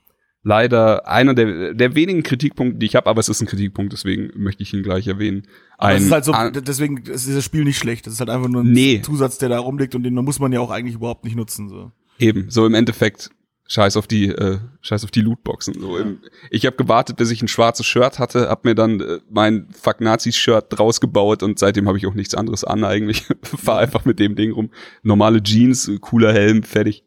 leider 0.44 1.08
einer 1.08 1.34
der, 1.34 1.74
der 1.74 1.96
wenigen 1.96 2.24
Kritikpunkte, 2.24 2.80
die 2.80 2.86
ich 2.86 2.96
habe, 2.96 3.10
aber 3.10 3.20
es 3.20 3.30
ist 3.30 3.42
ein 3.42 3.48
Kritikpunkt, 3.48 3.94
deswegen 3.94 4.32
möchte 4.36 4.64
ich 4.64 4.74
ihn 4.74 4.84
gleich 4.84 5.08
erwähnen. 5.08 5.48
Ein, 5.78 5.96
das 5.96 6.04
ist 6.06 6.12
halt 6.12 6.26
so, 6.26 6.62
deswegen 6.62 6.98
ist 6.98 7.28
dieses 7.28 7.44
Spiel 7.44 7.66
nicht 7.66 7.78
schlecht. 7.78 8.08
Das 8.08 8.14
ist 8.14 8.20
halt 8.20 8.30
einfach 8.30 8.48
nur 8.48 8.64
ein 8.64 8.72
nee. 8.72 9.02
Zusatz, 9.02 9.38
der 9.38 9.50
da 9.50 9.60
rumliegt 9.60 9.94
und 9.94 10.04
den 10.04 10.14
muss 10.16 10.40
man 10.40 10.54
ja 10.54 10.60
auch 10.60 10.72
eigentlich 10.72 10.96
überhaupt 10.96 11.26
nicht 11.26 11.36
nutzen. 11.36 11.70
So. 11.70 11.92
Eben, 12.18 12.50
so 12.50 12.66
im 12.66 12.74
Endeffekt 12.74 13.30
Scheiß 13.68 13.98
auf 13.98 14.06
die, 14.06 14.28
äh, 14.28 14.60
Scheiß 14.82 15.04
auf 15.04 15.12
die 15.12 15.22
Lootboxen. 15.22 15.80
So, 15.80 15.98
im, 15.98 16.20
ich 16.52 16.66
habe 16.68 16.76
gewartet, 16.76 17.18
bis 17.18 17.32
ich 17.32 17.42
ein 17.42 17.48
schwarzes 17.48 17.86
Shirt 17.88 18.20
hatte, 18.20 18.48
hab 18.48 18.64
mir 18.64 18.76
dann 18.76 19.00
äh, 19.00 19.20
mein 19.30 19.68
Fuck 19.72 20.02
Nazis 20.02 20.38
Shirt 20.38 20.66
draus 20.70 21.02
gebaut 21.02 21.42
und 21.42 21.58
seitdem 21.58 21.88
habe 21.88 21.98
ich 21.98 22.06
auch 22.06 22.14
nichts 22.14 22.36
anderes 22.36 22.64
an 22.64 22.84
eigentlich. 22.84 23.26
Fahr 23.44 23.80
einfach 23.80 24.06
mit 24.06 24.20
dem 24.20 24.36
Ding 24.36 24.52
rum. 24.52 24.70
Normale 25.02 25.42
Jeans, 25.42 25.90
cooler 26.02 26.32
Helm, 26.32 26.62
fertig. 26.62 27.04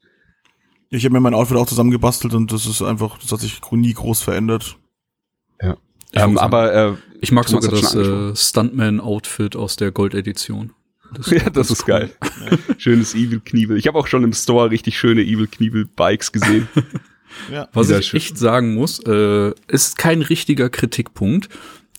Ich 0.91 1.05
habe 1.05 1.13
mir 1.13 1.21
mein 1.21 1.35
Outfit 1.35 1.57
auch 1.57 1.67
zusammengebastelt 1.67 2.35
und 2.35 2.51
das 2.51 2.67
ist 2.67 2.83
einfach, 2.83 3.19
das 3.19 3.31
hat 3.31 3.41
sich 3.41 3.61
nie 3.71 3.93
groß 3.93 4.23
verändert. 4.23 4.79
Ja. 5.63 5.77
Ähm, 6.15 6.39
aber 6.39 6.75
äh, 6.75 6.95
ich 7.21 7.31
mag 7.31 7.49
sogar 7.49 7.71
das 7.71 7.95
äh, 7.95 8.35
Stuntman-Outfit 8.35 9.55
aus 9.55 9.77
der 9.77 9.93
Gold-Edition. 9.93 10.73
Das 11.15 11.31
ja, 11.31 11.51
das 11.51 11.71
ist 11.71 11.83
cool. 11.83 11.87
geil. 11.87 12.11
Schönes 12.79 13.15
Evil 13.15 13.41
Kniebel. 13.41 13.77
Ich 13.77 13.87
habe 13.87 13.99
auch 13.99 14.07
schon 14.07 14.25
im 14.25 14.33
Store 14.33 14.71
richtig 14.71 14.99
schöne 14.99 15.23
Evil 15.23 15.47
Kniebel 15.47 15.87
Bikes 15.87 16.33
gesehen. 16.33 16.69
ja. 17.53 17.69
Was 17.73 17.91
ich 17.91 18.07
schön. 18.07 18.19
echt 18.19 18.39
sagen 18.39 18.75
muss, 18.75 19.01
äh, 19.07 19.53
ist 19.69 19.99
kein 19.99 20.23
richtiger 20.23 20.69
Kritikpunkt. 20.69 21.49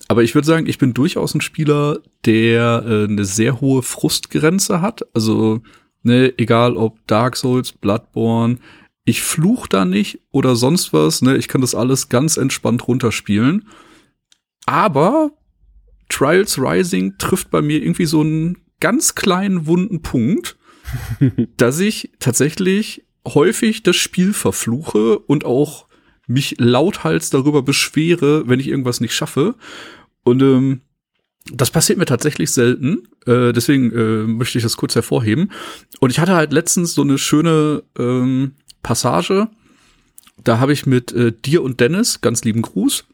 Aber 0.07 0.23
ich 0.23 0.33
würde 0.33 0.47
sagen, 0.47 0.67
ich 0.67 0.77
bin 0.77 0.93
durchaus 0.93 1.35
ein 1.35 1.41
Spieler, 1.41 1.99
der 2.25 2.83
äh, 2.85 3.03
eine 3.05 3.25
sehr 3.25 3.61
hohe 3.61 3.83
Frustgrenze 3.83 4.81
hat. 4.81 5.01
Also, 5.13 5.61
ne, 6.03 6.33
egal 6.37 6.77
ob 6.77 7.05
Dark 7.07 7.35
Souls, 7.35 7.71
Bloodborne, 7.73 8.57
ich 9.05 9.21
fluch 9.21 9.67
da 9.67 9.85
nicht 9.85 10.19
oder 10.31 10.55
sonst 10.55 10.93
was, 10.93 11.21
ne, 11.21 11.37
ich 11.37 11.47
kann 11.47 11.61
das 11.61 11.75
alles 11.75 12.09
ganz 12.09 12.37
entspannt 12.37 12.87
runterspielen. 12.87 13.67
Aber 14.65 15.31
Trials 16.09 16.59
Rising 16.59 17.17
trifft 17.17 17.49
bei 17.51 17.61
mir 17.61 17.81
irgendwie 17.81 18.05
so 18.05 18.21
einen 18.21 18.57
ganz 18.79 19.15
kleinen 19.15 19.67
wunden 19.67 20.01
Punkt, 20.01 20.57
dass 21.57 21.79
ich 21.79 22.11
tatsächlich 22.19 23.05
häufig 23.27 23.83
das 23.83 23.95
Spiel 23.95 24.33
verfluche 24.33 25.19
und 25.19 25.45
auch 25.45 25.87
mich 26.27 26.55
lauthals 26.59 27.29
darüber 27.29 27.63
beschwere, 27.63 28.47
wenn 28.47 28.59
ich 28.59 28.67
irgendwas 28.67 29.01
nicht 29.01 29.13
schaffe. 29.13 29.55
Und 30.23 30.41
ähm, 30.41 30.81
das 31.51 31.71
passiert 31.71 31.97
mir 31.97 32.05
tatsächlich 32.05 32.51
selten. 32.51 33.07
Äh, 33.25 33.51
deswegen 33.53 33.91
äh, 33.91 34.27
möchte 34.27 34.57
ich 34.57 34.63
das 34.63 34.77
kurz 34.77 34.95
hervorheben. 34.95 35.51
Und 35.99 36.11
ich 36.11 36.19
hatte 36.19 36.35
halt 36.35 36.53
letztens 36.53 36.93
so 36.93 37.01
eine 37.01 37.17
schöne 37.17 37.83
ähm, 37.97 38.53
Passage. 38.83 39.47
Da 40.43 40.59
habe 40.59 40.73
ich 40.73 40.85
mit 40.85 41.11
äh, 41.11 41.33
dir 41.33 41.63
und 41.63 41.79
Dennis, 41.79 42.21
ganz 42.21 42.43
lieben 42.43 42.61
Gruß, 42.61 43.05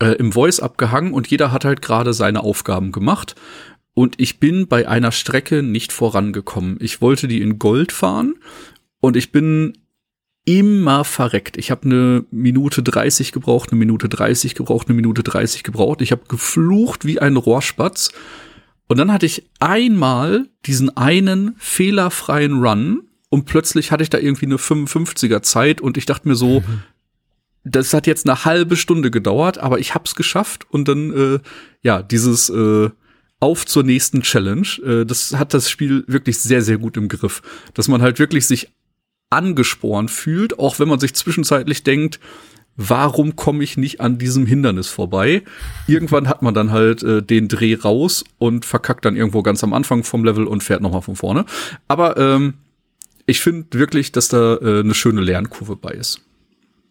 äh, 0.00 0.12
im 0.16 0.32
Voice 0.32 0.60
abgehangen 0.60 1.12
und 1.12 1.28
jeder 1.28 1.52
hat 1.52 1.64
halt 1.64 1.82
gerade 1.82 2.12
seine 2.12 2.42
Aufgaben 2.42 2.92
gemacht. 2.92 3.34
Und 3.94 4.14
ich 4.18 4.40
bin 4.40 4.68
bei 4.68 4.88
einer 4.88 5.12
Strecke 5.12 5.62
nicht 5.62 5.92
vorangekommen. 5.92 6.78
Ich 6.80 7.00
wollte 7.00 7.28
die 7.28 7.42
in 7.42 7.58
Gold 7.58 7.92
fahren 7.92 8.34
und 9.00 9.16
ich 9.16 9.32
bin 9.32 9.74
immer 10.44 11.04
verreckt. 11.04 11.56
Ich 11.56 11.70
habe 11.70 11.84
eine 11.84 12.24
Minute 12.30 12.82
30 12.82 13.32
gebraucht, 13.32 13.70
eine 13.70 13.78
Minute 13.78 14.08
30 14.08 14.54
gebraucht, 14.54 14.88
eine 14.88 14.96
Minute 14.96 15.22
30 15.22 15.62
gebraucht. 15.62 16.00
Ich 16.00 16.10
habe 16.10 16.22
geflucht 16.26 17.04
wie 17.04 17.20
ein 17.20 17.36
Rohrspatz. 17.36 18.10
Und 18.88 18.98
dann 18.98 19.12
hatte 19.12 19.26
ich 19.26 19.48
einmal 19.60 20.48
diesen 20.66 20.96
einen 20.96 21.54
fehlerfreien 21.58 22.62
Run 22.62 23.02
und 23.28 23.46
plötzlich 23.46 23.92
hatte 23.92 24.02
ich 24.02 24.10
da 24.10 24.18
irgendwie 24.18 24.46
eine 24.46 24.56
55er 24.56 25.42
Zeit 25.42 25.80
und 25.80 25.96
ich 25.96 26.04
dachte 26.04 26.28
mir 26.28 26.34
so, 26.34 26.60
mhm. 26.60 26.82
das 27.64 27.94
hat 27.94 28.06
jetzt 28.06 28.28
eine 28.28 28.44
halbe 28.44 28.76
Stunde 28.76 29.10
gedauert, 29.10 29.58
aber 29.58 29.78
ich 29.78 29.94
hab's 29.94 30.14
geschafft 30.14 30.66
und 30.68 30.88
dann 30.88 31.10
äh, 31.16 31.38
ja, 31.82 32.02
dieses 32.02 32.50
äh, 32.50 32.90
auf 33.42 33.66
zur 33.66 33.82
nächsten 33.82 34.22
Challenge. 34.22 34.68
Äh, 34.84 35.04
das 35.04 35.34
hat 35.34 35.52
das 35.52 35.68
Spiel 35.68 36.04
wirklich 36.06 36.38
sehr, 36.38 36.62
sehr 36.62 36.78
gut 36.78 36.96
im 36.96 37.08
Griff. 37.08 37.42
Dass 37.74 37.88
man 37.88 38.00
halt 38.00 38.18
wirklich 38.18 38.46
sich 38.46 38.68
angespornt 39.30 40.10
fühlt, 40.10 40.58
auch 40.58 40.78
wenn 40.78 40.88
man 40.88 41.00
sich 41.00 41.14
zwischenzeitlich 41.14 41.82
denkt, 41.82 42.20
warum 42.76 43.34
komme 43.34 43.64
ich 43.64 43.76
nicht 43.76 44.00
an 44.00 44.18
diesem 44.18 44.46
Hindernis 44.46 44.88
vorbei? 44.88 45.42
Irgendwann 45.88 46.28
hat 46.28 46.42
man 46.42 46.54
dann 46.54 46.70
halt 46.70 47.02
äh, 47.02 47.22
den 47.22 47.48
Dreh 47.48 47.74
raus 47.74 48.24
und 48.38 48.64
verkackt 48.64 49.04
dann 49.04 49.16
irgendwo 49.16 49.42
ganz 49.42 49.64
am 49.64 49.72
Anfang 49.72 50.04
vom 50.04 50.24
Level 50.24 50.46
und 50.46 50.62
fährt 50.62 50.80
nochmal 50.80 51.02
von 51.02 51.16
vorne. 51.16 51.44
Aber 51.88 52.16
ähm, 52.16 52.54
ich 53.26 53.40
finde 53.40 53.78
wirklich, 53.78 54.12
dass 54.12 54.28
da 54.28 54.56
äh, 54.56 54.80
eine 54.80 54.94
schöne 54.94 55.20
Lernkurve 55.20 55.76
bei 55.76 55.90
ist. 55.90 56.20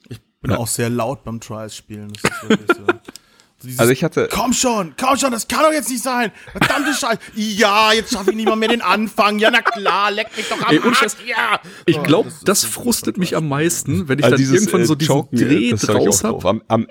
Ich 0.10 0.20
bin 0.42 0.52
ja. 0.52 0.58
auch 0.58 0.68
sehr 0.68 0.90
laut 0.90 1.24
beim 1.24 1.40
Trials 1.40 1.76
spielen. 1.76 2.12
Das 2.22 2.32
ist 2.32 2.50
wirklich 2.50 2.78
so. 2.78 2.86
Dieses, 3.64 3.80
also 3.80 3.92
ich 3.92 4.04
hatte. 4.04 4.30
Komm 4.32 4.54
schon, 4.54 4.94
komm 5.00 5.18
schon, 5.18 5.32
das 5.32 5.48
kann 5.48 5.64
doch 5.64 5.72
jetzt 5.72 5.90
nicht 5.90 6.04
sein. 6.04 6.32
Verdammte 6.52 6.94
Scheiße. 6.94 7.20
Ja, 7.36 7.94
jetzt 7.94 8.14
schaffe 8.14 8.32
ich 8.32 8.36
nicht 8.36 8.48
mal 8.48 8.56
mehr 8.56 8.70
den 8.70 8.82
Anfang. 8.82 9.40
Ja, 9.40 9.52
na 9.52 9.62
klar, 9.62 10.12
leck 10.12 10.36
mich 10.36 10.48
doch 10.50 10.62
am 10.62 10.74
Ey, 10.74 10.80
Arsch. 10.80 11.16
Ja. 11.26 11.60
Ich 11.86 12.02
glaube, 12.04 12.30
oh, 12.30 12.34
das, 12.44 12.64
das 12.64 12.72
frustet 12.72 13.18
mich 13.18 13.36
am 13.36 13.48
meisten, 13.48 14.08
wenn 14.08 14.20
ich 14.20 14.26
also 14.26 14.36
dann 14.36 14.40
dieses, 14.40 14.56
irgendwann 14.56 14.86
so 14.86 14.94
äh, 14.94 14.98
diesen 14.98 15.14
Choken, 15.14 15.40
Dreh 15.40 15.72
draus 15.72 16.24
habe. 16.24 16.50
Am, 16.50 16.62
am, 16.68 16.88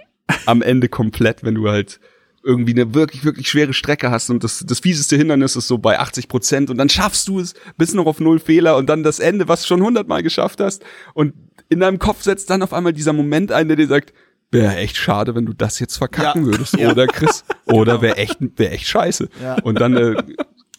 am 0.47 0.63
Ende 0.63 0.89
komplett, 0.89 1.43
wenn 1.43 1.55
du 1.55 1.69
halt 1.69 2.01
irgendwie 2.43 2.73
eine 2.73 2.95
wirklich, 2.95 3.25
wirklich 3.25 3.49
schwere 3.49 3.75
Strecke 3.75 4.11
hast 4.11 4.31
und 4.31 4.43
das, 4.43 4.65
das 4.67 4.81
fieseste 4.81 5.17
Hindernis 5.17 5.57
ist 5.57 5.69
so 5.69 5.77
bei 5.77 5.99
80 5.99 6.29
Prozent 6.29 6.71
und 6.71 6.79
dann 6.79 6.89
schaffst 6.89 7.29
du 7.29 7.41
es 7.41 7.55
bis 7.77 7.93
noch 7.93 8.07
auf 8.07 8.19
null 8.19 8.39
Fehler 8.39 8.77
und 8.77 8.87
dann 8.89 9.03
das 9.03 9.19
Ende, 9.19 9.47
was 9.49 9.63
du 9.63 9.69
schon 9.69 9.83
hundertmal 9.83 10.23
geschafft 10.23 10.61
hast 10.61 10.83
und 11.13 11.35
in 11.69 11.81
deinem 11.81 11.99
Kopf 11.99 12.23
setzt 12.23 12.49
dann 12.51 12.63
auf 12.63 12.73
einmal 12.73 12.93
dieser 12.93 13.13
Moment 13.13 13.53
ein, 13.53 13.69
der 13.69 13.77
dir 13.77 13.87
sagt, 13.87 14.13
wäre 14.51 14.77
echt 14.77 14.97
schade, 14.97 15.35
wenn 15.35 15.47
du 15.47 15.53
das 15.53 15.79
jetzt 15.79 15.97
verkacken 15.97 16.45
Ja. 16.45 16.53
würdest, 16.53 16.77
oder 16.79 17.07
Chris, 17.07 17.45
oder 17.67 17.93
Genau. 17.93 18.03
wäre 18.03 18.17
echt, 18.17 18.39
wäre 18.57 18.73
echt 18.73 18.87
scheiße. 18.87 19.29
Ja. 19.43 19.57
Und 19.63 19.81
dann 19.81 19.97
äh, 19.97 20.23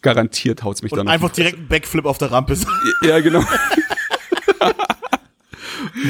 garantiert 0.02 0.62
haut's 0.62 0.82
mich 0.82 0.92
Und 0.92 0.98
dann 0.98 1.08
einfach 1.08 1.30
direkt 1.30 1.58
einen 1.58 1.68
Backflip 1.68 2.04
auf 2.04 2.18
der 2.18 2.30
Rampe. 2.32 2.56
Ja, 3.04 3.20
genau. 3.20 3.42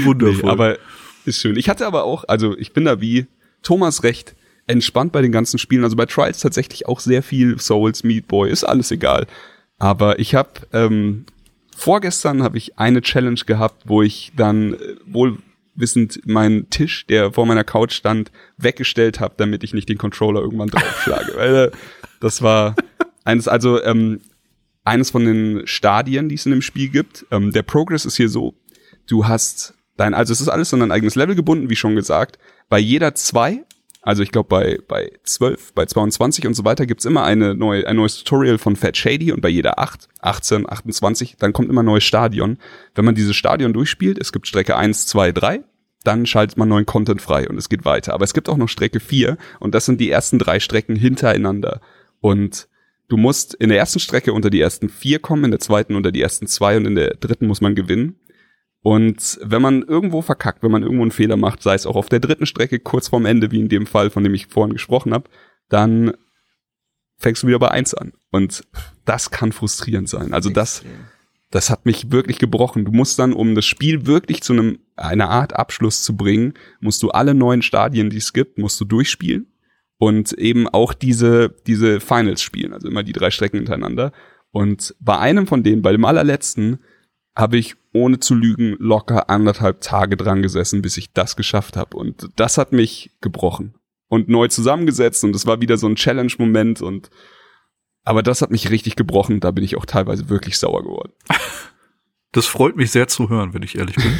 Wundervoll. 0.04 0.42
Nee, 0.42 0.48
aber 0.50 0.78
ist 1.24 1.40
schön. 1.40 1.56
Ich 1.56 1.68
hatte 1.68 1.86
aber 1.86 2.04
auch, 2.04 2.24
also 2.28 2.56
ich 2.58 2.72
bin 2.72 2.84
da 2.84 3.00
wie 3.00 3.26
Thomas 3.62 4.02
recht 4.02 4.34
entspannt 4.66 5.12
bei 5.12 5.22
den 5.22 5.32
ganzen 5.32 5.58
Spielen. 5.58 5.84
Also 5.84 5.96
bei 5.96 6.06
Trials 6.06 6.40
tatsächlich 6.40 6.86
auch 6.86 7.00
sehr 7.00 7.22
viel 7.22 7.58
Souls, 7.60 8.04
Meat 8.04 8.28
Boy, 8.28 8.50
ist 8.50 8.64
alles 8.64 8.90
egal. 8.90 9.26
Aber 9.78 10.18
ich 10.18 10.34
habe 10.34 10.50
ähm, 10.72 11.24
vorgestern 11.76 12.42
habe 12.42 12.58
ich 12.58 12.78
eine 12.78 13.02
Challenge 13.02 13.40
gehabt, 13.46 13.82
wo 13.86 14.02
ich 14.02 14.32
dann 14.36 14.74
äh, 14.74 14.78
wohl 15.06 15.38
wissend 15.74 16.20
meinen 16.26 16.70
Tisch, 16.70 17.06
der 17.06 17.32
vor 17.32 17.46
meiner 17.46 17.64
Couch 17.64 17.92
stand, 17.92 18.30
weggestellt 18.56 19.20
habe, 19.20 19.34
damit 19.36 19.64
ich 19.64 19.74
nicht 19.74 19.88
den 19.88 19.98
Controller 19.98 20.40
irgendwann 20.40 20.68
draufschlage. 20.68 21.32
Weil 21.36 21.54
äh, 21.54 21.70
das 22.20 22.42
war 22.42 22.74
eines, 23.24 23.48
also 23.48 23.82
ähm, 23.82 24.20
eines 24.84 25.10
von 25.10 25.24
den 25.24 25.66
Stadien, 25.66 26.28
die 26.28 26.34
es 26.34 26.46
in 26.46 26.52
dem 26.52 26.62
Spiel 26.62 26.88
gibt. 26.88 27.26
Ähm, 27.30 27.52
der 27.52 27.62
Progress 27.62 28.04
ist 28.04 28.16
hier 28.16 28.28
so, 28.28 28.54
du 29.08 29.26
hast 29.26 29.74
dein, 29.96 30.14
also 30.14 30.32
es 30.32 30.40
ist 30.40 30.48
alles 30.48 30.72
an 30.74 30.82
ein 30.82 30.92
eigenes 30.92 31.14
Level 31.14 31.34
gebunden, 31.34 31.70
wie 31.70 31.76
schon 31.76 31.94
gesagt. 31.94 32.38
Bei 32.68 32.78
jeder 32.78 33.14
zwei, 33.14 33.64
also 34.02 34.24
ich 34.24 34.32
glaube 34.32 34.48
bei, 34.48 34.78
bei 34.88 35.12
12, 35.22 35.74
bei 35.74 35.86
22 35.86 36.46
und 36.48 36.54
so 36.54 36.64
weiter 36.64 36.86
gibt's 36.86 37.04
immer 37.04 37.22
eine 37.22 37.54
neue, 37.54 37.86
ein 37.86 37.96
neues 37.96 38.18
Tutorial 38.18 38.58
von 38.58 38.74
Fat 38.74 38.96
Shady 38.96 39.30
und 39.30 39.40
bei 39.40 39.48
jeder 39.48 39.78
8, 39.78 40.08
18, 40.20 40.68
28, 40.68 41.36
dann 41.38 41.52
kommt 41.52 41.70
immer 41.70 41.84
ein 41.84 41.86
neues 41.86 42.02
Stadion. 42.02 42.58
Wenn 42.96 43.04
man 43.04 43.14
dieses 43.14 43.36
Stadion 43.36 43.72
durchspielt, 43.72 44.18
es 44.18 44.32
gibt 44.32 44.48
Strecke 44.48 44.76
1, 44.76 45.06
2, 45.06 45.30
3, 45.30 45.60
dann 46.02 46.26
schaltet 46.26 46.58
man 46.58 46.68
neuen 46.68 46.84
Content 46.84 47.22
frei 47.22 47.48
und 47.48 47.56
es 47.56 47.68
geht 47.68 47.84
weiter. 47.84 48.12
Aber 48.14 48.24
es 48.24 48.34
gibt 48.34 48.48
auch 48.48 48.56
noch 48.56 48.68
Strecke 48.68 48.98
4 48.98 49.36
und 49.60 49.74
das 49.74 49.86
sind 49.86 50.00
die 50.00 50.10
ersten 50.10 50.40
drei 50.40 50.58
Strecken 50.58 50.96
hintereinander. 50.96 51.80
Und 52.20 52.68
du 53.06 53.16
musst 53.16 53.54
in 53.54 53.68
der 53.68 53.78
ersten 53.78 54.00
Strecke 54.00 54.32
unter 54.32 54.50
die 54.50 54.60
ersten 54.60 54.88
vier 54.88 55.20
kommen, 55.20 55.44
in 55.44 55.50
der 55.52 55.60
zweiten 55.60 55.94
unter 55.94 56.10
die 56.10 56.22
ersten 56.22 56.48
zwei 56.48 56.76
und 56.76 56.86
in 56.86 56.96
der 56.96 57.14
dritten 57.14 57.46
muss 57.46 57.60
man 57.60 57.76
gewinnen. 57.76 58.16
Und 58.82 59.38
wenn 59.42 59.62
man 59.62 59.82
irgendwo 59.82 60.22
verkackt, 60.22 60.62
wenn 60.62 60.72
man 60.72 60.82
irgendwo 60.82 61.02
einen 61.02 61.12
Fehler 61.12 61.36
macht, 61.36 61.62
sei 61.62 61.74
es 61.74 61.86
auch 61.86 61.96
auf 61.96 62.08
der 62.08 62.20
dritten 62.20 62.46
Strecke 62.46 62.80
kurz 62.80 63.08
vorm 63.08 63.26
Ende, 63.26 63.52
wie 63.52 63.60
in 63.60 63.68
dem 63.68 63.86
Fall, 63.86 64.10
von 64.10 64.24
dem 64.24 64.34
ich 64.34 64.48
vorhin 64.48 64.72
gesprochen 64.72 65.14
habe, 65.14 65.30
dann 65.68 66.14
fängst 67.16 67.42
du 67.42 67.46
wieder 67.46 67.60
bei 67.60 67.70
eins 67.70 67.94
an. 67.94 68.12
Und 68.30 68.64
das 69.04 69.30
kann 69.30 69.52
frustrierend 69.52 70.08
sein. 70.08 70.34
Also 70.34 70.50
das, 70.50 70.82
das 71.50 71.70
hat 71.70 71.86
mich 71.86 72.10
wirklich 72.10 72.40
gebrochen. 72.40 72.84
Du 72.84 72.90
musst 72.90 73.20
dann, 73.20 73.32
um 73.32 73.54
das 73.54 73.66
Spiel 73.66 74.06
wirklich 74.06 74.42
zu 74.42 74.52
einem, 74.52 74.80
einer 74.96 75.30
Art 75.30 75.54
Abschluss 75.54 76.02
zu 76.02 76.16
bringen, 76.16 76.54
musst 76.80 77.02
du 77.04 77.10
alle 77.10 77.34
neuen 77.34 77.62
Stadien, 77.62 78.10
die 78.10 78.16
es 78.16 78.32
gibt, 78.32 78.58
musst 78.58 78.80
du 78.80 78.84
durchspielen 78.84 79.46
und 79.98 80.32
eben 80.32 80.66
auch 80.66 80.94
diese, 80.94 81.54
diese 81.68 82.00
Finals 82.00 82.42
spielen, 82.42 82.72
also 82.72 82.88
immer 82.88 83.04
die 83.04 83.12
drei 83.12 83.30
Strecken 83.30 83.58
hintereinander. 83.58 84.12
Und 84.50 84.96
bei 84.98 85.16
einem 85.16 85.46
von 85.46 85.62
denen, 85.62 85.82
bei 85.82 85.92
dem 85.92 86.04
allerletzten, 86.04 86.80
habe 87.34 87.56
ich 87.56 87.76
ohne 87.92 88.20
zu 88.20 88.34
lügen 88.34 88.76
locker 88.78 89.30
anderthalb 89.30 89.80
Tage 89.80 90.16
dran 90.16 90.42
gesessen, 90.42 90.82
bis 90.82 90.96
ich 90.96 91.12
das 91.12 91.36
geschafft 91.36 91.76
habe. 91.76 91.96
Und 91.96 92.30
das 92.36 92.58
hat 92.58 92.72
mich 92.72 93.10
gebrochen 93.20 93.74
und 94.08 94.28
neu 94.28 94.48
zusammengesetzt 94.48 95.24
und 95.24 95.34
es 95.34 95.46
war 95.46 95.60
wieder 95.60 95.78
so 95.78 95.86
ein 95.86 95.96
Challenge-Moment 95.96 96.82
und 96.82 97.10
aber 98.04 98.22
das 98.22 98.42
hat 98.42 98.50
mich 98.50 98.68
richtig 98.68 98.96
gebrochen. 98.96 99.40
Da 99.40 99.52
bin 99.52 99.64
ich 99.64 99.76
auch 99.76 99.86
teilweise 99.86 100.28
wirklich 100.28 100.58
sauer 100.58 100.82
geworden. 100.82 101.12
das 102.32 102.46
freut 102.46 102.76
mich 102.76 102.90
sehr 102.90 103.08
zu 103.08 103.30
hören, 103.30 103.54
wenn 103.54 103.62
ich 103.62 103.78
ehrlich 103.78 103.96
bin. 103.96 104.18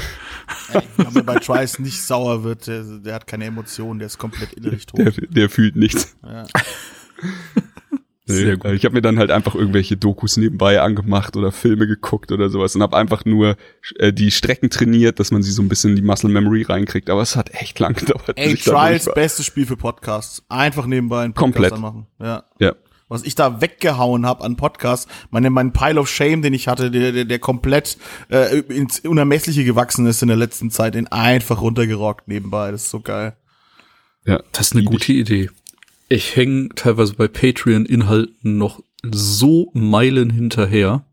Wenn 0.96 1.12
man 1.12 1.26
bei 1.26 1.34
Trice 1.36 1.80
nicht 1.80 2.00
sauer 2.00 2.44
wird, 2.44 2.66
der, 2.68 2.84
der 2.84 3.14
hat 3.14 3.26
keine 3.26 3.44
Emotionen, 3.46 3.98
der 3.98 4.06
ist 4.06 4.18
komplett 4.18 4.52
innerlich 4.52 4.86
tot. 4.86 5.00
Der, 5.00 5.10
der 5.10 5.50
fühlt 5.50 5.76
nichts. 5.76 6.16
Ja. 6.22 6.46
Sehr 8.24 8.56
gut. 8.56 8.70
Ich 8.72 8.84
habe 8.84 8.94
mir 8.94 9.02
dann 9.02 9.18
halt 9.18 9.32
einfach 9.32 9.54
irgendwelche 9.56 9.96
Dokus 9.96 10.36
nebenbei 10.36 10.80
angemacht 10.80 11.36
oder 11.36 11.50
Filme 11.50 11.88
geguckt 11.88 12.30
oder 12.30 12.50
sowas 12.50 12.76
und 12.76 12.82
habe 12.82 12.96
einfach 12.96 13.24
nur 13.24 13.56
äh, 13.96 14.12
die 14.12 14.30
Strecken 14.30 14.70
trainiert, 14.70 15.18
dass 15.18 15.32
man 15.32 15.42
sie 15.42 15.50
so 15.50 15.60
ein 15.60 15.68
bisschen 15.68 15.90
in 15.90 15.96
die 15.96 16.02
Muscle 16.02 16.30
Memory 16.30 16.62
reinkriegt. 16.62 17.10
Aber 17.10 17.22
es 17.22 17.34
hat 17.34 17.52
echt 17.52 17.80
lang 17.80 17.94
gedauert. 17.98 18.32
Ey, 18.36 18.54
Trials, 18.54 19.08
bestes 19.12 19.44
Spiel 19.46 19.66
für 19.66 19.76
Podcasts. 19.76 20.42
Einfach 20.48 20.86
nebenbei 20.86 21.24
einen 21.24 21.34
Podcast 21.34 21.52
Komplett. 21.52 21.72
anmachen. 21.72 22.06
Ja. 22.20 22.44
Ja. 22.60 22.74
Was 23.08 23.24
ich 23.24 23.34
da 23.34 23.60
weggehauen 23.60 24.24
habe 24.24 24.42
an 24.44 24.56
Podcasts, 24.56 25.06
meine, 25.30 25.50
mein 25.50 25.72
Pile 25.74 26.00
of 26.00 26.08
Shame, 26.08 26.40
den 26.40 26.54
ich 26.54 26.66
hatte, 26.68 26.90
der, 26.90 27.12
der, 27.12 27.24
der 27.26 27.38
komplett 27.40 27.98
äh, 28.30 28.60
ins 28.60 29.00
Unermessliche 29.00 29.64
gewachsen 29.64 30.06
ist 30.06 30.22
in 30.22 30.28
der 30.28 30.36
letzten 30.38 30.70
Zeit, 30.70 30.94
den 30.94 31.08
einfach 31.08 31.60
runtergerockt 31.60 32.28
nebenbei. 32.28 32.70
Das 32.70 32.84
ist 32.84 32.90
so 32.90 33.00
geil. 33.00 33.36
ja. 34.24 34.40
Das 34.52 34.68
ist 34.68 34.76
eine 34.76 34.84
gute 34.84 35.12
Idee. 35.12 35.50
Ich 36.12 36.36
hänge 36.36 36.68
teilweise 36.74 37.14
bei 37.14 37.26
Patreon-Inhalten 37.26 38.58
noch 38.58 38.82
so 39.02 39.70
Meilen 39.72 40.28
hinterher. 40.28 41.06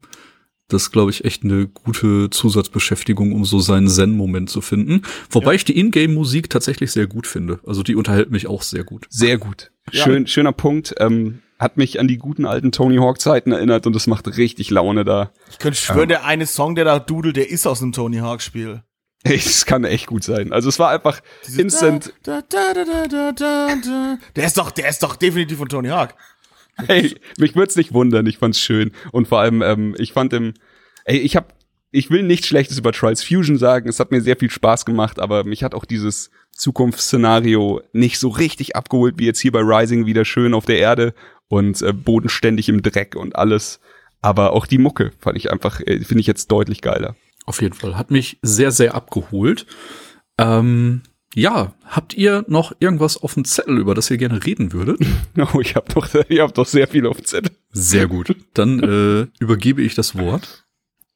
Das 0.68 0.82
ist, 0.82 0.91
glaube 0.91 1.10
ich, 1.10 1.24
echt 1.24 1.45
eine 1.45 1.70
gute 1.70 2.30
Zusatzbeschäftigung, 2.30 3.32
um 3.32 3.45
so 3.45 3.62
seinen 3.62 3.88
Zen-Moment 3.88 4.50
zu 4.50 4.60
finden. 4.60 5.04
Wobei 5.30 5.56
ich 5.56 5.64
die 5.64 5.80
Ingame-Musik 5.80 6.50
tatsächlich 6.50 6.91
sehr 6.91 7.08
gut 7.08 7.28
finde. 7.28 7.62
Also 7.66 7.82
die 7.82 7.95
unterhält 7.95 8.30
mich 8.30 8.47
auch 8.47 8.62
sehr 8.62 8.84
gut. 8.84 9.06
Sehr 9.10 9.38
gut. 9.38 9.72
Ja. 9.89 10.04
Schön, 10.04 10.28
schöner 10.28 10.52
Punkt. 10.52 10.93
Ähm, 11.00 11.39
hat 11.60 11.78
mich 11.78 12.02
an 12.02 12.10
die 12.10 12.18
guten 12.18 12.45
alten 12.45 12.74
Tony 12.74 12.97
Hawk 12.97 13.22
Zeiten 13.22 13.54
erinnert 13.54 13.88
und 13.88 13.95
es 13.95 14.06
macht 14.06 14.36
richtig 14.36 14.70
Laune 14.70 15.06
da. 15.06 15.32
Ich 15.50 15.60
könnte 15.60 15.80
schwören, 15.80 16.10
der 16.10 16.26
eine 16.26 16.45
Song, 16.45 16.76
der 16.76 16.84
da 16.84 17.00
dudelt, 17.00 17.38
der 17.38 17.50
ist 17.50 17.66
aus 17.66 17.82
einem 17.82 17.93
Tony 17.93 18.18
Hawk 18.18 18.41
Spiel. 18.41 18.82
Ey, 18.82 18.84
Es 19.24 19.65
kann 19.65 19.84
echt 19.84 20.07
gut 20.07 20.24
sein. 20.24 20.53
Also 20.53 20.70
es 20.70 20.80
war 20.80 20.91
einfach 20.91 21.20
Diese 21.45 21.61
instant. 21.61 22.13
Da, 22.24 22.41
da, 22.47 22.74
da. 22.74 24.17
Der 24.36 24.45
ist 24.45 24.57
doch, 24.57 24.72
der 24.72 24.89
ist 24.89 25.03
doch 25.03 25.15
definitiv 25.15 25.57
von 25.57 25.70
Tony 25.70 25.89
Hawk. 25.89 26.15
Hey, 26.88 27.15
mich 27.38 27.55
würde 27.55 27.70
es 27.70 27.76
nicht 27.76 27.93
wundern. 27.93 28.26
Ich 28.26 28.38
fand's 28.38 28.59
schön 28.59 28.91
und 29.11 29.28
vor 29.28 29.39
allem, 29.39 29.61
ähm, 29.61 29.95
ich 29.97 30.13
fand 30.13 30.32
im, 30.32 30.53
ey, 31.03 31.17
ich 31.17 31.36
hab, 31.36 31.53
ich 31.91 32.09
will 32.09 32.24
nichts 32.24 32.47
Schlechtes 32.47 32.78
über 32.78 32.93
Trials 32.93 33.24
Fusion 33.24 33.57
sagen. 33.57 33.89
Es 33.89 33.99
hat 33.99 34.11
mir 34.11 34.22
sehr 34.22 34.38
viel 34.38 34.49
Spaß 34.49 34.86
gemacht, 34.86 35.20
aber 35.20 35.43
mich 35.43 35.63
hat 35.63 35.76
auch 35.76 35.86
dieses 35.86 36.32
Zukunftsszenario 36.53 37.82
nicht 37.91 38.20
so 38.20 38.30
richtig 38.30 38.76
abgeholt, 38.76 39.15
wie 39.17 39.26
jetzt 39.26 39.39
hier 39.39 39.51
bei 39.51 39.59
Rising 39.59 40.05
wieder 40.05 40.24
schön 40.24 40.53
auf 40.53 40.65
der 40.65 40.80
Erde 40.80 41.13
und 41.49 41.82
äh, 41.82 41.91
bodenständig 41.91 42.70
im 42.70 42.82
Dreck 42.82 43.15
und 43.15 43.36
alles. 43.36 43.82
Aber 44.22 44.53
auch 44.53 44.65
die 44.65 44.78
Mucke 44.78 45.11
fand 45.20 45.38
ich 45.38 45.51
einfach, 45.51 45.82
äh, 45.82 45.99
finde 45.99 46.22
ich 46.22 46.28
jetzt 46.28 46.49
deutlich 46.51 46.82
geiler. 46.82 47.15
Auf 47.50 47.64
jeden 47.64 47.74
Fall. 47.74 47.97
Hat 47.97 48.12
mich 48.12 48.38
sehr, 48.43 48.70
sehr 48.70 48.93
abgeholt. 48.93 49.66
Ähm, 50.38 51.02
ja, 51.34 51.74
habt 51.84 52.14
ihr 52.14 52.45
noch 52.47 52.74
irgendwas 52.80 53.18
auf 53.18 53.34
dem 53.34 53.43
Zettel, 53.43 53.80
über 53.80 53.95
das 53.95 54.12
ihr 54.12 54.18
gerne 54.18 54.45
reden 54.45 54.72
würdet? 54.72 55.00
Oh, 55.36 55.60
ich 55.60 55.76
habe 55.76 55.91
doch, 55.91 56.08
ich 56.30 56.39
hab 56.41 56.54
doch 56.54 56.68
sehr 56.68 56.88
viel 56.88 57.08
auf 57.08 57.18
dem 57.18 57.26
Zettel. 57.26 57.52
Sehr 57.72 58.06
gut. 58.06 58.36
Dann 58.54 58.84
äh, 58.84 59.43
übergebe 59.43 59.82
ich 59.82 59.95
das 59.95 60.16
Wort. 60.16 60.68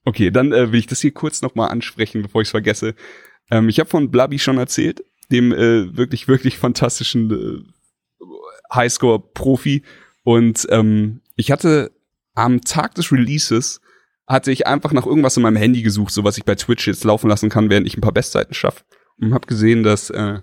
Okay, 0.05 0.31
dann 0.31 0.53
äh, 0.53 0.71
will 0.71 0.79
ich 0.79 0.87
das 0.87 1.01
hier 1.01 1.11
kurz 1.11 1.43
nochmal 1.43 1.69
ansprechen, 1.69 2.23
bevor 2.23 2.41
ich 2.41 2.47
es 2.47 2.51
vergesse. 2.51 2.95
Ähm, 3.51 3.69
ich 3.69 3.79
habe 3.79 3.91
von 3.91 4.09
Blubby 4.09 4.39
schon 4.39 4.57
erzählt, 4.57 5.05
dem 5.31 5.51
äh, 5.51 5.95
wirklich, 5.95 6.27
wirklich 6.27 6.57
fantastischen 6.57 7.29
äh, 7.29 8.25
Highscore-Profi. 8.73 9.83
Und 10.23 10.65
ähm, 10.71 11.21
ich 11.35 11.51
hatte 11.51 11.91
am 12.33 12.61
Tag 12.61 12.95
des 12.95 13.11
Releases 13.11 13.81
hatte 14.27 14.51
ich 14.51 14.67
einfach 14.67 14.93
nach 14.93 15.05
irgendwas 15.05 15.37
in 15.37 15.43
meinem 15.43 15.57
Handy 15.57 15.81
gesucht, 15.81 16.13
so 16.13 16.23
was 16.23 16.37
ich 16.37 16.45
bei 16.45 16.55
Twitch 16.55 16.87
jetzt 16.87 17.03
laufen 17.03 17.29
lassen 17.29 17.49
kann, 17.49 17.69
während 17.69 17.87
ich 17.87 17.97
ein 17.97 18.01
paar 18.01 18.13
Bestseiten 18.13 18.53
schaffe. 18.53 18.83
Und 19.19 19.33
habe 19.33 19.47
gesehen, 19.47 19.83
dass 19.83 20.09
äh, 20.09 20.39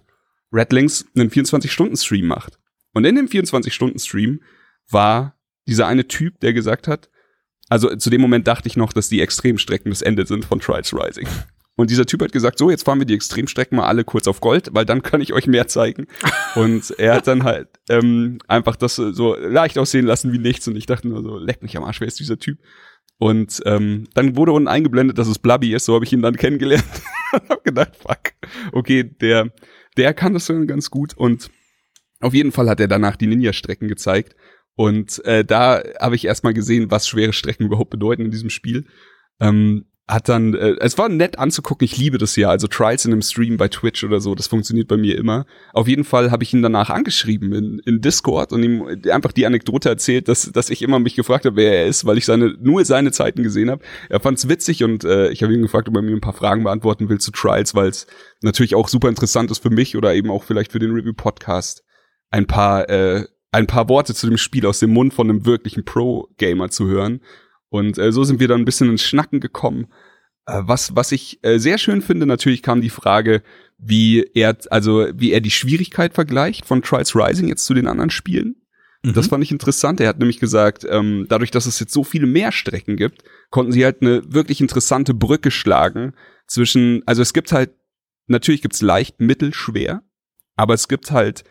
Redlinks 0.52 1.06
einen 1.16 1.30
24-Stunden-Stream 1.30 2.26
macht. 2.26 2.58
Und 2.92 3.04
in 3.04 3.14
dem 3.14 3.26
24-Stunden-Stream 3.26 4.40
war 4.90 5.36
dieser 5.66 5.86
eine 5.86 6.08
Typ, 6.08 6.40
der 6.40 6.52
gesagt 6.52 6.88
hat, 6.88 7.10
also 7.68 7.94
zu 7.94 8.10
dem 8.10 8.20
Moment 8.20 8.48
dachte 8.48 8.66
ich 8.66 8.76
noch, 8.76 8.92
dass 8.92 9.08
die 9.08 9.20
Extremstrecken 9.20 9.90
das 9.90 10.02
Ende 10.02 10.26
sind 10.26 10.44
von 10.44 10.60
Trials 10.60 10.92
Rising. 10.92 11.28
Und 11.76 11.88
dieser 11.88 12.04
Typ 12.04 12.20
hat 12.20 12.32
gesagt, 12.32 12.58
so, 12.58 12.68
jetzt 12.68 12.84
fahren 12.84 12.98
wir 12.98 13.06
die 13.06 13.14
Extremstrecken 13.14 13.76
mal 13.76 13.86
alle 13.86 14.04
kurz 14.04 14.28
auf 14.28 14.40
Gold, 14.40 14.68
weil 14.72 14.84
dann 14.84 15.02
kann 15.02 15.22
ich 15.22 15.32
euch 15.32 15.46
mehr 15.46 15.66
zeigen. 15.66 16.08
Und 16.56 16.90
er 16.98 17.14
hat 17.14 17.26
dann 17.26 17.44
halt 17.44 17.68
ähm, 17.88 18.38
einfach 18.48 18.76
das 18.76 18.96
so 18.96 19.34
leicht 19.36 19.78
aussehen 19.78 20.04
lassen 20.04 20.32
wie 20.32 20.38
nichts. 20.38 20.68
Und 20.68 20.76
ich 20.76 20.86
dachte 20.86 21.08
nur 21.08 21.22
so, 21.22 21.38
leck 21.38 21.62
mich 21.62 21.76
am 21.76 21.84
Arsch, 21.84 22.00
wer 22.00 22.08
ist 22.08 22.18
dieser 22.20 22.38
Typ? 22.38 22.58
Und 23.20 23.60
ähm, 23.66 24.08
dann 24.14 24.34
wurde 24.34 24.52
unten 24.52 24.66
eingeblendet, 24.66 25.18
dass 25.18 25.28
es 25.28 25.38
Blubby 25.38 25.74
ist, 25.74 25.84
so 25.84 25.94
habe 25.94 26.06
ich 26.06 26.12
ihn 26.14 26.22
dann 26.22 26.36
kennengelernt. 26.36 26.86
hab 27.50 27.62
gedacht, 27.64 27.94
fuck, 27.94 28.32
okay, 28.72 29.04
der, 29.04 29.52
der 29.98 30.14
kann 30.14 30.32
das 30.32 30.46
schon 30.46 30.66
ganz 30.66 30.90
gut. 30.90 31.14
Und 31.18 31.50
auf 32.20 32.32
jeden 32.32 32.50
Fall 32.50 32.70
hat 32.70 32.80
er 32.80 32.88
danach 32.88 33.16
die 33.16 33.26
Ninja-Strecken 33.26 33.88
gezeigt. 33.88 34.36
Und 34.74 35.22
äh, 35.26 35.44
da 35.44 35.82
habe 36.00 36.16
ich 36.16 36.24
erstmal 36.24 36.54
gesehen, 36.54 36.90
was 36.90 37.06
schwere 37.06 37.34
Strecken 37.34 37.66
überhaupt 37.66 37.90
bedeuten 37.90 38.24
in 38.24 38.30
diesem 38.30 38.48
Spiel. 38.48 38.86
Ähm, 39.38 39.84
hat 40.10 40.28
dann, 40.28 40.54
äh, 40.54 40.76
es 40.80 40.98
war 40.98 41.08
nett 41.08 41.38
anzugucken, 41.38 41.84
ich 41.84 41.96
liebe 41.96 42.18
das 42.18 42.36
ja, 42.36 42.50
also 42.50 42.66
Trials 42.66 43.04
in 43.04 43.12
einem 43.12 43.22
Stream 43.22 43.56
bei 43.56 43.68
Twitch 43.68 44.04
oder 44.04 44.20
so, 44.20 44.34
das 44.34 44.48
funktioniert 44.48 44.88
bei 44.88 44.96
mir 44.96 45.16
immer. 45.16 45.46
Auf 45.72 45.88
jeden 45.88 46.04
Fall 46.04 46.30
habe 46.30 46.42
ich 46.42 46.52
ihn 46.52 46.62
danach 46.62 46.90
angeschrieben 46.90 47.52
in, 47.52 47.78
in 47.84 48.00
Discord 48.00 48.52
und 48.52 48.62
ihm 48.62 48.86
einfach 49.10 49.32
die 49.32 49.46
Anekdote 49.46 49.88
erzählt, 49.88 50.28
dass, 50.28 50.50
dass 50.52 50.70
ich 50.70 50.82
immer 50.82 50.98
mich 50.98 51.14
gefragt 51.14 51.46
habe, 51.46 51.56
wer 51.56 51.80
er 51.80 51.86
ist, 51.86 52.04
weil 52.04 52.18
ich 52.18 52.26
seine, 52.26 52.56
nur 52.60 52.84
seine 52.84 53.12
Zeiten 53.12 53.42
gesehen 53.42 53.70
habe. 53.70 53.82
Er 54.08 54.20
fand 54.20 54.38
es 54.38 54.48
witzig 54.48 54.84
und 54.84 55.04
äh, 55.04 55.30
ich 55.30 55.42
habe 55.42 55.54
ihn 55.54 55.62
gefragt, 55.62 55.88
ob 55.88 55.96
er 55.96 56.02
mir 56.02 56.12
ein 56.12 56.20
paar 56.20 56.32
Fragen 56.32 56.64
beantworten 56.64 57.08
will 57.08 57.18
zu 57.18 57.30
Trials, 57.30 57.74
weil 57.74 57.88
es 57.88 58.06
natürlich 58.42 58.74
auch 58.74 58.88
super 58.88 59.08
interessant 59.08 59.50
ist 59.50 59.62
für 59.62 59.70
mich 59.70 59.96
oder 59.96 60.14
eben 60.14 60.30
auch 60.30 60.44
vielleicht 60.44 60.72
für 60.72 60.78
den 60.78 60.92
Review-Podcast 60.92 61.84
ein 62.30 62.46
paar, 62.46 62.88
äh, 62.88 63.24
ein 63.52 63.66
paar 63.66 63.88
Worte 63.88 64.14
zu 64.14 64.26
dem 64.26 64.38
Spiel 64.38 64.66
aus 64.66 64.78
dem 64.78 64.92
Mund 64.92 65.14
von 65.14 65.28
einem 65.28 65.46
wirklichen 65.46 65.84
Pro-Gamer 65.84 66.70
zu 66.70 66.86
hören. 66.86 67.20
Und 67.70 67.98
äh, 67.98 68.12
so 68.12 68.24
sind 68.24 68.40
wir 68.40 68.48
dann 68.48 68.60
ein 68.60 68.66
bisschen 68.66 68.90
ins 68.90 69.02
Schnacken 69.02 69.40
gekommen. 69.40 69.86
Äh, 70.46 70.62
was, 70.64 70.94
was 70.94 71.12
ich 71.12 71.38
äh, 71.42 71.58
sehr 71.58 71.78
schön 71.78 72.02
finde, 72.02 72.26
natürlich 72.26 72.62
kam 72.62 72.80
die 72.82 72.90
Frage, 72.90 73.42
wie 73.78 74.28
er, 74.34 74.56
also 74.70 75.06
wie 75.14 75.32
er 75.32 75.40
die 75.40 75.50
Schwierigkeit 75.50 76.12
vergleicht 76.12 76.66
von 76.66 76.82
Trials 76.82 77.14
Rising 77.14 77.48
jetzt 77.48 77.64
zu 77.64 77.74
den 77.74 77.86
anderen 77.86 78.10
Spielen. 78.10 78.56
Mhm. 79.02 79.14
Das 79.14 79.28
fand 79.28 79.42
ich 79.42 79.52
interessant. 79.52 80.00
Er 80.00 80.08
hat 80.08 80.18
nämlich 80.18 80.40
gesagt, 80.40 80.86
ähm, 80.88 81.26
dadurch, 81.28 81.50
dass 81.50 81.66
es 81.66 81.80
jetzt 81.80 81.92
so 81.92 82.04
viele 82.04 82.26
mehr 82.26 82.52
Strecken 82.52 82.96
gibt, 82.96 83.22
konnten 83.50 83.72
sie 83.72 83.84
halt 83.84 84.02
eine 84.02 84.22
wirklich 84.32 84.60
interessante 84.60 85.14
Brücke 85.14 85.50
schlagen 85.50 86.14
zwischen, 86.46 87.02
also 87.06 87.22
es 87.22 87.32
gibt 87.32 87.52
halt, 87.52 87.70
natürlich 88.26 88.62
gibt's 88.62 88.82
leicht, 88.82 89.20
mittel, 89.20 89.54
schwer, 89.54 90.02
aber 90.56 90.74
es 90.74 90.88
gibt 90.88 91.10
halt 91.10 91.44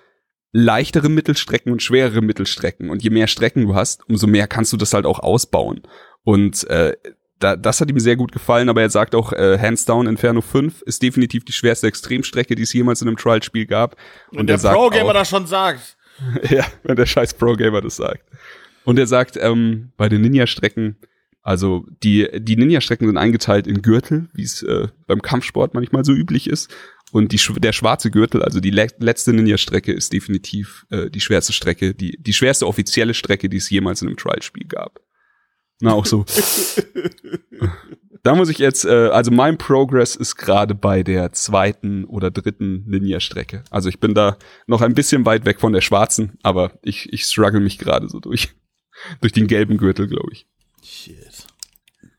leichtere 0.51 1.09
Mittelstrecken 1.09 1.71
und 1.71 1.83
schwerere 1.83 2.21
Mittelstrecken. 2.21 2.89
Und 2.89 3.03
je 3.03 3.09
mehr 3.09 3.27
Strecken 3.27 3.67
du 3.67 3.75
hast, 3.75 4.07
umso 4.09 4.27
mehr 4.27 4.47
kannst 4.47 4.73
du 4.73 4.77
das 4.77 4.93
halt 4.93 5.05
auch 5.05 5.19
ausbauen. 5.19 5.81
Und 6.29 6.69
äh, 6.69 6.95
da, 7.39 7.55
das 7.55 7.81
hat 7.81 7.89
ihm 7.89 7.99
sehr 7.99 8.15
gut 8.15 8.31
gefallen, 8.31 8.69
aber 8.69 8.83
er 8.83 8.91
sagt 8.91 9.15
auch, 9.15 9.33
äh, 9.33 9.57
hands 9.57 9.85
down, 9.85 10.05
Inferno 10.05 10.41
5 10.41 10.83
ist 10.83 11.01
definitiv 11.01 11.43
die 11.43 11.53
schwerste 11.53 11.87
Extremstrecke, 11.87 12.53
die 12.53 12.61
es 12.61 12.71
jemals 12.71 13.01
in 13.01 13.07
einem 13.07 13.17
Trial-Spiel 13.17 13.65
gab. 13.65 13.95
Und, 14.29 14.41
und 14.41 14.47
der 14.47 14.57
Pro-Gamer 14.59 15.13
das 15.13 15.27
schon 15.27 15.47
sagt. 15.47 15.97
ja, 16.51 16.67
wenn 16.83 16.97
der 16.97 17.07
scheiß 17.07 17.33
Pro-Gamer 17.33 17.81
das 17.81 17.95
sagt. 17.95 18.29
Und 18.83 18.99
er 18.99 19.07
sagt, 19.07 19.37
ähm, 19.41 19.91
bei 19.97 20.07
den 20.07 20.21
Ninja-Strecken, 20.21 20.97
also 21.41 21.87
die, 22.03 22.27
die 22.31 22.57
Ninja-Strecken 22.57 23.07
sind 23.07 23.17
eingeteilt 23.17 23.65
in 23.65 23.81
Gürtel, 23.81 24.29
wie 24.35 24.43
es 24.43 24.61
äh, 24.61 24.89
beim 25.07 25.23
Kampfsport 25.23 25.73
manchmal 25.73 26.05
so 26.05 26.11
üblich 26.11 26.47
ist. 26.47 26.69
Und 27.11 27.31
die, 27.31 27.41
der 27.59 27.73
schwarze 27.73 28.11
Gürtel, 28.11 28.43
also 28.43 28.59
die 28.59 28.69
le 28.69 28.85
letzte 28.99 29.33
Ninja-Strecke, 29.33 29.91
ist 29.93 30.13
definitiv 30.13 30.85
äh, 30.91 31.09
die 31.09 31.21
schwerste 31.21 31.53
Strecke, 31.53 31.95
die, 31.95 32.21
die 32.21 32.33
schwerste 32.33 32.67
offizielle 32.67 33.15
Strecke, 33.15 33.49
die 33.49 33.57
es 33.57 33.67
jemals 33.71 34.03
in 34.03 34.09
einem 34.09 34.17
Trial-Spiel 34.17 34.67
gab. 34.67 35.01
Na, 35.81 35.93
auch 35.93 36.05
so. 36.05 36.25
da 38.23 38.35
muss 38.35 38.49
ich 38.49 38.57
jetzt, 38.57 38.85
äh, 38.85 39.09
also 39.09 39.31
mein 39.31 39.57
Progress 39.57 40.15
ist 40.15 40.35
gerade 40.35 40.75
bei 40.75 41.03
der 41.03 41.31
zweiten 41.31 42.03
oder 42.05 42.31
dritten 42.31 42.83
Ninja-Strecke. 42.85 43.63
Also 43.69 43.89
ich 43.89 43.99
bin 43.99 44.13
da 44.13 44.37
noch 44.67 44.81
ein 44.81 44.93
bisschen 44.93 45.25
weit 45.25 45.45
weg 45.45 45.59
von 45.59 45.73
der 45.73 45.81
schwarzen, 45.81 46.37
aber 46.43 46.73
ich, 46.83 47.11
ich 47.13 47.23
struggle 47.23 47.61
mich 47.61 47.77
gerade 47.77 48.09
so 48.09 48.19
durch. 48.19 48.49
durch 49.21 49.33
den 49.33 49.47
gelben 49.47 49.77
Gürtel, 49.77 50.07
glaube 50.07 50.29
ich. 50.31 50.47
Shit. 50.83 51.47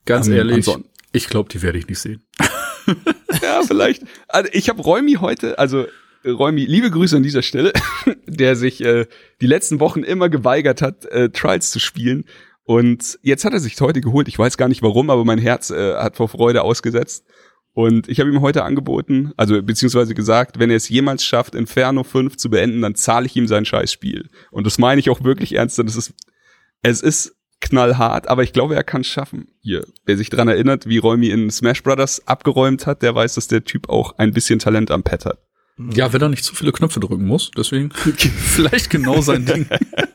Ganz 0.06 0.26
um, 0.26 0.32
ehrlich, 0.32 0.66
ich 1.12 1.28
glaube, 1.28 1.48
die 1.50 1.62
werde 1.62 1.78
ich 1.78 1.86
nicht 1.86 1.98
sehen. 1.98 2.22
ja, 3.42 3.62
vielleicht. 3.66 4.02
Also 4.28 4.50
ich 4.52 4.68
habe 4.68 4.82
Räumi 4.82 5.14
heute, 5.14 5.58
also 5.58 5.86
Räumi, 6.24 6.64
liebe 6.64 6.90
Grüße 6.90 7.16
an 7.16 7.22
dieser 7.22 7.42
Stelle, 7.42 7.72
der 8.26 8.56
sich 8.56 8.82
äh, 8.82 9.06
die 9.40 9.46
letzten 9.46 9.80
Wochen 9.80 10.02
immer 10.02 10.28
geweigert 10.28 10.82
hat, 10.82 11.04
äh, 11.06 11.30
Trials 11.30 11.70
zu 11.70 11.80
spielen 11.80 12.24
und 12.64 13.18
jetzt 13.22 13.44
hat 13.44 13.52
er 13.52 13.60
sich 13.60 13.80
heute 13.80 14.00
geholt. 14.00 14.28
Ich 14.28 14.38
weiß 14.38 14.56
gar 14.56 14.68
nicht 14.68 14.82
warum, 14.82 15.10
aber 15.10 15.24
mein 15.24 15.38
Herz 15.38 15.70
äh, 15.70 15.94
hat 15.94 16.16
vor 16.16 16.28
Freude 16.28 16.62
ausgesetzt. 16.62 17.24
Und 17.72 18.08
ich 18.08 18.18
habe 18.18 18.30
ihm 18.30 18.40
heute 18.40 18.64
angeboten, 18.64 19.32
also 19.36 19.62
beziehungsweise 19.62 20.14
gesagt, 20.14 20.58
wenn 20.58 20.70
er 20.70 20.76
es 20.76 20.88
jemals 20.88 21.24
schafft, 21.24 21.54
Inferno 21.54 22.02
5 22.02 22.36
zu 22.36 22.50
beenden, 22.50 22.82
dann 22.82 22.96
zahle 22.96 23.26
ich 23.26 23.36
ihm 23.36 23.46
sein 23.46 23.64
Scheißspiel. 23.64 24.28
Und 24.50 24.66
das 24.66 24.78
meine 24.78 24.98
ich 24.98 25.08
auch 25.08 25.22
wirklich 25.22 25.54
ernst, 25.54 25.78
denn 25.78 25.86
es 25.86 25.96
ist, 25.96 26.14
es 26.82 27.00
ist 27.00 27.36
knallhart, 27.60 28.28
aber 28.28 28.42
ich 28.42 28.52
glaube, 28.52 28.74
er 28.74 28.82
kann 28.82 29.02
es 29.02 29.06
schaffen. 29.06 29.48
Hier, 29.60 29.86
wer 30.04 30.16
sich 30.16 30.30
dran 30.30 30.48
erinnert, 30.48 30.86
wie 30.86 30.98
Räumi 30.98 31.28
in 31.28 31.50
Smash 31.50 31.82
Brothers 31.82 32.26
abgeräumt 32.26 32.86
hat, 32.86 33.02
der 33.02 33.14
weiß, 33.14 33.34
dass 33.34 33.46
der 33.46 33.64
Typ 33.64 33.88
auch 33.88 34.18
ein 34.18 34.32
bisschen 34.32 34.58
Talent 34.58 34.90
am 34.90 35.02
Pad 35.02 35.26
hat. 35.26 35.38
Ja, 35.92 36.12
wenn 36.12 36.20
er 36.20 36.28
nicht 36.28 36.44
zu 36.44 36.54
viele 36.54 36.72
Knöpfe 36.72 37.00
drücken 37.00 37.26
muss, 37.26 37.50
deswegen 37.56 37.90
vielleicht 37.94 38.90
genau 38.90 39.20
sein 39.20 39.46
Ding. 39.46 39.66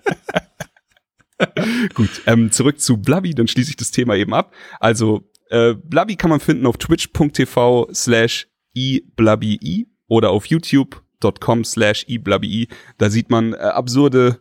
Gut, 1.93 2.21
ähm, 2.27 2.51
zurück 2.51 2.79
zu 2.79 2.97
Blubby, 2.97 3.33
dann 3.33 3.47
schließe 3.47 3.71
ich 3.71 3.77
das 3.77 3.91
Thema 3.91 4.15
eben 4.15 4.33
ab. 4.33 4.53
Also, 4.79 5.29
äh, 5.49 5.73
Blubby 5.73 6.15
kann 6.15 6.29
man 6.29 6.39
finden 6.39 6.65
auf 6.65 6.77
twitch.tv 6.77 7.89
slash 7.93 8.47
iblubby 8.73 9.87
oder 10.07 10.31
auf 10.31 10.45
youtube.com 10.47 11.63
slash 11.63 12.05
iblubby. 12.07 12.67
Da 12.97 13.09
sieht 13.09 13.29
man 13.29 13.53
äh, 13.53 13.57
absurde 13.57 14.39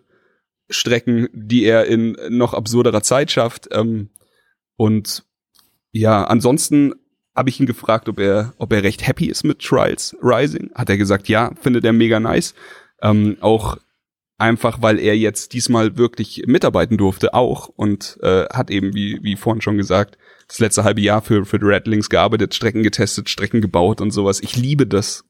Strecken, 0.71 1.29
die 1.33 1.65
er 1.65 1.87
in 1.87 2.17
noch 2.31 2.55
absurderer 2.55 3.03
Zeit 3.03 3.31
schafft. 3.31 3.69
Ähm, 3.71 4.11
und 4.77 5.25
ja, 5.93 6.25
ansonsten 6.25 6.95
habe 7.37 7.51
ich 7.51 7.61
ihn 7.61 7.67
gefragt, 7.67 8.09
ob 8.09 8.19
er, 8.19 8.55
ob 8.59 8.73
er 8.73 8.83
recht 8.83 9.07
happy 9.07 9.27
ist 9.27 9.45
mit 9.45 9.61
Trials 9.61 10.17
Rising. 10.23 10.71
Hat 10.75 10.89
er 10.89 10.97
gesagt, 10.97 11.29
ja, 11.29 11.53
findet 11.61 11.85
er 11.85 11.93
mega 11.93 12.21
nice. 12.21 12.55
Ähm, 13.03 13.37
auch 13.41 13.77
einfach 14.39 14.83
weil 14.83 14.99
er 14.99 15.17
jetzt 15.17 15.53
diesmal 15.53 15.97
wirklich 15.97 16.45
mitarbeiten 16.47 16.97
durfte 16.97 17.35
auch 17.35 17.69
und 17.69 18.19
äh, 18.23 18.47
hat 18.47 18.71
eben, 18.71 18.95
wie, 18.95 19.19
wie 19.23 19.37
vorhin 19.37 19.63
schon 19.63 19.77
gesagt, 19.77 20.19
das 20.49 20.59
letzte 20.59 20.85
halbe 20.85 21.01
Jahr 21.01 21.23
für, 21.23 21.45
für 21.45 21.59
die 21.59 21.67
Redlings 21.67 22.11
gearbeitet, 22.11 22.55
Strecken 22.55 22.83
getestet, 22.83 23.31
Strecken 23.31 23.61
gebaut 23.61 24.01
und 24.01 24.11
sowas. 24.11 24.41
Ich 24.41 24.57
liebe 24.57 24.87
das, 24.87 25.25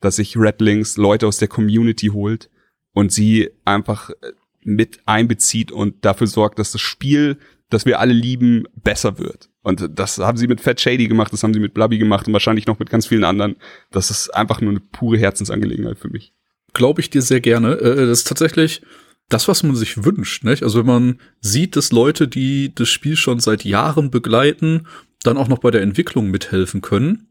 dass 0.00 0.16
sich 0.16 0.36
Redlings 0.36 0.96
Leute 0.96 1.26
aus 1.26 1.38
der 1.38 1.48
Community 1.48 2.08
holt 2.08 2.48
und 2.92 3.12
sie 3.12 3.50
einfach 3.64 4.10
äh, 4.10 4.32
mit 4.62 5.00
einbezieht 5.06 5.72
und 5.72 6.04
dafür 6.04 6.26
sorgt, 6.26 6.58
dass 6.58 6.72
das 6.72 6.80
Spiel, 6.80 7.38
das 7.70 7.86
wir 7.86 8.00
alle 8.00 8.12
lieben, 8.12 8.64
besser 8.74 9.18
wird. 9.18 9.50
Und 9.62 9.86
das 9.98 10.18
haben 10.18 10.38
sie 10.38 10.46
mit 10.46 10.60
Fat 10.60 10.80
Shady 10.80 11.08
gemacht, 11.08 11.32
das 11.32 11.42
haben 11.42 11.52
sie 11.52 11.60
mit 11.60 11.74
Blubby 11.74 11.98
gemacht 11.98 12.26
und 12.26 12.32
wahrscheinlich 12.32 12.66
noch 12.66 12.78
mit 12.78 12.88
ganz 12.88 13.06
vielen 13.06 13.24
anderen. 13.24 13.56
Das 13.90 14.10
ist 14.10 14.30
einfach 14.30 14.60
nur 14.60 14.70
eine 14.70 14.80
pure 14.80 15.18
Herzensangelegenheit 15.18 15.98
für 15.98 16.08
mich 16.08 16.32
glaube 16.78 17.02
ich 17.02 17.10
dir 17.10 17.20
sehr 17.20 17.40
gerne. 17.42 17.74
Äh, 17.74 18.06
das 18.06 18.20
ist 18.20 18.28
tatsächlich 18.28 18.80
das, 19.28 19.48
was 19.48 19.62
man 19.62 19.76
sich 19.76 20.02
wünscht. 20.02 20.44
Nicht? 20.44 20.62
Also 20.62 20.78
wenn 20.78 20.86
man 20.86 21.20
sieht, 21.42 21.76
dass 21.76 21.92
Leute, 21.92 22.26
die 22.26 22.74
das 22.74 22.88
Spiel 22.88 23.16
schon 23.16 23.40
seit 23.40 23.64
Jahren 23.64 24.10
begleiten, 24.10 24.86
dann 25.22 25.36
auch 25.36 25.48
noch 25.48 25.58
bei 25.58 25.70
der 25.70 25.82
Entwicklung 25.82 26.30
mithelfen 26.30 26.80
können, 26.80 27.28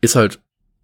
ist 0.00 0.16
halt, 0.16 0.40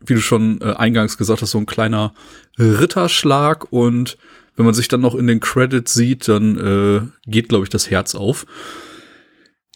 wie 0.07 0.14
du 0.14 0.20
schon 0.20 0.61
äh, 0.61 0.74
eingangs 0.74 1.18
gesagt 1.18 1.42
hast, 1.42 1.50
so 1.50 1.59
ein 1.59 1.66
kleiner 1.66 2.14
Ritterschlag 2.59 3.72
und 3.72 4.16
wenn 4.57 4.66
man 4.66 4.74
sich 4.74 4.86
dann 4.86 5.00
noch 5.00 5.16
in 5.16 5.26
den 5.26 5.40
Credits 5.40 5.94
sieht, 5.94 6.28
dann 6.28 6.59
äh, 6.59 7.00
geht, 7.28 7.48
glaube 7.48 7.64
ich, 7.64 7.70
das 7.70 7.90
Herz 7.90 8.14
auf. 8.14 8.46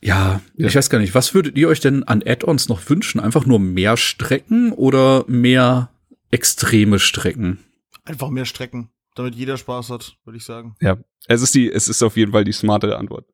Ja, 0.01 0.41
ja, 0.55 0.69
ich 0.69 0.77
weiß 0.77 0.91
gar 0.91 1.01
nicht, 1.01 1.15
was 1.15 1.35
würdet 1.35 1.57
ihr 1.57 1.67
euch 1.69 1.81
denn 1.81 2.05
an 2.05 2.23
Add-ons 2.25 2.69
noch 2.69 2.89
wünschen? 2.89 3.19
Einfach 3.19 3.47
nur 3.47 3.59
mehr 3.59 3.97
Strecken 3.97 4.71
oder 4.71 5.25
mehr 5.27 5.91
extreme 6.31 7.01
Strecken? 7.01 7.59
Einfach 8.09 8.31
mehr 8.31 8.47
Strecken, 8.47 8.89
damit 9.15 9.35
jeder 9.35 9.59
Spaß 9.59 9.91
hat, 9.91 10.17
würde 10.25 10.39
ich 10.39 10.45
sagen. 10.45 10.77
Ja, 10.81 10.97
es 11.27 11.43
ist 11.43 11.55
die, 11.55 11.71
es 11.71 11.89
ist 11.89 12.03
auf 12.03 12.17
jeden 12.17 12.33
Fall 12.33 12.45
die 12.45 12.53
smartere 12.53 12.97
Antwort. 12.97 13.27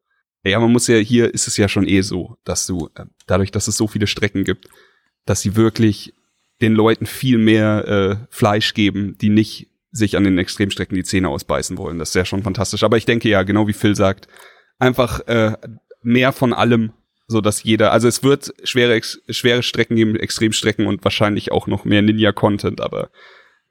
Ja, 0.43 0.59
man 0.59 0.73
muss 0.73 0.89
ja, 0.89 0.97
hier 0.97 1.33
ist 1.33 1.47
es 1.47 1.57
ja 1.57 1.69
schon 1.69 1.87
eh 1.87 2.01
so, 2.01 2.37
dass 2.43 2.67
du, 2.67 2.91
äh, 2.97 3.05
dadurch, 3.29 3.53
dass 3.53 3.69
es 3.69 3.77
so 3.77 3.87
viele 3.87 4.09
Strecken 4.09 4.43
gibt, 4.43 4.69
dass 5.27 5.43
sie 5.43 5.55
wirklich 5.55 6.13
den 6.61 6.75
Leuten 6.75 7.07
viel 7.07 7.39
mehr 7.39 7.87
äh, 7.87 8.27
Fleisch 8.31 8.75
geben, 8.75 9.17
die 9.17 9.29
nicht 9.29 9.71
sich 9.93 10.17
an 10.17 10.25
den 10.25 10.39
Extremstrecken 10.39 10.97
die 10.97 11.05
Zähne 11.05 11.29
ausbeißen 11.29 11.79
wollen. 11.79 12.01
Das 12.01 12.09
ist 12.09 12.17
ja 12.17 12.25
schon 12.25 12.43
fantastisch. 12.43 12.83
Aber 12.83 12.97
ich 12.97 13.07
denke 13.07 13.29
ja, 13.29 13.45
genau 13.45 13.69
wie 13.69 13.73
Phil 13.73 13.95
sagt, 13.95 14.27
einfach 14.81 15.21
äh, 15.29 15.57
mehr 16.03 16.33
von 16.33 16.53
allem, 16.53 16.95
so 17.29 17.41
dass 17.41 17.63
jeder, 17.63 17.93
also 17.93 18.09
es 18.09 18.25
wird 18.25 18.53
schwere, 18.65 19.01
schwere 19.31 19.63
Strecken 19.63 19.95
geben, 19.95 20.17
Extremstrecken 20.17 20.89
und 20.89 21.05
wahrscheinlich 21.05 21.53
auch 21.53 21.69
noch 21.69 21.85
mehr 21.85 22.03
Ninja-Content, 22.03 22.81
aber 22.81 23.11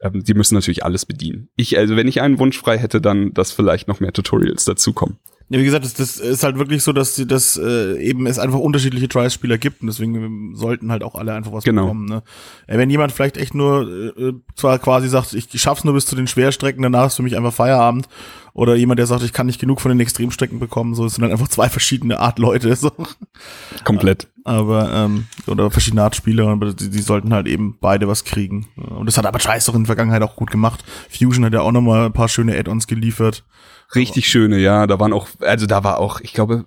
ähm, 0.04 0.24
die 0.24 0.34
müssen 0.34 0.56
natürlich 0.56 0.84
alles 0.84 1.06
bedienen. 1.06 1.50
Ich, 1.56 1.78
also 1.78 1.96
wenn 1.96 2.08
ich 2.08 2.22
einen 2.22 2.38
Wunsch 2.40 2.60
frei 2.60 2.78
hätte, 2.78 3.02
dann, 3.02 3.34
dass 3.34 3.52
vielleicht 3.52 3.88
noch 3.88 4.00
mehr 4.00 4.14
Tutorials 4.14 4.66
dazukommen. 4.66 5.18
Ja, 5.50 5.60
wie 5.60 5.66
gesagt, 5.66 5.86
das, 5.86 5.94
das 5.94 6.18
ist 6.18 6.44
halt 6.44 6.58
wirklich 6.58 6.84
so, 6.84 6.94
dass 6.94 7.16
das 7.28 7.58
äh, 7.58 8.02
eben 8.02 8.26
es 8.26 8.40
einfach 8.40 8.60
unterschiedliche 8.60 9.08
Trials-Spieler 9.08 9.58
gibt 9.58 9.82
und 9.82 9.88
deswegen 9.88 10.56
sollten 10.56 10.92
halt 10.92 11.04
auch 11.04 11.16
alle 11.16 11.34
einfach 11.34 11.52
was 11.52 11.64
genau. 11.64 11.84
bekommen. 11.84 12.06
Ne? 12.06 12.24
Äh, 12.68 12.78
wenn 12.78 12.90
jemand 12.90 13.12
vielleicht 13.12 13.38
echt 13.38 13.54
nur 13.54 14.16
äh, 14.18 14.34
zwar 14.56 14.80
quasi 14.80 15.10
sagt, 15.10 15.34
ich 15.34 15.50
schaff's 15.62 15.84
nur 15.84 15.94
bis 15.94 16.06
zu 16.06 16.16
den 16.16 16.28
Schwerstrecken, 16.28 16.82
danach 16.82 17.08
ist 17.08 17.18
für 17.18 17.24
mich 17.24 17.38
einfach 17.38 17.54
Feierabend, 17.54 18.08
oder 18.54 18.76
jemand, 18.76 19.00
der 19.00 19.08
sagt, 19.08 19.24
ich 19.24 19.34
kann 19.34 19.48
nicht 19.48 19.60
genug 19.60 19.82
von 19.82 19.90
den 19.90 20.00
Extremstrecken 20.00 20.60
bekommen, 20.60 20.96
so 20.96 21.06
es 21.06 21.16
sind 21.16 21.24
dann 21.24 21.32
einfach 21.32 21.48
zwei 21.48 21.70
verschiedene 21.70 22.20
Art 22.20 22.40
Leute. 22.40 22.76
So. 22.76 22.92
Komplett. 23.84 24.28
Aber, 24.46 24.92
ähm, 24.94 25.28
oder 25.48 25.72
verschiedene 25.72 26.04
Art 26.04 26.16
Spieler, 26.16 26.48
aber 26.48 26.74
die, 26.74 26.90
die 26.90 27.02
sollten 27.02 27.34
halt 27.34 27.48
eben 27.48 27.78
beide 27.80 28.08
was 28.08 28.26
kriegen. 28.26 28.68
Und 28.76 29.06
das 29.06 29.18
hat 29.18 29.26
aber 29.26 29.40
Scheiß 29.40 29.66
doch 29.66 29.76
in 29.76 29.84
der 29.84 29.88
Vergangenheit 29.88 30.22
auch 30.22 30.36
gut 30.36 30.52
gemacht. 30.52 30.84
Fusion 31.10 31.46
hat 31.46 31.54
ja 31.54 31.62
auch 31.62 31.72
nochmal 31.72 32.08
ein 32.08 32.14
paar 32.14 32.28
schöne 32.28 32.58
Add-ons 32.58 32.88
geliefert. 32.88 33.46
Richtig 33.96 34.28
schöne, 34.28 34.60
ja. 34.60 34.86
Da 34.86 35.00
waren 35.00 35.14
auch, 35.14 35.30
also 35.40 35.66
da 35.66 35.84
war 35.84 36.00
auch, 36.00 36.20
ich 36.20 36.34
glaube, 36.34 36.66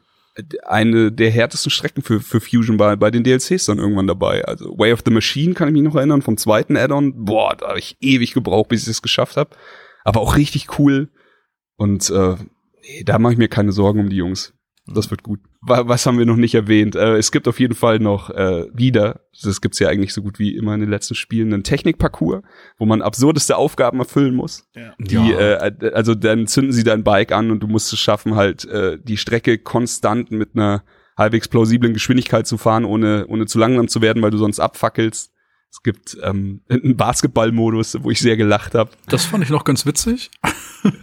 eine 0.67 1.13
der 1.13 1.31
härtesten 1.31 1.71
Strecken 1.71 2.03
für, 2.03 2.21
für 2.21 2.41
Fusion 2.41 2.77
bei, 2.77 2.97
bei 2.97 3.11
den 3.11 3.25
DLCs 3.25 3.67
dann 3.67 3.79
irgendwann 3.79 4.07
dabei. 4.07 4.45
Also 4.45 4.77
Way 4.79 4.93
of 4.93 5.03
the 5.05 5.11
Machine 5.11 5.55
kann 5.55 5.69
ich 5.69 5.75
mich 5.75 5.83
noch 5.83 5.97
erinnern, 5.97 6.23
vom 6.23 6.37
zweiten 6.37 6.77
Add-on. 6.77 7.25
Boah, 7.25 7.57
da 7.57 7.69
habe 7.69 7.79
ich 7.79 7.97
ewig 8.01 8.33
gebraucht, 8.33 8.69
bis 8.69 8.83
ich 8.83 8.89
es 8.89 9.03
geschafft 9.03 9.37
habe. 9.37 9.51
Aber 10.05 10.21
auch 10.21 10.37
richtig 10.37 10.79
cool. 10.79 11.11
Und 11.77 12.11
äh, 12.11 12.37
da 13.05 13.19
mache 13.19 13.35
ich 13.35 13.39
mir 13.39 13.49
keine 13.49 13.73
Sorgen 13.73 14.01
um 14.01 14.09
die 14.09 14.17
Jungs. 14.17 14.55
Das 14.89 15.11
wird 15.11 15.23
gut. 15.23 15.41
Was 15.63 16.07
haben 16.07 16.19
wir 16.19 16.27
noch 16.27 16.37
nicht 16.37 16.55
erwähnt? 16.55 16.95
Äh, 16.95 17.17
es 17.17 17.33
gibt 17.33 17.49
auf 17.49 17.59
jeden 17.59 17.75
Fall 17.75 17.99
noch 17.99 18.31
äh, 18.31 18.67
wieder, 18.73 19.23
das 19.43 19.61
gibt's 19.61 19.81
ja 19.81 19.89
eigentlich 19.89 20.15
so 20.15 20.23
gut 20.23 20.39
wie 20.39 20.57
immer 20.57 20.75
in 20.75 20.81
den 20.81 20.91
letzten 20.91 21.17
Spielen, 21.17 21.53
einen 21.53 21.65
Technikparcours, 21.65 22.43
wo 22.79 22.87
man 22.87 23.03
absurdeste 23.03 23.57
Aufgaben 23.57 23.99
erfüllen 23.99 24.35
muss. 24.35 24.69
Ja. 24.77 24.95
Die, 24.99 25.15
Ja. 25.15 25.67
äh, 25.67 25.91
also 25.93 26.15
dann 26.15 26.47
zünden 26.47 26.73
sie 26.73 26.85
dein 26.85 27.03
Bike 27.03 27.33
an 27.33 27.51
und 27.51 27.61
du 27.61 27.67
musst 27.67 27.93
es 27.93 27.99
schaffen, 27.99 28.37
halt 28.37 28.65
äh, 28.67 28.99
die 29.03 29.17
Strecke 29.17 29.59
konstant 29.59 30.31
mit 30.31 30.51
einer 30.55 30.85
halbwegs 31.17 31.49
plausiblen 31.49 31.93
Geschwindigkeit 31.95 32.47
zu 32.47 32.59
fahren, 32.59 32.85
ohne, 32.85 33.27
ohne 33.27 33.47
zu 33.47 33.59
langsam 33.59 33.89
zu 33.89 34.03
werden, 34.03 34.23
weil 34.23 34.31
du 34.31 34.39
sonst 34.39 34.61
abfackelst. 34.61 35.33
Es 35.77 35.83
gibt 35.83 36.17
ähm, 36.23 36.63
einen 36.71 36.97
Basketballmodus, 36.97 37.99
wo 38.03 38.11
ich 38.11 38.19
sehr 38.21 38.39
gelacht 38.39 38.75
habe. 38.75 38.91
Das 39.09 39.27
fand 39.27 39.45
ich 39.45 39.51
noch 39.51 39.65
ganz 39.65 39.85
witzig. 39.85 40.31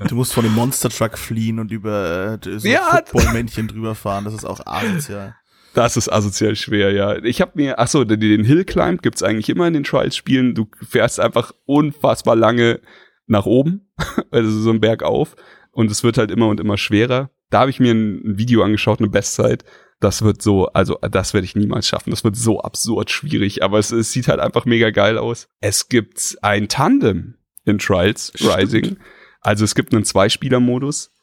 Du 0.08 0.16
musst 0.16 0.34
von 0.34 0.46
dem 0.46 0.54
Monster 0.54 0.90
Truck 0.90 1.18
fliehen 1.18 1.60
und 1.60 1.70
über 1.70 2.40
äh, 2.42 2.58
so 2.58 2.68
Ja. 2.68 3.02
Footballmännchen 3.06 3.68
drüber 3.68 3.96
fahren. 3.96 4.24
Das 4.24 4.34
ist 4.34 4.46
auch 4.46 4.66
asozial. 4.66 5.36
Das 5.74 5.98
ist 5.98 6.08
asozial 6.08 6.56
schwer, 6.56 6.94
ja. 6.94 7.22
Ich 7.22 7.42
habe 7.42 7.52
mir, 7.56 7.80
ach 7.80 7.90
so, 7.90 8.06
den, 8.06 8.22
den 8.22 8.46
Hill 8.46 8.64
Climb 8.64 9.02
gibt's 9.02 9.22
eigentlich 9.22 9.50
immer 9.50 9.68
in 9.68 9.74
den 9.74 9.84
Trials-Spielen. 9.84 10.56
Du 10.56 10.70
fährst 10.88 11.20
einfach 11.20 11.52
unfassbar 11.66 12.38
lange 12.38 12.80
nach 13.28 13.46
oben, 13.46 13.92
also 14.32 14.50
so 14.52 14.70
einen 14.70 14.80
Berg 14.80 15.04
auf 15.04 15.36
und 15.72 15.92
es 15.92 16.04
wird 16.04 16.18
halt 16.18 16.32
immer 16.32 16.48
und 16.48 16.62
immer 16.62 16.78
schwerer. 16.78 17.30
Da 17.50 17.62
habe 17.62 17.70
ich 17.70 17.82
mir 17.82 17.94
ein, 17.94 18.22
ein 18.26 18.38
Video 18.38 18.64
angeschaut, 18.64 19.00
eine 19.00 19.10
Bestzeit. 19.10 19.66
Das 20.04 20.22
wird 20.22 20.42
so, 20.42 20.68
also 20.68 21.00
das 21.10 21.34
werde 21.34 21.46
ich 21.46 21.56
niemals 21.56 21.88
schaffen. 21.88 22.10
Das 22.10 22.26
wird 22.26 22.36
so 22.36 22.60
absurd 22.60 23.10
schwierig, 23.10 23.64
aber 23.64 23.80
es, 23.80 23.92
es 23.92 24.12
sieht 24.12 24.28
halt 24.28 24.42
einfach 24.42 24.66
mega 24.66 24.90
geil 24.90 25.18
aus. 25.18 25.48
Es 25.62 25.88
gibt 25.88 26.38
ein 26.42 26.68
Tandem 26.68 27.36
in 27.64 27.80
Trials 27.80 28.34
Stimmt. 28.36 28.58
Rising. 28.58 28.98
Also 29.40 29.64
es 29.64 29.76
gibt 29.76 29.94
einen 29.94 30.04
Zweispieler-Modus. 30.04 31.14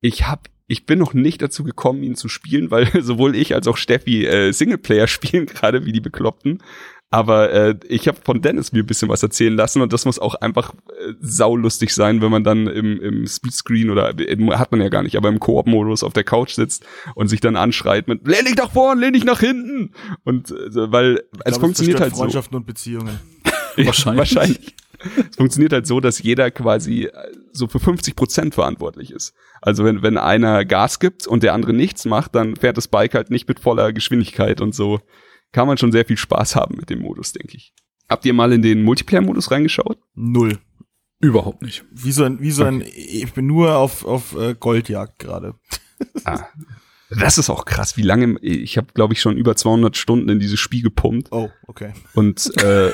Ich 0.00 0.26
hab, 0.26 0.48
ich 0.66 0.84
bin 0.84 0.98
noch 0.98 1.14
nicht 1.14 1.42
dazu 1.42 1.62
gekommen, 1.62 2.02
ihn 2.02 2.16
zu 2.16 2.28
spielen, 2.28 2.72
weil 2.72 2.90
sowohl 3.02 3.36
ich 3.36 3.54
als 3.54 3.68
auch 3.68 3.76
Steffi 3.76 4.26
äh, 4.26 4.50
Singleplayer 4.50 5.06
spielen 5.08 5.46
gerade 5.46 5.86
wie 5.86 5.92
die 5.92 6.00
Bekloppten. 6.00 6.60
Aber 7.14 7.52
äh, 7.52 7.76
ich 7.86 8.08
habe 8.08 8.18
von 8.24 8.42
Dennis 8.42 8.72
mir 8.72 8.82
ein 8.82 8.86
bisschen 8.86 9.08
was 9.08 9.22
erzählen 9.22 9.54
lassen 9.54 9.80
und 9.80 9.92
das 9.92 10.04
muss 10.04 10.18
auch 10.18 10.34
einfach 10.34 10.74
äh, 10.74 11.12
saulustig 11.20 11.94
sein, 11.94 12.20
wenn 12.20 12.32
man 12.32 12.42
dann 12.42 12.66
im, 12.66 13.00
im 13.00 13.24
Splitscreen 13.28 13.90
oder 13.90 14.18
äh, 14.18 14.36
hat 14.56 14.72
man 14.72 14.80
ja 14.80 14.88
gar 14.88 15.04
nicht, 15.04 15.16
aber 15.16 15.28
im 15.28 15.38
Koop-Modus 15.38 16.02
auf 16.02 16.12
der 16.12 16.24
Couch 16.24 16.54
sitzt 16.54 16.84
und 17.14 17.28
sich 17.28 17.38
dann 17.38 17.54
anschreit 17.54 18.08
mit 18.08 18.26
lehn 18.26 18.44
dich 18.44 18.56
nach 18.56 18.72
vorn, 18.72 18.98
lehn 18.98 19.12
dich 19.12 19.22
nach 19.22 19.38
hinten 19.38 19.92
und 20.24 20.50
äh, 20.50 20.90
weil 20.90 21.22
Ich 21.34 21.40
es 21.44 21.52
glaub, 21.52 21.60
funktioniert 21.60 22.00
halt 22.00 22.16
so. 22.16 22.22
Freundschaften 22.22 22.56
und 22.56 22.66
Beziehungen. 22.66 23.20
Wahrscheinlich. 23.76 24.18
wahrscheinlich. 24.18 24.74
es 25.30 25.36
funktioniert 25.36 25.72
halt 25.72 25.86
so, 25.86 26.00
dass 26.00 26.20
jeder 26.20 26.50
quasi 26.50 27.04
äh, 27.04 27.12
so 27.52 27.68
für 27.68 27.78
50 27.78 28.16
Prozent 28.16 28.54
verantwortlich 28.56 29.12
ist. 29.12 29.34
Also 29.62 29.84
wenn, 29.84 30.02
wenn 30.02 30.18
einer 30.18 30.64
Gas 30.64 30.98
gibt 30.98 31.28
und 31.28 31.44
der 31.44 31.54
andere 31.54 31.74
nichts 31.74 32.06
macht, 32.06 32.34
dann 32.34 32.56
fährt 32.56 32.76
das 32.76 32.88
Bike 32.88 33.14
halt 33.14 33.30
nicht 33.30 33.46
mit 33.46 33.60
voller 33.60 33.92
Geschwindigkeit 33.92 34.60
und 34.60 34.74
so. 34.74 35.00
Kann 35.54 35.68
man 35.68 35.78
schon 35.78 35.92
sehr 35.92 36.04
viel 36.04 36.16
Spaß 36.16 36.56
haben 36.56 36.74
mit 36.76 36.90
dem 36.90 37.00
Modus, 37.00 37.32
denke 37.32 37.56
ich. 37.56 37.72
Habt 38.08 38.26
ihr 38.26 38.34
mal 38.34 38.52
in 38.52 38.60
den 38.60 38.82
Multiplayer-Modus 38.82 39.52
reingeschaut? 39.52 39.98
Null. 40.16 40.58
Überhaupt 41.20 41.62
nicht. 41.62 41.84
Wie 41.92 42.10
so 42.10 42.24
ein, 42.24 42.40
wie 42.40 42.50
so 42.50 42.64
ein, 42.64 42.82
ich 42.84 43.32
bin 43.32 43.46
nur 43.46 43.76
auf, 43.76 44.04
auf 44.04 44.36
äh, 44.36 44.56
Goldjagd 44.58 45.20
gerade. 45.20 45.54
Ah, 46.24 46.40
das 47.08 47.38
ist 47.38 47.50
auch 47.50 47.66
krass, 47.66 47.96
wie 47.96 48.02
lange, 48.02 48.36
ich 48.40 48.76
habe 48.76 48.88
glaube 48.94 49.14
ich 49.14 49.20
schon 49.20 49.36
über 49.36 49.54
200 49.54 49.96
Stunden 49.96 50.28
in 50.28 50.40
dieses 50.40 50.58
Spiel 50.58 50.82
gepumpt 50.82 51.28
Oh, 51.30 51.48
okay. 51.68 51.92
Und 52.14 52.50
äh, 52.60 52.90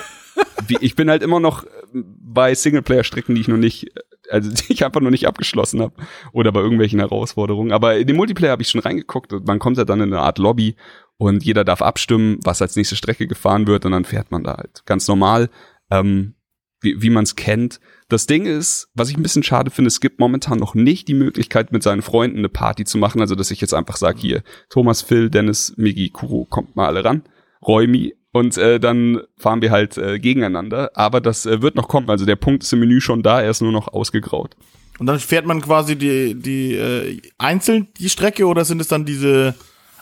wie, 0.66 0.76
ich 0.82 0.94
bin 0.96 1.08
halt 1.08 1.22
immer 1.22 1.40
noch 1.40 1.64
bei 1.94 2.54
Singleplayer-Strecken, 2.54 3.34
die 3.34 3.40
ich 3.40 3.48
noch 3.48 3.56
nicht, 3.56 3.86
also 4.28 4.50
die 4.68 4.74
ich 4.74 4.84
einfach 4.84 5.00
noch 5.00 5.10
nicht 5.10 5.26
abgeschlossen 5.26 5.80
habe 5.80 5.94
oder 6.32 6.52
bei 6.52 6.60
irgendwelchen 6.60 6.98
Herausforderungen. 6.98 7.72
Aber 7.72 7.96
in 7.96 8.06
den 8.06 8.16
Multiplayer 8.16 8.52
habe 8.52 8.62
ich 8.62 8.68
schon 8.68 8.82
reingeguckt 8.82 9.32
und 9.32 9.46
man 9.46 9.58
kommt 9.58 9.78
halt 9.78 9.88
dann 9.88 10.02
in 10.02 10.12
eine 10.12 10.20
Art 10.20 10.36
Lobby 10.36 10.76
und 11.20 11.44
jeder 11.44 11.64
darf 11.64 11.82
abstimmen, 11.82 12.38
was 12.44 12.62
als 12.62 12.76
nächste 12.76 12.96
Strecke 12.96 13.26
gefahren 13.26 13.66
wird 13.66 13.84
und 13.84 13.92
dann 13.92 14.06
fährt 14.06 14.30
man 14.30 14.42
da 14.42 14.56
halt 14.56 14.86
ganz 14.86 15.06
normal, 15.06 15.50
ähm, 15.90 16.34
wie, 16.80 17.02
wie 17.02 17.10
man 17.10 17.24
es 17.24 17.36
kennt. 17.36 17.78
Das 18.08 18.26
Ding 18.26 18.46
ist, 18.46 18.88
was 18.94 19.10
ich 19.10 19.18
ein 19.18 19.22
bisschen 19.22 19.42
schade 19.42 19.70
finde, 19.70 19.88
es 19.88 20.00
gibt 20.00 20.18
momentan 20.18 20.58
noch 20.58 20.74
nicht 20.74 21.08
die 21.08 21.14
Möglichkeit, 21.14 21.72
mit 21.72 21.82
seinen 21.82 22.00
Freunden 22.00 22.38
eine 22.38 22.48
Party 22.48 22.86
zu 22.86 22.96
machen. 22.96 23.20
Also, 23.20 23.34
dass 23.34 23.50
ich 23.50 23.60
jetzt 23.60 23.74
einfach 23.74 23.98
sage, 23.98 24.18
hier, 24.18 24.42
Thomas, 24.70 25.02
Phil, 25.02 25.28
Dennis, 25.28 25.74
Migi, 25.76 26.08
Kuro, 26.08 26.46
kommt 26.46 26.74
mal 26.74 26.86
alle 26.86 27.04
ran. 27.04 27.22
Räumi 27.60 28.14
und 28.32 28.56
äh, 28.56 28.80
dann 28.80 29.20
fahren 29.36 29.60
wir 29.60 29.70
halt 29.70 29.98
äh, 29.98 30.18
gegeneinander. 30.18 30.92
Aber 30.94 31.20
das 31.20 31.44
äh, 31.44 31.60
wird 31.60 31.74
noch 31.74 31.88
kommen. 31.88 32.08
Also 32.08 32.24
der 32.24 32.36
Punkt 32.36 32.62
ist 32.62 32.72
im 32.72 32.80
Menü 32.80 33.02
schon 33.02 33.22
da, 33.22 33.42
er 33.42 33.50
ist 33.50 33.60
nur 33.60 33.72
noch 33.72 33.88
ausgegraut. 33.88 34.56
Und 34.98 35.04
dann 35.04 35.18
fährt 35.18 35.44
man 35.44 35.60
quasi 35.60 35.96
die, 35.96 36.34
die 36.34 36.76
äh, 36.76 37.20
einzeln 37.36 37.88
die 37.98 38.08
Strecke 38.08 38.46
oder 38.46 38.64
sind 38.64 38.80
es 38.80 38.88
dann 38.88 39.04
diese 39.04 39.54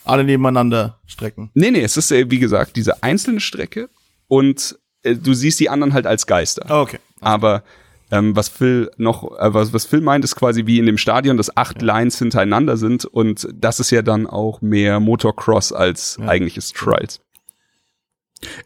alle 0.09 0.25
nebeneinander 0.25 1.01
Strecken? 1.07 1.51
Nee, 1.55 1.71
nee, 1.71 1.83
es 1.83 1.97
ist 1.97 2.11
äh, 2.11 2.31
wie 2.31 2.39
gesagt 2.39 2.77
diese 2.77 3.03
einzelne 3.03 3.41
Strecke 3.41 3.89
und 4.27 4.79
äh, 5.03 5.15
du 5.17 5.35
siehst 5.35 5.61
die 5.61 5.69
anderen 5.69 5.93
halt 5.95 6.07
als 6.07 6.27
Geister. 6.27 6.65
Ah, 6.69 6.81
okay. 6.83 6.99
Aber 7.21 7.63
ähm, 8.11 8.35
was 8.35 8.49
Phil 8.49 8.91
noch, 8.97 9.25
äh, 9.39 9.53
was, 9.53 9.73
was 9.73 9.85
Phil 9.85 10.01
meint, 10.01 10.25
ist 10.25 10.35
quasi 10.37 10.67
wie 10.67 10.79
in 10.79 10.87
dem 10.87 10.99
Stadion, 10.99 11.37
dass 11.37 11.57
acht 11.57 11.83
Lines 11.83 12.19
hintereinander 12.19 12.77
sind 12.77 13.05
und 13.05 13.47
das 13.55 13.81
ist 13.81 13.91
ja 13.91 14.03
dann 14.03 14.27
auch 14.27 14.61
mehr 14.63 14.99
Motocross 15.01 15.73
als 15.73 16.17
Ja. 16.21 16.29
eigentliches 16.29 16.73
Trials. 16.73 17.21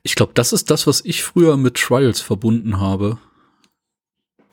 Ich 0.03 0.15
glaube, 0.15 0.33
das 0.35 0.53
ist 0.53 0.71
das, 0.71 0.87
was 0.87 1.03
ich 1.05 1.23
früher 1.23 1.57
mit 1.57 1.75
Trials 1.77 2.21
verbunden 2.21 2.79
habe. 2.79 3.19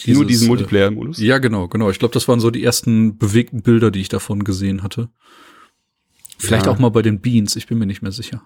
Nur 0.07 0.25
Dieses, 0.25 0.27
diesen 0.27 0.45
äh, 0.45 0.47
Multiplayer-Modus. 0.47 1.17
Ja, 1.19 1.39
genau, 1.39 1.67
genau. 1.67 1.89
Ich 1.89 1.99
glaube, 1.99 2.13
das 2.13 2.27
waren 2.29 2.39
so 2.39 2.51
die 2.51 2.63
ersten 2.63 3.17
bewegten 3.17 3.61
Bilder, 3.61 3.91
die 3.91 3.99
ich 3.99 4.07
davon 4.07 4.45
gesehen 4.45 4.81
hatte. 4.81 5.09
Vielleicht 6.39 6.65
Ja. 6.65 6.71
auch 6.71 6.79
mal 6.79 6.89
bei 6.89 7.01
den 7.01 7.21
Beans, 7.21 7.55
ich 7.55 7.67
bin 7.67 7.77
mir 7.77 7.85
nicht 7.85 8.01
mehr 8.01 8.11
sicher. 8.11 8.41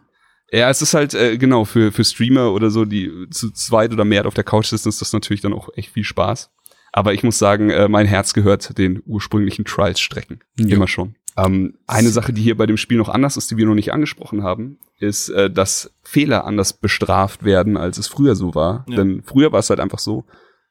Ja, 0.51 0.69
es 0.69 0.81
ist 0.81 0.93
halt, 0.93 1.13
äh, 1.13 1.37
genau, 1.37 1.65
für, 1.65 1.91
für 1.91 2.03
Streamer 2.03 2.51
oder 2.53 2.69
so, 2.69 2.85
die 2.85 3.11
zu 3.31 3.51
zweit 3.51 3.91
oder 3.91 4.05
mehr 4.05 4.25
auf 4.27 4.33
der 4.33 4.43
Couch 4.43 4.67
sitzen, 4.67 4.89
ist 4.89 5.01
das 5.01 5.13
natürlich 5.13 5.41
dann 5.41 5.53
auch 5.53 5.69
echt 5.75 5.91
viel 5.91 6.03
Spaß. 6.03 6.51
Aber 6.91 7.13
ich 7.13 7.23
muss 7.23 7.39
sagen, 7.39 7.69
äh, 7.71 7.87
mein 7.87 8.05
Herz 8.05 8.33
gehört 8.33 8.77
den 8.77 9.01
ursprünglichen 9.05 9.65
Trials-Strecken. 9.65 10.41
Ja. 10.59 10.75
Immer 10.75 10.87
schon. 10.87 11.15
Ähm, 11.35 11.79
eine 11.87 12.09
Sache, 12.09 12.33
die 12.33 12.43
hier 12.43 12.55
bei 12.55 12.67
dem 12.67 12.77
Spiel 12.77 12.99
noch 12.99 13.09
anders 13.09 13.35
ist, 13.37 13.49
die 13.49 13.57
wir 13.57 13.65
noch 13.65 13.73
nicht 13.73 13.91
angesprochen 13.91 14.43
haben, 14.43 14.77
ist, 14.99 15.29
äh, 15.29 15.49
dass 15.49 15.91
Fehler 16.03 16.45
anders 16.45 16.73
bestraft 16.73 17.43
werden, 17.43 17.75
als 17.77 17.97
es 17.97 18.07
früher 18.07 18.35
so 18.35 18.53
war. 18.53 18.85
Ja. 18.87 18.97
Denn 18.97 19.23
früher 19.23 19.51
war 19.51 19.59
es 19.59 19.71
halt 19.71 19.79
einfach 19.79 19.97
so, 19.97 20.25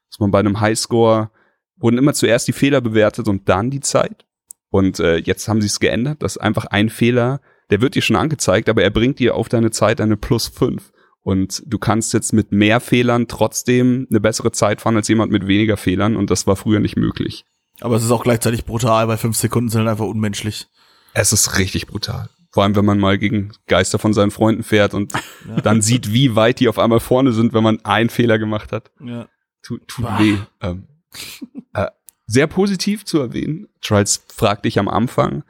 dass 0.09 0.19
man 0.19 0.31
bei 0.31 0.39
einem 0.39 0.61
Highscore 0.61 1.29
wurden 1.75 1.97
immer 1.97 2.13
zuerst 2.13 2.47
die 2.47 2.53
Fehler 2.53 2.79
bewertet 2.79 3.27
und 3.27 3.49
dann 3.49 3.69
die 3.69 3.81
Zeit. 3.81 4.25
Und 4.73 4.99
äh, 4.99 5.17
jetzt 5.17 5.47
haben 5.47 5.61
sie 5.61 5.67
es 5.67 5.79
geändert, 5.79 6.23
dass 6.23 6.39
einfach 6.39 6.65
ein 6.65 6.89
Fehler, 6.89 7.41
der 7.69 7.79
wird 7.79 7.93
dir 7.93 8.01
schon 8.01 8.15
angezeigt, 8.15 8.69
aber 8.69 8.81
er 8.81 8.89
bringt 8.89 9.19
dir 9.19 9.35
auf 9.35 9.47
deine 9.47 9.69
Zeit 9.69 10.01
eine 10.01 10.17
plus 10.17 10.47
fünf. 10.47 10.91
Und 11.21 11.61
du 11.67 11.77
kannst 11.77 12.11
jetzt 12.11 12.33
mit 12.33 12.51
mehr 12.51 12.79
Fehlern 12.79 13.27
trotzdem 13.27 14.07
eine 14.09 14.19
bessere 14.19 14.51
Zeit 14.51 14.81
fahren 14.81 14.95
als 14.95 15.07
jemand 15.07 15.31
mit 15.31 15.45
weniger 15.45 15.77
Fehlern 15.77 16.15
und 16.15 16.31
das 16.31 16.47
war 16.47 16.55
früher 16.55 16.79
nicht 16.79 16.97
möglich. 16.97 17.45
Aber 17.81 17.97
es 17.97 18.03
ist 18.03 18.09
auch 18.09 18.23
gleichzeitig 18.23 18.65
brutal, 18.65 19.05
bei 19.05 19.15
fünf 19.15 19.37
Sekunden 19.37 19.69
sind 19.69 19.81
halt 19.81 19.89
einfach 19.91 20.07
unmenschlich. 20.07 20.65
Es 21.13 21.31
ist 21.33 21.59
richtig 21.59 21.85
brutal. 21.85 22.31
Vor 22.49 22.63
allem, 22.63 22.75
wenn 22.75 22.83
man 22.85 22.97
mal 22.97 23.19
gegen 23.19 23.51
Geister 23.67 23.99
von 23.99 24.13
seinen 24.13 24.31
Freunden 24.31 24.63
fährt 24.63 24.95
und 24.95 25.13
Ja. 25.47 25.61
dann 25.61 25.83
sieht, 25.83 26.11
wie 26.11 26.35
weit 26.35 26.59
die 26.59 26.67
auf 26.67 26.79
einmal 26.79 26.99
vorne 26.99 27.31
sind, 27.31 27.53
wenn 27.53 27.63
man 27.63 27.79
einen 27.85 28.09
Fehler 28.09 28.39
gemacht 28.39 28.71
hat. 28.71 28.89
Ja. 28.99 29.27
Tut, 29.61 29.87
tut 29.87 30.05
weh. 30.17 30.37
Ähm, 30.61 30.87
äh, 31.75 31.85
sehr 32.25 32.47
positiv 32.47 33.05
zu 33.05 33.19
erwähnen. 33.19 33.67
Trials 33.81 34.23
fragt 34.33 34.65
dich 34.65 34.79
am 34.79 34.87
Anfang, 34.87 35.43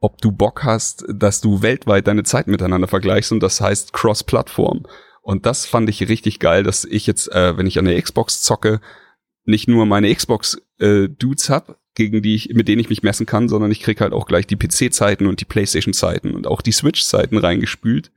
ob 0.00 0.20
du 0.20 0.32
Bock 0.32 0.64
hast, 0.64 1.04
dass 1.08 1.40
du 1.40 1.62
weltweit 1.62 2.06
deine 2.06 2.24
Zeit 2.24 2.46
miteinander 2.46 2.88
vergleichst 2.88 3.32
und 3.32 3.40
das 3.40 3.60
heißt 3.60 3.92
Cross-Plattform. 3.92 4.86
Und 5.22 5.46
das 5.46 5.66
fand 5.66 5.88
ich 5.88 6.08
richtig 6.08 6.38
geil, 6.38 6.62
dass 6.62 6.84
ich 6.84 7.06
jetzt, 7.06 7.32
äh, 7.32 7.56
wenn 7.56 7.66
ich 7.66 7.78
an 7.78 7.86
der 7.86 8.00
Xbox 8.00 8.42
zocke, 8.42 8.80
nicht 9.44 9.68
nur 9.68 9.86
meine 9.86 10.14
Xbox-Dudes 10.14 11.50
hab, 11.50 11.78
gegen 11.94 12.22
die 12.22 12.34
ich, 12.34 12.50
mit 12.52 12.68
denen 12.68 12.80
ich 12.80 12.90
mich 12.90 13.02
messen 13.02 13.26
kann, 13.26 13.48
sondern 13.48 13.70
ich 13.70 13.80
krieg 13.80 14.00
halt 14.00 14.12
auch 14.12 14.26
gleich 14.26 14.46
die 14.46 14.56
PC-Zeiten 14.56 15.26
und 15.26 15.40
die 15.40 15.44
PlayStation-Zeiten 15.44 16.34
und 16.34 16.46
auch 16.46 16.60
die 16.60 16.72
Switch-Zeiten 16.72 17.38
reingespült. 17.38 18.12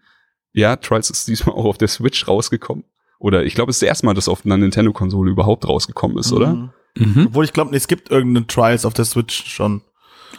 Ja, 0.52 0.76
Trials 0.76 1.10
ist 1.10 1.28
diesmal 1.28 1.56
auch 1.56 1.66
auf 1.66 1.78
der 1.78 1.88
Switch 1.88 2.28
rausgekommen. 2.28 2.84
Oder 3.20 3.44
ich 3.44 3.56
glaube, 3.56 3.70
es 3.70 3.78
ist 3.78 3.82
das 3.82 3.88
erste 3.88 4.06
Mal, 4.06 4.14
dass 4.14 4.28
auf 4.28 4.46
einer 4.46 4.58
Nintendo-Konsole 4.58 5.32
überhaupt 5.32 5.68
rausgekommen 5.68 6.18
ist, 6.18 6.32
oder? 6.32 6.74
Mhm. 7.00 7.28
Obwohl 7.28 7.46
ich 7.46 7.54
glaube, 7.54 7.76
es 7.76 7.88
gibt 7.88 8.12
irgendeinen 8.12 8.48
Trials 8.48 8.86
auf 8.86 8.94
der 8.94 9.06
Switch 9.06 9.46
schon. 9.46 9.82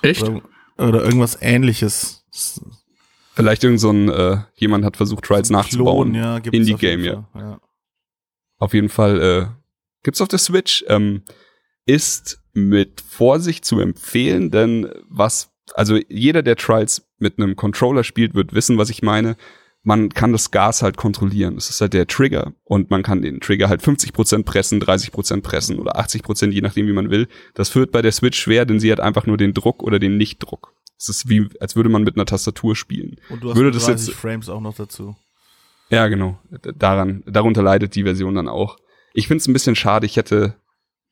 Echt? 0.03 0.23
Oder, 0.23 0.43
oder 0.79 1.03
irgendwas 1.03 1.39
ähnliches. 1.41 2.25
Vielleicht 3.35 3.65
irgend 3.65 3.81
so 3.81 3.91
ein, 3.91 4.09
äh, 4.09 4.39
jemand 4.57 4.85
hat 4.85 4.97
versucht, 4.97 5.25
Trials 5.25 5.51
nachzubauen. 5.51 6.13
Klon, 6.13 6.23
ja, 6.23 6.39
gibt's 6.39 6.59
Indie-Game, 6.59 7.01
auf 7.01 7.05
ja. 7.05 7.13
jeden 7.13 7.27
Fall, 7.33 7.43
ja. 7.43 7.61
Auf 8.59 8.75
jeden 8.75 8.89
Fall 8.89 9.21
äh, 9.21 9.47
gibt's 10.03 10.21
auf 10.21 10.29
der 10.29 10.39
Switch. 10.39 10.85
Ähm, 10.89 11.23
ist 11.87 12.41
mit 12.53 13.01
Vorsicht 13.01 13.65
zu 13.65 13.81
empfehlen, 13.81 14.51
denn 14.51 14.91
was 15.09 15.51
also 15.75 15.99
jeder, 16.09 16.43
der 16.43 16.57
Trials 16.57 17.09
mit 17.19 17.39
einem 17.39 17.57
Controller 17.57 18.05
spielt, 18.05 18.35
wird 18.35 18.55
wissen, 18.55 18.79
was 18.79 18.91
ich 18.91 19.03
meine. 19.03 19.37
Man 19.83 20.11
kann 20.11 20.33
das 20.33 20.51
Gas 20.51 20.83
halt 20.83 20.97
kontrollieren. 20.99 21.55
Das 21.55 21.71
ist 21.71 21.81
halt 21.81 21.95
der 21.95 22.07
Trigger. 22.07 22.53
Und 22.65 22.91
man 22.91 23.03
kann 23.03 23.23
den 23.23 23.41
Trigger 23.41 23.69
halt 23.71 23.81
50% 23.83 24.45
pressen, 24.45 24.81
30% 24.83 25.41
pressen 25.41 25.79
oder 25.79 25.99
80%, 25.99 26.51
je 26.51 26.61
nachdem, 26.61 26.87
wie 26.87 26.93
man 26.93 27.11
will. 27.11 27.29
Das 27.55 27.71
führt 27.71 27.91
bei 27.91 28.03
der 28.03 28.13
Switch 28.13 28.39
schwer, 28.39 28.67
denn 28.67 28.79
sie 28.79 28.93
hat 28.93 29.01
einfach 29.01 29.27
nur 29.27 29.39
den 29.39 29.55
Druck 29.55 29.83
oder 29.83 29.99
den 29.99 30.19
Nichtdruck. 30.19 30.75
Es 30.99 31.09
ist 31.09 31.31
wie, 31.31 31.49
als 31.61 31.77
würde 31.77 31.89
man 31.89 32.03
mit 32.05 32.17
einer 32.17 32.27
Tastatur 32.27 32.77
spielen. 32.77 33.17
Und 33.31 33.43
du 33.43 33.49
hast 33.51 33.57
würde 33.57 33.71
30 33.71 33.89
das 33.89 34.07
jetzt, 34.09 34.17
Frames 34.19 34.51
auch 34.51 34.61
noch 34.61 34.75
dazu. 34.77 35.17
ja, 35.89 36.09
genau. 36.09 36.39
Daran, 36.77 37.23
darunter 37.27 37.63
leidet 37.63 37.95
die 37.95 38.03
Version 38.05 38.35
dann 38.35 38.49
auch. 38.49 38.77
Ich 39.15 39.29
finde 39.29 39.41
es 39.41 39.49
ein 39.49 39.55
bisschen 39.55 39.77
schade. 39.77 40.05
Ich 40.05 40.19
hätte, 40.19 40.57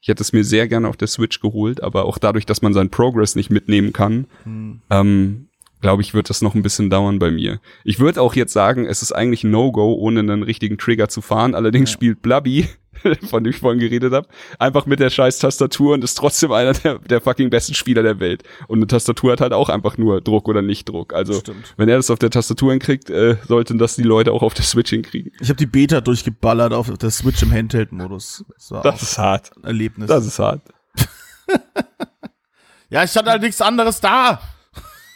ich 0.02 0.08
hätte 0.08 0.22
es 0.22 0.34
mir 0.34 0.44
sehr 0.44 0.68
gerne 0.68 0.88
auf 0.88 0.98
der 0.98 1.08
Switch 1.08 1.40
geholt, 1.40 1.82
aber 1.82 2.04
auch 2.04 2.18
dadurch, 2.18 2.44
dass 2.44 2.60
man 2.60 2.74
seinen 2.74 2.90
Progress 2.90 3.34
nicht 3.34 3.48
mitnehmen 3.48 3.94
kann, 3.94 4.26
Hm. 4.42 4.82
ähm, 4.90 5.47
glaube 5.80 6.02
ich, 6.02 6.14
wird 6.14 6.28
das 6.30 6.42
noch 6.42 6.54
ein 6.54 6.62
bisschen 6.62 6.90
dauern 6.90 7.18
bei 7.18 7.30
mir. 7.30 7.60
Ich 7.84 7.98
würde 8.00 8.20
auch 8.20 8.34
jetzt 8.34 8.52
sagen, 8.52 8.86
es 8.86 9.02
ist 9.02 9.12
eigentlich 9.12 9.44
No-Go, 9.44 9.94
ohne 9.94 10.20
einen 10.20 10.42
richtigen 10.42 10.78
Trigger 10.78 11.08
zu 11.08 11.20
fahren. 11.20 11.54
Allerdings 11.54 11.90
Ja. 11.90 11.94
spielt 11.94 12.20
Blubby, 12.22 12.68
von 13.30 13.44
dem 13.44 13.50
ich 13.52 13.58
vorhin 13.58 13.78
geredet 13.78 14.12
habe, 14.12 14.26
einfach 14.58 14.86
mit 14.86 14.98
der 14.98 15.08
scheiß 15.10 15.38
Tastatur 15.38 15.94
und 15.94 16.02
ist 16.02 16.14
trotzdem 16.14 16.50
einer 16.50 16.72
der, 16.72 16.98
der 16.98 17.20
fucking 17.20 17.48
besten 17.48 17.74
Spieler 17.74 18.02
der 18.02 18.18
Welt. 18.18 18.42
Und 18.66 18.78
eine 18.78 18.86
Tastatur 18.88 19.32
hat 19.32 19.40
halt 19.40 19.52
auch 19.52 19.68
einfach 19.68 19.98
nur 19.98 20.20
Druck 20.20 20.48
oder 20.48 20.62
Nicht-Druck. 20.62 21.14
Also 21.14 21.34
Stimmt. 21.34 21.74
wenn 21.76 21.88
er 21.88 21.96
das 21.96 22.10
auf 22.10 22.18
der 22.18 22.30
Tastatur 22.30 22.72
hinkriegt, 22.72 23.08
äh, 23.10 23.36
sollten 23.46 23.78
das 23.78 23.94
die 23.94 24.02
Leute 24.02 24.32
auch 24.32 24.42
auf 24.42 24.54
der 24.54 24.64
Switch 24.64 24.90
hinkriegen. 24.90 25.30
Ich 25.40 25.48
habe 25.48 25.56
die 25.58 25.66
Beta 25.66 26.00
durchgeballert 26.00 26.72
auf 26.72 26.90
der 26.98 27.10
Switch 27.10 27.40
im 27.42 27.52
Handheld-Modus. 27.52 28.44
Das 28.58 28.82
Das 28.82 29.02
ist 29.02 29.18
hart. 29.18 29.52
Erlebnis. 29.62 30.08
Das 30.08 30.26
ist 30.26 30.38
hart. 30.40 30.62
ja, 32.90 33.04
ich 33.04 33.14
hatte 33.16 33.30
halt 33.30 33.42
nichts 33.42 33.60
anderes 33.60 34.00
da. 34.00 34.40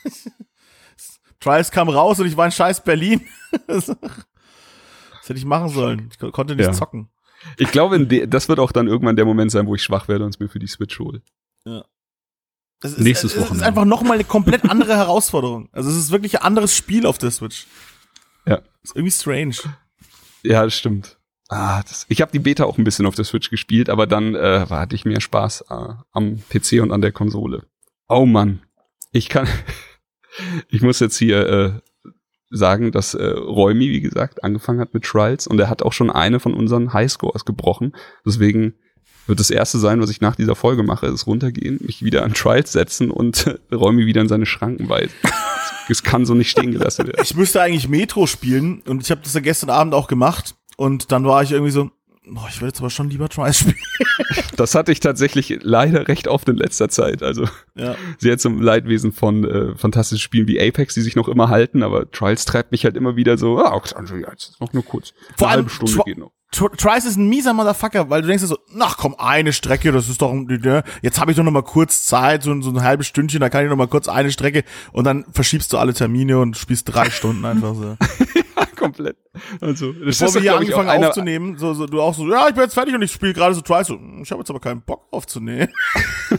Trials 1.42 1.70
kam 1.70 1.88
raus 1.88 2.18
und 2.20 2.26
ich 2.26 2.36
war 2.36 2.46
in 2.46 2.52
scheiß 2.52 2.84
Berlin. 2.84 3.26
das 3.66 3.88
hätte 3.88 5.34
ich 5.38 5.44
machen 5.44 5.68
sollen. 5.68 6.08
Ich 6.10 6.18
ko- 6.18 6.30
konnte 6.30 6.56
nicht 6.56 6.66
Ja. 6.66 6.72
zocken. 6.72 7.08
Ich 7.56 7.70
glaube, 7.72 8.06
das 8.28 8.48
wird 8.48 8.60
auch 8.60 8.70
dann 8.72 8.86
irgendwann 8.86 9.16
der 9.16 9.24
Moment 9.24 9.50
sein, 9.50 9.66
wo 9.66 9.74
ich 9.74 9.82
schwach 9.82 10.06
werde 10.08 10.24
und 10.24 10.30
es 10.30 10.38
mir 10.38 10.48
für 10.48 10.60
die 10.60 10.68
Switch 10.68 10.98
hole. 11.00 11.22
Es 12.84 12.92
ist, 12.92 12.98
Nächstes 13.00 13.32
es 13.32 13.36
ist 13.36 13.42
Wochenende. 13.44 13.66
einfach 13.66 13.84
nochmal 13.84 14.14
eine 14.14 14.24
komplett 14.24 14.64
andere 14.68 14.96
Herausforderung. 14.96 15.68
Also 15.72 15.90
es 15.90 15.96
ist 15.96 16.10
wirklich 16.10 16.38
ein 16.40 16.42
anderes 16.44 16.74
Spiel 16.76 17.06
auf 17.06 17.18
der 17.18 17.30
Switch. 17.30 17.66
Ja. 18.46 18.60
Ist 18.82 18.94
irgendwie 18.96 19.12
strange. 19.12 19.54
Ja, 20.42 20.64
das 20.64 20.74
stimmt. 20.74 21.18
Ah, 21.48 21.82
das, 21.82 22.06
ich 22.08 22.20
habe 22.22 22.32
die 22.32 22.38
Beta 22.38 22.64
auch 22.64 22.78
ein 22.78 22.84
bisschen 22.84 23.06
auf 23.06 23.14
der 23.14 23.24
Switch 23.24 23.50
gespielt, 23.50 23.90
aber 23.90 24.06
dann 24.06 24.34
äh, 24.34 24.66
hatte 24.70 24.94
ich 24.96 25.04
mehr 25.04 25.20
Spaß 25.20 25.64
äh, 25.68 25.94
am 26.12 26.42
PC 26.48 26.80
und 26.80 26.90
an 26.92 27.02
der 27.02 27.12
Konsole. 27.12 27.66
Oh 28.08 28.24
Mann, 28.26 28.62
ich 29.12 29.28
kann, 29.28 29.46
ich 30.68 30.82
muss 30.82 31.00
jetzt 31.00 31.16
hier 31.16 31.48
äh, 31.48 31.72
sagen, 32.50 32.92
dass 32.92 33.14
äh, 33.14 33.24
Räumi, 33.24 33.90
wie 33.90 34.00
gesagt, 34.00 34.44
angefangen 34.44 34.80
hat 34.80 34.94
mit 34.94 35.04
Trials 35.04 35.46
und 35.46 35.58
er 35.58 35.68
hat 35.68 35.82
auch 35.82 35.92
schon 35.92 36.10
eine 36.10 36.38
von 36.38 36.54
unseren 36.54 36.92
Highscores 36.92 37.44
gebrochen. 37.44 37.94
Deswegen 38.26 38.74
wird 39.26 39.40
das 39.40 39.50
erste 39.50 39.78
sein, 39.78 40.00
was 40.00 40.10
ich 40.10 40.20
nach 40.20 40.36
dieser 40.36 40.54
Folge 40.54 40.82
mache, 40.82 41.06
ist 41.06 41.26
runtergehen, 41.26 41.78
mich 41.80 42.02
wieder 42.02 42.24
an 42.24 42.34
Trials 42.34 42.72
setzen 42.72 43.10
und 43.10 43.46
äh, 43.46 43.74
Räumi 43.74 44.06
wieder 44.06 44.20
in 44.20 44.28
seine 44.28 44.46
Schranken 44.46 44.88
weisen. 44.88 45.14
Es 45.88 46.02
kann 46.02 46.26
so 46.26 46.34
nicht 46.34 46.50
stehen 46.50 46.72
gelassen 46.72 47.06
werden. 47.06 47.20
Ich 47.22 47.34
müsste 47.34 47.60
eigentlich 47.60 47.88
Metro 47.88 48.26
spielen 48.26 48.82
und 48.86 49.02
ich 49.02 49.10
habe 49.10 49.20
das 49.22 49.34
ja 49.34 49.40
gestern 49.40 49.70
Abend 49.70 49.94
auch 49.94 50.06
gemacht 50.06 50.54
und 50.76 51.12
dann 51.12 51.24
war 51.24 51.42
ich 51.42 51.52
irgendwie 51.52 51.72
so, 51.72 51.90
boah, 52.26 52.46
ich 52.48 52.56
würde 52.60 52.68
jetzt 52.68 52.80
aber 52.80 52.90
schon 52.90 53.10
lieber 53.10 53.28
Trials 53.28 53.58
spielen. 53.60 53.76
Das 54.56 54.74
hatte 54.74 54.92
ich 54.92 55.00
tatsächlich 55.00 55.58
leider 55.62 56.08
recht 56.08 56.28
oft 56.28 56.48
in 56.48 56.56
letzter 56.56 56.88
Zeit. 56.88 57.22
Also 57.22 57.48
Ja. 57.74 57.94
sehr 58.18 58.38
zum 58.38 58.60
Leidwesen 58.60 59.12
von 59.12 59.44
äh, 59.44 59.76
fantastischen 59.76 60.20
Spielen 60.22 60.46
wie 60.46 60.60
Apex, 60.60 60.94
die 60.94 61.00
sich 61.00 61.16
noch 61.16 61.28
immer 61.28 61.48
halten, 61.48 61.82
aber 61.82 62.10
Trials 62.10 62.44
treibt 62.44 62.72
mich 62.72 62.84
halt 62.84 62.96
immer 62.96 63.16
wieder 63.16 63.38
so, 63.38 63.58
ah, 63.58 63.80
also 63.94 64.16
jetzt 64.16 64.60
noch 64.60 64.72
nur 64.72 64.84
kurz. 64.84 65.12
Vor 65.36 65.48
Eine 65.48 65.52
allem 65.58 65.58
halbe 65.66 65.70
Stunde 65.70 65.92
Tri- 65.94 66.04
geht 66.04 66.18
noch. 66.18 66.30
Tr- 66.54 66.76
Trice 66.76 67.06
ist 67.06 67.16
ein 67.16 67.30
mieser 67.30 67.54
Motherfucker, 67.54 68.10
weil 68.10 68.20
du 68.20 68.28
denkst 68.28 68.42
dir 68.42 68.46
so, 68.46 68.58
ach 68.78 68.98
komm, 68.98 69.14
eine 69.16 69.54
Strecke, 69.54 69.90
das 69.90 70.10
ist 70.10 70.20
doch, 70.20 70.34
ne, 70.34 70.84
jetzt 71.00 71.18
habe 71.18 71.30
ich 71.30 71.36
doch 71.38 71.44
noch 71.44 71.50
mal 71.50 71.62
kurz 71.62 72.04
Zeit, 72.04 72.42
so, 72.42 72.60
so 72.60 72.68
ein 72.70 72.82
halbes 72.82 73.06
Stündchen, 73.06 73.40
da 73.40 73.48
kann 73.48 73.64
ich 73.64 73.70
noch 73.70 73.76
mal 73.76 73.88
kurz 73.88 74.06
eine 74.06 74.30
Strecke 74.30 74.62
und 74.92 75.04
dann 75.04 75.24
verschiebst 75.32 75.72
du 75.72 75.78
alle 75.78 75.94
Termine 75.94 76.38
und 76.40 76.58
spielst 76.58 76.92
drei 76.94 77.08
Stunden 77.10 77.46
einfach 77.46 77.74
so. 77.74 77.96
Komplett. 78.82 79.16
Also, 79.60 79.92
das 79.92 80.18
Bevor 80.18 80.34
wir 80.34 80.40
hier 80.42 80.56
angefangen 80.56 80.88
einer- 80.88 81.08
aufzunehmen, 81.08 81.56
so, 81.58 81.74
so, 81.74 81.86
du 81.86 82.00
auch 82.00 82.14
so, 82.14 82.28
ja, 82.28 82.48
ich 82.48 82.54
bin 82.54 82.64
jetzt 82.64 82.74
fertig 82.74 82.94
und 82.94 83.02
ich 83.02 83.12
spiele 83.12 83.32
gerade 83.32 83.54
so 83.54 83.60
Trice, 83.60 83.88
so, 83.88 83.94
hm, 83.94 84.22
ich 84.22 84.30
habe 84.30 84.40
jetzt 84.40 84.50
aber 84.50 84.60
keinen 84.60 84.82
Bock 84.82 85.06
aufzunehmen. 85.10 85.68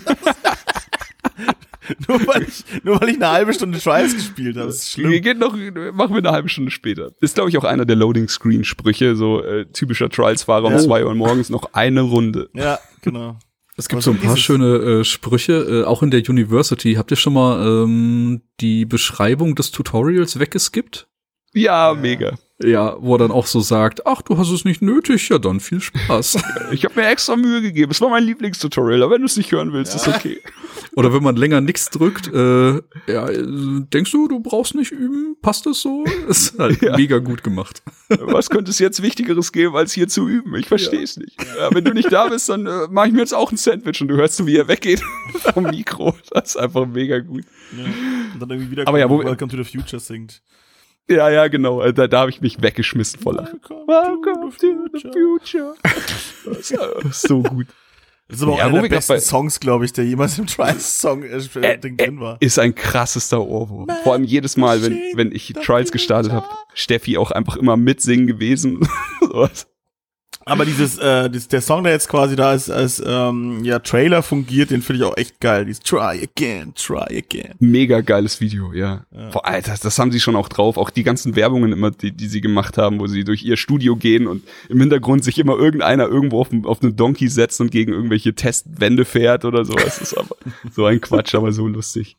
nur, 2.07 2.27
weil 2.27 2.43
ich, 2.43 2.63
nur 2.83 3.01
weil 3.01 3.09
ich 3.09 3.15
eine 3.15 3.29
halbe 3.31 3.53
Stunde 3.53 3.79
Trice 3.79 4.15
gespielt 4.15 4.57
habe, 4.57 4.67
das 4.67 4.75
ist 4.77 4.91
schlimm. 4.91 5.21
Geht 5.21 5.39
noch, 5.39 5.53
machen 5.93 6.11
wir 6.13 6.17
eine 6.17 6.31
halbe 6.31 6.49
Stunde 6.49 6.71
später. 6.71 7.11
Ist, 7.21 7.35
glaube 7.35 7.49
ich, 7.49 7.57
auch 7.57 7.63
einer 7.63 7.85
der 7.85 7.95
Loading-Screen-Sprüche, 7.95 9.15
so 9.15 9.41
äh, 9.43 9.65
typischer 9.71 10.09
Trials-Fahrer 10.09 10.65
um 10.65 10.73
Ja. 10.73 10.79
zwei 10.79 11.05
Uhr 11.05 11.13
morgens 11.15 11.49
noch 11.49 11.73
eine 11.73 12.01
Runde. 12.01 12.49
Ja, 12.53 12.79
genau. 13.01 13.37
Es 13.75 13.89
gibt 13.89 13.97
Was 13.97 14.05
so 14.05 14.11
ein 14.11 14.19
paar 14.19 14.33
ist 14.33 14.39
schöne 14.41 14.75
äh, 14.75 15.03
Sprüche, 15.03 15.53
äh, 15.53 15.83
auch 15.83 16.03
in 16.03 16.11
der 16.11 16.21
University. 16.29 16.93
Habt 16.93 17.09
ihr 17.09 17.17
schon 17.17 17.33
mal 17.33 17.65
ähm, 17.83 18.41
die 18.59 18.85
Beschreibung 18.85 19.55
des 19.55 19.71
Tutorials 19.71 20.37
weggeskippt? 20.39 21.07
Ja, 21.53 21.93
mega. 21.99 22.33
Ja, 22.63 22.95
wo 22.99 23.15
er 23.15 23.19
dann 23.19 23.31
auch 23.31 23.45
so 23.47 23.59
sagt, 23.59 24.05
ach, 24.07 24.21
du 24.21 24.37
hast 24.37 24.49
es 24.49 24.63
nicht 24.63 24.81
nötig, 24.81 25.27
ja 25.29 25.37
dann 25.37 25.59
viel 25.59 25.81
Spaß. 25.81 26.37
Ich 26.71 26.85
habe 26.85 26.99
mir 26.99 27.07
extra 27.07 27.35
Mühe 27.35 27.61
gegeben. 27.61 27.91
Es 27.91 27.99
war 28.01 28.09
mein 28.09 28.23
Lieblingstutorial, 28.23 29.03
aber 29.03 29.13
wenn 29.15 29.21
du 29.21 29.25
es 29.25 29.37
nicht 29.37 29.51
hören 29.51 29.73
willst, 29.73 29.95
ist 29.95 30.07
okay. 30.07 30.39
Oder 30.95 31.13
wenn 31.13 31.23
man 31.23 31.35
länger 31.35 31.59
nichts 31.61 31.89
drückt, 31.89 32.27
äh, 32.33 32.73
ja, 33.11 33.27
äh, 33.29 33.43
denkst 33.45 34.11
du, 34.11 34.27
du 34.27 34.39
brauchst 34.39 34.75
nicht 34.75 34.91
üben? 34.91 35.35
Passt 35.41 35.65
das 35.65 35.81
so? 35.81 36.03
Ist 36.27 36.57
halt 36.57 36.81
Ja. 36.81 36.95
mega 36.95 37.17
gut 37.19 37.43
gemacht. 37.43 37.81
Was 38.09 38.49
könnte 38.49 38.71
es 38.71 38.79
jetzt 38.79 39.01
Wichtigeres 39.01 39.51
geben, 39.51 39.75
als 39.75 39.91
hier 39.93 40.07
zu 40.07 40.27
üben? 40.27 40.55
Ich 40.55 40.67
verstehe 40.67 41.01
es 41.03 41.17
nicht. 41.17 41.35
Ja, 41.59 41.73
wenn 41.73 41.83
du 41.83 41.93
nicht 41.93 42.11
da 42.11 42.27
bist, 42.27 42.47
dann 42.49 42.65
äh, 42.67 42.87
mache 42.89 43.07
ich 43.07 43.13
mir 43.13 43.19
jetzt 43.19 43.33
auch 43.33 43.51
ein 43.51 43.57
Sandwich 43.57 44.01
und 44.01 44.07
du 44.07 44.15
hörst, 44.15 44.45
wie 44.45 44.55
er 44.57 44.67
weggeht 44.67 45.01
am 45.55 45.63
Mikro. 45.63 46.15
Das 46.31 46.49
ist 46.51 46.57
einfach 46.57 46.85
mega 46.87 47.19
gut. 47.19 47.43
Ja. 47.77 47.85
Und 48.33 48.39
dann 48.39 48.49
irgendwie 48.51 48.71
wieder 48.71 48.87
Aber 48.87 48.99
ja, 48.99 49.09
wo- 49.09 49.23
Welcome 49.23 49.51
to 49.51 49.61
the 49.61 49.63
Future 49.63 49.99
singt. 49.99 50.41
Ja, 51.09 51.29
ja, 51.29 51.47
genau. 51.47 51.81
Äh, 51.81 51.93
Da, 51.93 52.07
da 52.07 52.19
habe 52.21 52.29
ich 52.31 52.41
mich 52.41 52.61
weggeschmissen 52.61 53.19
vor 53.19 53.33
Lachen. 53.33 53.59
Welcome 53.69 54.51
to 54.57 54.87
the 54.93 55.11
future. 55.11 55.75
Äh, 55.83 57.09
so 57.11 57.41
gut. 57.43 57.67
Das 58.29 58.37
ist 58.37 58.43
aber 58.43 58.53
auch 58.53 58.57
Ja, 58.57 58.71
wo 58.71 58.77
einer 58.77 58.87
der 58.87 58.95
besten 58.95 59.13
bei- 59.13 59.19
Songs, 59.19 59.59
glaube 59.59 59.83
ich, 59.85 59.91
der 59.93 60.05
jemals 60.05 60.39
im 60.39 60.47
Trice-Song 60.47 61.23
äh, 61.23 61.35
Äh, 61.61 61.77
Ding 61.77 61.99
äh, 61.99 62.05
drin 62.05 62.19
war. 62.21 62.37
Ist 62.39 62.57
ein 62.57 62.73
krassester 62.73 63.41
Ohrwurm. 63.45 63.87
Vor 64.03 64.13
allem 64.13 64.23
jedes 64.23 64.55
Mal, 64.55 64.81
wenn, 64.81 64.97
wenn 65.15 65.31
ich 65.33 65.51
Trials 65.61 65.91
gestartet 65.91 66.31
habe, 66.31 66.47
Steffi 66.73 67.17
auch 67.17 67.31
einfach 67.31 67.57
immer 67.57 67.75
mitsingen 67.75 68.25
gewesen. 68.25 68.87
Sowas. 69.19 69.67
Aber 70.45 70.65
dieses, 70.65 70.97
äh, 70.97 71.29
dieses, 71.29 71.47
der 71.47 71.61
Song, 71.61 71.83
der 71.83 71.93
jetzt 71.93 72.09
quasi 72.09 72.35
da 72.35 72.53
ist, 72.53 72.69
als 72.69 73.01
ähm, 73.05 73.63
ja, 73.63 73.79
Trailer 73.79 74.23
fungiert, 74.23 74.71
den 74.71 74.81
finde 74.81 75.03
ich 75.03 75.09
auch 75.09 75.17
echt 75.17 75.39
geil. 75.39 75.65
Dieses 75.65 75.81
Try 75.81 76.21
again, 76.21 76.73
try 76.75 77.17
again. 77.17 77.53
Mega 77.59 78.01
geiles 78.01 78.41
Video, 78.41 78.73
ja. 78.73 79.05
Boah, 79.31 79.45
Alter, 79.45 79.75
das 79.81 79.97
haben 79.99 80.11
sie 80.11 80.19
schon 80.19 80.35
auch 80.35 80.49
drauf. 80.49 80.77
Auch 80.77 80.89
die 80.89 81.03
ganzen 81.03 81.35
Werbungen 81.35 81.71
immer, 81.71 81.91
die, 81.91 82.11
die 82.11 82.27
sie 82.27 82.41
gemacht 82.41 82.77
haben, 82.77 82.99
wo 82.99 83.07
sie 83.07 83.23
durch 83.23 83.43
ihr 83.43 83.57
Studio 83.57 83.95
gehen 83.95 84.27
und 84.27 84.43
im 84.69 84.79
Hintergrund 84.79 85.23
sich 85.23 85.39
immer 85.39 85.57
irgendeiner 85.57 86.07
irgendwo 86.07 86.41
auf, 86.41 86.49
auf 86.63 86.83
einen 86.83 86.95
Donkey 86.95 87.29
setzt 87.29 87.61
und 87.61 87.71
gegen 87.71 87.93
irgendwelche 87.93 88.35
Testwände 88.35 89.05
fährt 89.05 89.45
oder 89.45 89.63
so. 89.63 89.73
Das 89.73 90.01
ist 90.01 90.17
aber 90.17 90.35
so 90.71 90.85
ein 90.85 90.99
Quatsch, 90.99 91.35
aber 91.35 91.51
so 91.53 91.67
lustig. 91.67 92.17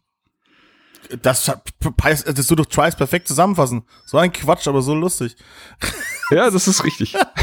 Das, 1.20 1.44
das, 1.44 2.46
du 2.46 2.54
durch 2.54 2.68
Trice 2.68 2.96
perfekt 2.96 3.28
zusammenfassen. 3.28 3.84
So 4.06 4.16
ein 4.16 4.32
Quatsch, 4.32 4.66
aber 4.66 4.80
so 4.82 4.94
lustig. 4.94 5.36
Ja, 6.30 6.50
das 6.50 6.66
ist 6.66 6.84
richtig. 6.84 7.14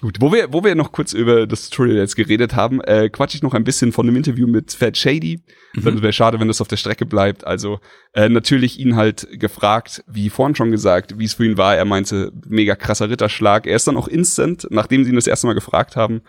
Gut, 0.00 0.18
wo 0.20 0.30
wir, 0.32 0.52
wo 0.52 0.62
wir 0.62 0.74
noch 0.74 0.92
kurz 0.92 1.14
über 1.14 1.46
das 1.46 1.70
Tutorial 1.70 1.96
jetzt 1.96 2.14
geredet 2.14 2.54
haben, 2.54 2.82
äh, 2.82 3.08
quatsch 3.08 3.36
ich 3.36 3.42
noch 3.42 3.54
ein 3.54 3.64
bisschen 3.64 3.90
von 3.90 4.04
dem 4.04 4.16
Interview 4.16 4.46
mit 4.46 4.72
Fat 4.72 4.98
Shady. 4.98 5.40
Das 5.74 6.02
wäre 6.02 6.12
schade, 6.12 6.38
wenn 6.38 6.48
das 6.48 6.60
auf 6.60 6.68
der 6.68 6.76
Strecke 6.76 7.06
bleibt. 7.06 7.46
Also 7.46 7.80
äh, 8.12 8.28
natürlich 8.28 8.78
ihn 8.78 8.96
halt 8.96 9.26
gefragt, 9.32 10.04
wie 10.06 10.28
vorhin 10.28 10.54
schon 10.56 10.70
gesagt, 10.70 11.18
wie 11.18 11.24
es 11.24 11.34
für 11.34 11.46
ihn 11.46 11.56
war. 11.56 11.74
Er 11.74 11.86
meinte, 11.86 12.32
mega 12.46 12.76
krasser 12.76 13.08
Ritterschlag. 13.08 13.66
Er 13.66 13.76
ist 13.76 13.86
dann 13.86 13.96
auch 13.96 14.06
instant, 14.06 14.66
nachdem 14.68 15.04
sie 15.04 15.10
ihn 15.10 15.16
das 15.16 15.26
erste 15.26 15.46
Mal 15.46 15.54
gefragt 15.54 15.96
haben, 15.96 16.20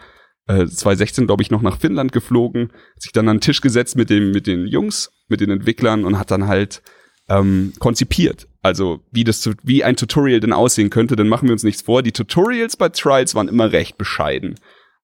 äh, 0.48 0.66
2016, 0.66 1.28
glaube 1.28 1.44
ich, 1.44 1.52
noch 1.52 1.62
nach 1.62 1.80
Finnland 1.80 2.12
geflogen, 2.12 2.72
sich 2.98 3.12
dann 3.12 3.28
an 3.28 3.38
den 3.38 3.42
Tisch 3.42 3.62
gesetzt 3.62 3.98
mit 3.98 4.10
dem, 4.10 4.32
mit 4.32 4.48
den 4.48 4.68
Jungs, 4.68 5.12
mit 5.28 5.42
den 5.42 5.50
Entwicklern 5.50 6.06
und 6.06 6.18
hat 6.18 6.32
dann 6.32 6.48
halt 6.48 6.82
ähm, 7.28 7.74
konzipiert. 7.80 8.48
Also 8.66 9.02
wie 9.12 9.24
das 9.24 9.48
wie 9.62 9.84
ein 9.84 9.96
Tutorial 9.96 10.40
denn 10.40 10.52
aussehen 10.52 10.90
könnte, 10.90 11.16
dann 11.16 11.28
machen 11.28 11.48
wir 11.48 11.54
uns 11.54 11.64
nichts 11.64 11.84
vor. 11.84 12.02
Die 12.02 12.12
Tutorials 12.12 12.76
bei 12.76 12.90
Trials 12.90 13.36
waren 13.36 13.48
immer 13.48 13.72
recht 13.72 13.96
bescheiden. 13.96 14.56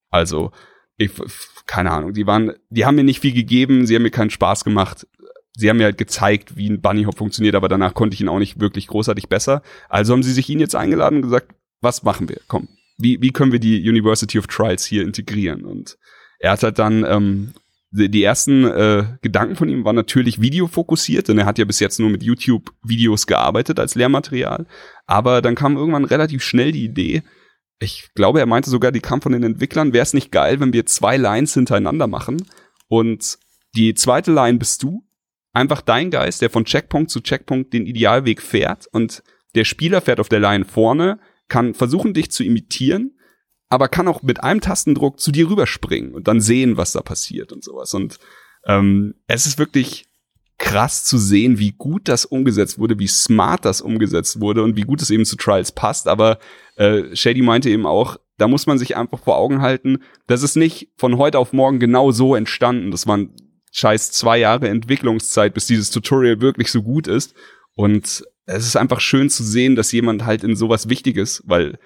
Also 0.10 0.52
ich, 0.98 1.12
keine 1.68 1.92
Ahnung, 1.92 2.14
die 2.14 2.26
waren, 2.26 2.54
die 2.72 2.88
haben 2.88 2.96
mir 2.96 3.04
nicht 3.04 3.20
viel 3.20 3.34
gegeben, 3.34 3.86
sie 3.86 3.94
haben 3.94 4.02
mir 4.02 4.10
keinen 4.10 4.32
Spaß 4.32 4.64
gemacht. 4.64 5.06
Sie 5.54 5.70
haben 5.70 5.78
mir 5.78 5.84
halt 5.84 6.00
gezeigt, 6.00 6.58
wie 6.58 6.72
ein 6.72 6.82
Bunny 6.82 7.04
Hop 7.04 7.20
funktioniert, 7.20 7.54
aber 7.54 7.70
danach 7.70 7.94
konnte 7.94 8.16
ich 8.16 8.22
ihn 8.22 8.30
auch 8.30 8.40
nicht 8.40 8.60
wirklich 8.60 8.88
großartig 8.88 9.30
besser. 9.30 9.62
Also 9.90 10.14
haben 10.14 10.24
sie 10.24 10.34
sich 10.34 10.50
ihn 10.50 10.60
jetzt 10.60 10.76
eingeladen 10.76 11.18
und 11.18 11.22
gesagt, 11.22 11.54
was 11.82 12.02
machen 12.02 12.30
wir? 12.30 12.42
Komm, 12.48 12.68
wie, 12.98 13.22
wie 13.22 13.30
können 13.30 13.52
wir 13.52 13.60
die 13.60 13.88
University 13.88 14.40
of 14.40 14.48
Trials 14.48 14.86
hier 14.86 15.04
integrieren? 15.04 15.66
Und 15.66 16.00
er 16.40 16.54
hat 16.54 16.64
halt 16.64 16.80
dann 16.80 17.06
ähm, 17.08 17.54
die, 17.92 18.24
ersten 18.24 18.64
äh, 18.66 19.06
Gedanken 19.22 19.56
von 19.56 19.70
ihm 19.70 19.84
waren 19.84 19.96
natürlich 19.96 20.42
videofokussiert, 20.42 21.28
denn 21.28 21.38
er 21.38 21.46
hat 21.46 21.58
ja 21.58 21.66
bis 21.66 21.80
jetzt 21.80 22.00
nur 22.00 22.10
mit 22.10 22.24
YouTube-Videos 22.24 23.28
gearbeitet 23.28 23.80
als 23.80 23.96
Lehrmaterial. 23.96 24.66
Aber 25.06 25.42
dann 25.42 25.56
kam 25.56 25.76
irgendwann 25.76 26.06
relativ 26.06 26.42
schnell 26.42 26.72
die 26.72 26.86
Idee, 26.86 27.24
ich 27.82 28.14
glaube, 28.14 28.40
er 28.40 28.46
meinte 28.46 28.70
sogar, 28.70 28.92
die 28.92 29.00
kam 29.00 29.22
von 29.22 29.32
den 29.32 29.44
Entwicklern, 29.44 29.92
wäre 29.92 30.04
es 30.04 30.14
nicht 30.14 30.32
geil, 30.32 30.60
wenn 30.60 30.72
wir 30.72 30.86
zwei 30.86 31.18
Lines 31.18 31.56
hintereinander 31.56 32.08
machen 32.08 32.46
und 32.88 33.40
die 33.76 33.94
zweite 33.96 34.32
Line 34.32 34.60
bist 34.60 34.84
du, 34.84 35.04
einfach 35.52 35.82
dein 35.82 36.12
Geist, 36.12 36.42
der 36.42 36.50
von 36.50 36.66
Checkpunkt 36.66 37.10
zu 37.10 37.22
Checkpunkt 37.22 37.74
den 37.74 37.88
Idealweg 37.88 38.42
fährt 38.42 38.88
und 38.92 39.24
der 39.56 39.66
Spieler 39.66 40.00
fährt 40.02 40.20
auf 40.20 40.30
der 40.30 40.40
Line 40.40 40.66
vorne, 40.66 41.20
kann 41.48 41.74
versuchen, 41.74 42.14
dich 42.14 42.32
zu 42.32 42.44
imitieren, 42.44 43.18
aber 43.72 43.88
kann 43.88 44.10
auch 44.10 44.22
mit 44.22 44.44
einem 44.44 44.60
Tastendruck 44.60 45.20
zu 45.22 45.32
dir 45.32 45.50
rüberspringen 45.50 46.14
und 46.14 46.28
dann 46.28 46.42
sehen, 46.42 46.76
was 46.76 46.92
da 46.92 47.00
passiert 47.02 47.54
und 47.54 47.64
sowas. 47.64 47.94
Und 47.94 48.20
ähm, 48.68 49.16
es 49.28 49.46
ist 49.46 49.58
wirklich 49.58 50.08
krass 50.58 51.06
zu 51.06 51.18
sehen, 51.18 51.58
wie 51.58 51.72
gut 51.72 52.10
das 52.10 52.26
umgesetzt 52.26 52.78
wurde, 52.80 53.00
wie 53.00 53.08
smart 53.08 53.64
das 53.64 53.80
umgesetzt 53.80 54.42
wurde 54.42 54.62
und 54.62 54.76
wie 54.76 54.82
gut 54.82 55.02
es 55.02 55.10
eben 55.10 55.24
zu 55.24 55.38
Trials 55.38 55.72
passt. 55.72 56.10
Aber 56.10 56.38
äh, 56.76 57.16
Shady 57.16 57.42
meinte 57.42 57.70
eben 57.70 57.86
auch, 57.86 58.18
da 58.38 58.50
muss 58.50 58.68
man 58.68 58.78
sich 58.78 58.98
einfach 58.98 59.20
vor 59.20 59.38
Augen 59.38 59.62
halten, 59.62 60.00
das 60.28 60.44
ist 60.44 60.58
nicht 60.58 60.90
von 60.98 61.18
heute 61.18 61.40
auf 61.40 61.54
morgen 61.54 61.80
genau 61.80 62.12
so 62.12 62.36
entstanden. 62.36 62.92
Das 62.92 63.08
waren 63.08 63.34
scheiß 63.72 64.12
zwei 64.12 64.38
Jahre 64.38 64.68
Entwicklungszeit, 64.68 65.54
bis 65.54 65.68
dieses 65.68 65.92
Tutorial 65.92 66.42
wirklich 66.42 66.70
so 66.72 66.84
gut 66.84 67.08
ist. 67.08 67.36
Und 67.74 68.26
es 68.46 68.66
ist 68.66 68.76
einfach 68.76 69.00
schön 69.00 69.30
zu 69.30 69.44
sehen, 69.44 69.78
dass 69.78 69.94
jemand 69.94 70.26
halt 70.26 70.44
in 70.44 70.58
sowas 70.58 70.90
Wichtiges, 70.90 71.42
weil 71.46 71.80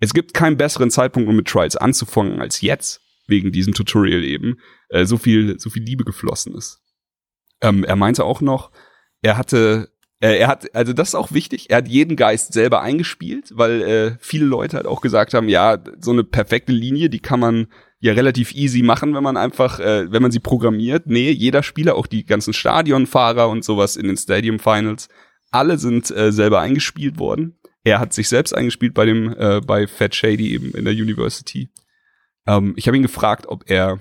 es 0.00 0.14
gibt 0.14 0.34
keinen 0.34 0.56
besseren 0.56 0.90
Zeitpunkt, 0.90 1.28
um 1.28 1.36
mit 1.36 1.48
Trials 1.48 1.76
anzufangen 1.76 2.40
als 2.40 2.60
jetzt, 2.60 3.00
wegen 3.26 3.52
diesem 3.52 3.74
Tutorial 3.74 4.24
eben, 4.24 4.58
äh, 4.88 5.04
so 5.04 5.18
viel, 5.18 5.58
so 5.58 5.70
viel 5.70 5.82
Liebe 5.82 6.04
geflossen 6.04 6.54
ist. 6.54 6.80
Ähm, 7.60 7.84
er 7.84 7.96
meinte 7.96 8.24
auch 8.24 8.40
noch, 8.40 8.70
er 9.22 9.36
hatte, 9.36 9.92
äh, 10.20 10.38
er 10.38 10.48
hat, 10.48 10.74
also 10.74 10.92
das 10.92 11.08
ist 11.08 11.14
auch 11.14 11.32
wichtig, 11.32 11.70
er 11.70 11.78
hat 11.78 11.88
jeden 11.88 12.16
Geist 12.16 12.52
selber 12.52 12.80
eingespielt, 12.80 13.50
weil 13.54 13.82
äh, 13.82 14.16
viele 14.20 14.46
Leute 14.46 14.76
halt 14.76 14.86
auch 14.86 15.00
gesagt 15.00 15.34
haben, 15.34 15.48
ja, 15.48 15.78
so 16.00 16.12
eine 16.12 16.24
perfekte 16.24 16.72
Linie, 16.72 17.10
die 17.10 17.20
kann 17.20 17.40
man 17.40 17.66
ja 18.00 18.12
relativ 18.12 18.54
easy 18.54 18.82
machen, 18.82 19.14
wenn 19.14 19.24
man 19.24 19.36
einfach, 19.36 19.80
äh, 19.80 20.10
wenn 20.10 20.22
man 20.22 20.30
sie 20.30 20.38
programmiert. 20.38 21.06
Nee, 21.06 21.30
jeder 21.30 21.62
Spieler, 21.64 21.96
auch 21.96 22.06
die 22.06 22.24
ganzen 22.24 22.52
Stadionfahrer 22.52 23.48
und 23.48 23.64
sowas 23.64 23.96
in 23.96 24.06
den 24.06 24.16
Stadium 24.16 24.60
Finals, 24.60 25.08
alle 25.50 25.78
sind 25.78 26.10
äh, 26.10 26.30
selber 26.30 26.60
eingespielt 26.60 27.18
worden. 27.18 27.58
Er 27.88 28.00
hat 28.00 28.12
sich 28.12 28.28
selbst 28.28 28.52
eingespielt 28.54 28.92
bei 28.92 29.06
dem, 29.06 29.34
äh, 29.38 29.60
bei 29.60 29.86
Fat 29.86 30.14
Shady 30.14 30.52
eben 30.52 30.72
in 30.72 30.84
der 30.84 30.92
University. 30.92 31.70
Ähm, 32.46 32.74
ich 32.76 32.86
habe 32.86 32.98
ihn 32.98 33.02
gefragt, 33.02 33.46
ob 33.48 33.70
er 33.70 33.98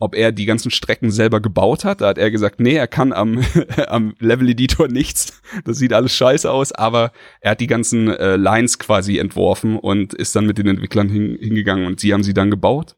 ob 0.00 0.14
er 0.14 0.30
die 0.30 0.44
ganzen 0.44 0.70
Strecken 0.70 1.10
selber 1.10 1.40
gebaut 1.40 1.84
hat. 1.84 2.02
Da 2.02 2.08
hat 2.08 2.18
er 2.18 2.30
gesagt, 2.30 2.60
nee, 2.60 2.74
er 2.74 2.86
kann 2.86 3.12
am, 3.12 3.42
am 3.88 4.14
Level 4.20 4.48
Editor 4.48 4.86
nichts. 4.86 5.42
Das 5.64 5.78
sieht 5.78 5.92
alles 5.92 6.14
scheiße 6.14 6.48
aus, 6.48 6.70
aber 6.70 7.10
er 7.40 7.52
hat 7.52 7.60
die 7.60 7.66
ganzen 7.66 8.08
äh, 8.08 8.36
Lines 8.36 8.78
quasi 8.78 9.18
entworfen 9.18 9.76
und 9.76 10.14
ist 10.14 10.36
dann 10.36 10.46
mit 10.46 10.58
den 10.58 10.68
Entwicklern 10.68 11.08
hin, 11.08 11.36
hingegangen 11.40 11.86
und 11.86 11.98
sie 11.98 12.12
haben 12.12 12.22
sie 12.22 12.34
dann 12.34 12.50
gebaut. 12.50 12.96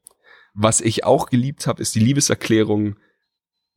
Was 0.52 0.82
ich 0.82 1.04
auch 1.04 1.30
geliebt 1.30 1.66
habe, 1.66 1.80
ist 1.80 1.94
die 1.94 2.00
Liebeserklärung, 2.00 2.96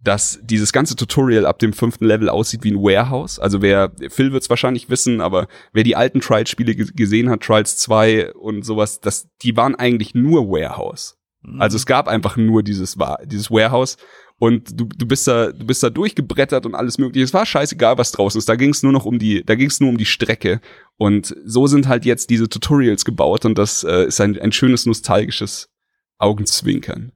dass 0.03 0.39
dieses 0.43 0.73
ganze 0.73 0.95
Tutorial 0.95 1.45
ab 1.45 1.59
dem 1.59 1.73
fünften 1.73 2.05
Level 2.05 2.29
aussieht 2.29 2.63
wie 2.63 2.71
ein 2.71 2.81
Warehouse. 2.81 3.39
Also 3.39 3.61
wer, 3.61 3.91
Phil 4.09 4.33
wird 4.33 4.43
es 4.43 4.49
wahrscheinlich 4.49 4.89
wissen, 4.89 5.21
aber 5.21 5.47
wer 5.71 5.83
die 5.83 5.95
alten 5.95 6.19
Trials-Spiele 6.19 6.75
gesehen 6.75 7.29
hat, 7.29 7.41
Trials 7.41 7.77
2 7.77 8.33
und 8.33 8.63
sowas, 8.63 8.99
das, 8.99 9.29
die 9.41 9.55
waren 9.55 9.75
eigentlich 9.75 10.13
nur 10.13 10.49
Warehouse. 10.49 11.17
Also 11.57 11.77
es 11.77 11.85
gab 11.85 12.07
einfach 12.07 12.37
nur 12.37 12.63
dieses, 12.63 12.97
dieses 13.25 13.51
Warehouse 13.51 13.97
und 14.39 14.79
du, 14.79 14.85
du 14.85 15.05
bist 15.05 15.27
da, 15.27 15.51
du 15.51 15.65
bist 15.65 15.83
da 15.83 15.89
durchgebrettert 15.89 16.65
und 16.65 16.75
alles 16.75 16.97
mögliche. 16.97 17.23
Es 17.23 17.33
war 17.33 17.45
scheißegal, 17.45 17.97
was 17.97 18.11
draußen 18.11 18.39
ist. 18.39 18.49
Da 18.49 18.55
ging 18.55 18.71
es 18.71 18.83
nur 18.83 18.91
noch 18.91 19.05
um 19.05 19.19
die, 19.19 19.43
da 19.45 19.55
ging 19.55 19.67
es 19.67 19.79
nur 19.79 19.89
um 19.89 19.97
die 19.97 20.05
Strecke. 20.05 20.59
Und 20.97 21.35
so 21.45 21.67
sind 21.67 21.87
halt 21.87 22.05
jetzt 22.05 22.29
diese 22.29 22.49
Tutorials 22.49 23.05
gebaut 23.05 23.45
und 23.45 23.57
das 23.57 23.83
äh, 23.83 24.05
ist 24.05 24.19
ein, 24.21 24.39
ein 24.39 24.51
schönes 24.51 24.85
nostalgisches 24.85 25.69
Augenzwinkern. 26.17 27.11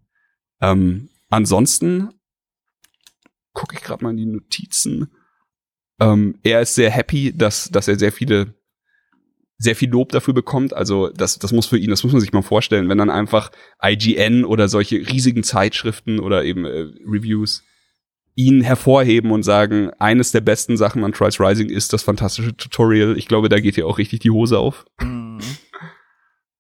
Ähm, 0.62 1.10
ansonsten 1.30 2.10
gucke 3.58 3.76
ich 3.76 3.84
gerade 3.84 4.04
mal 4.04 4.12
in 4.12 4.18
die 4.18 4.26
Notizen. 4.28 5.10
Ähm, 6.00 6.38
er 6.44 6.62
ist 6.62 6.76
sehr 6.76 6.92
happy, 6.92 7.36
dass, 7.36 7.70
dass 7.70 7.88
er 7.88 7.98
sehr 7.98 8.12
viele 8.12 8.54
sehr 9.60 9.76
viel 9.76 9.90
Lob 9.90 10.12
dafür 10.12 10.36
bekommt. 10.36 10.74
Also 10.74 11.10
das, 11.10 11.40
das 11.40 11.52
muss 11.52 11.66
für 11.66 11.80
ihn, 11.80 11.90
das 11.90 12.04
muss 12.04 12.14
man 12.14 12.22
sich 12.22 12.32
mal 12.32 12.44
vorstellen, 12.44 12.90
wenn 12.90 13.00
dann 13.00 13.10
einfach 13.10 13.52
IGN 13.84 14.46
oder 14.46 14.70
solche 14.70 14.98
riesigen 14.98 15.42
Zeitschriften 15.42 16.20
oder 16.20 16.44
eben 16.44 16.66
äh, 16.66 16.92
Reviews 17.04 17.64
ihn 18.36 18.62
hervorheben 18.62 19.32
und 19.32 19.42
sagen, 19.42 19.90
eines 19.98 20.32
der 20.32 20.42
besten 20.42 20.78
Sachen 20.78 21.04
an 21.04 21.12
Trials 21.12 21.40
Rising 21.40 21.70
ist 21.70 21.92
das 21.92 22.04
fantastische 22.04 22.56
Tutorial. 22.56 23.18
Ich 23.18 23.28
glaube, 23.28 23.50
da 23.50 23.60
geht 23.60 23.78
ja 23.78 23.86
auch 23.86 23.98
richtig 23.98 24.20
die 24.20 24.30
Hose 24.30 24.60
auf. 24.60 24.86
Mhm. 25.02 25.40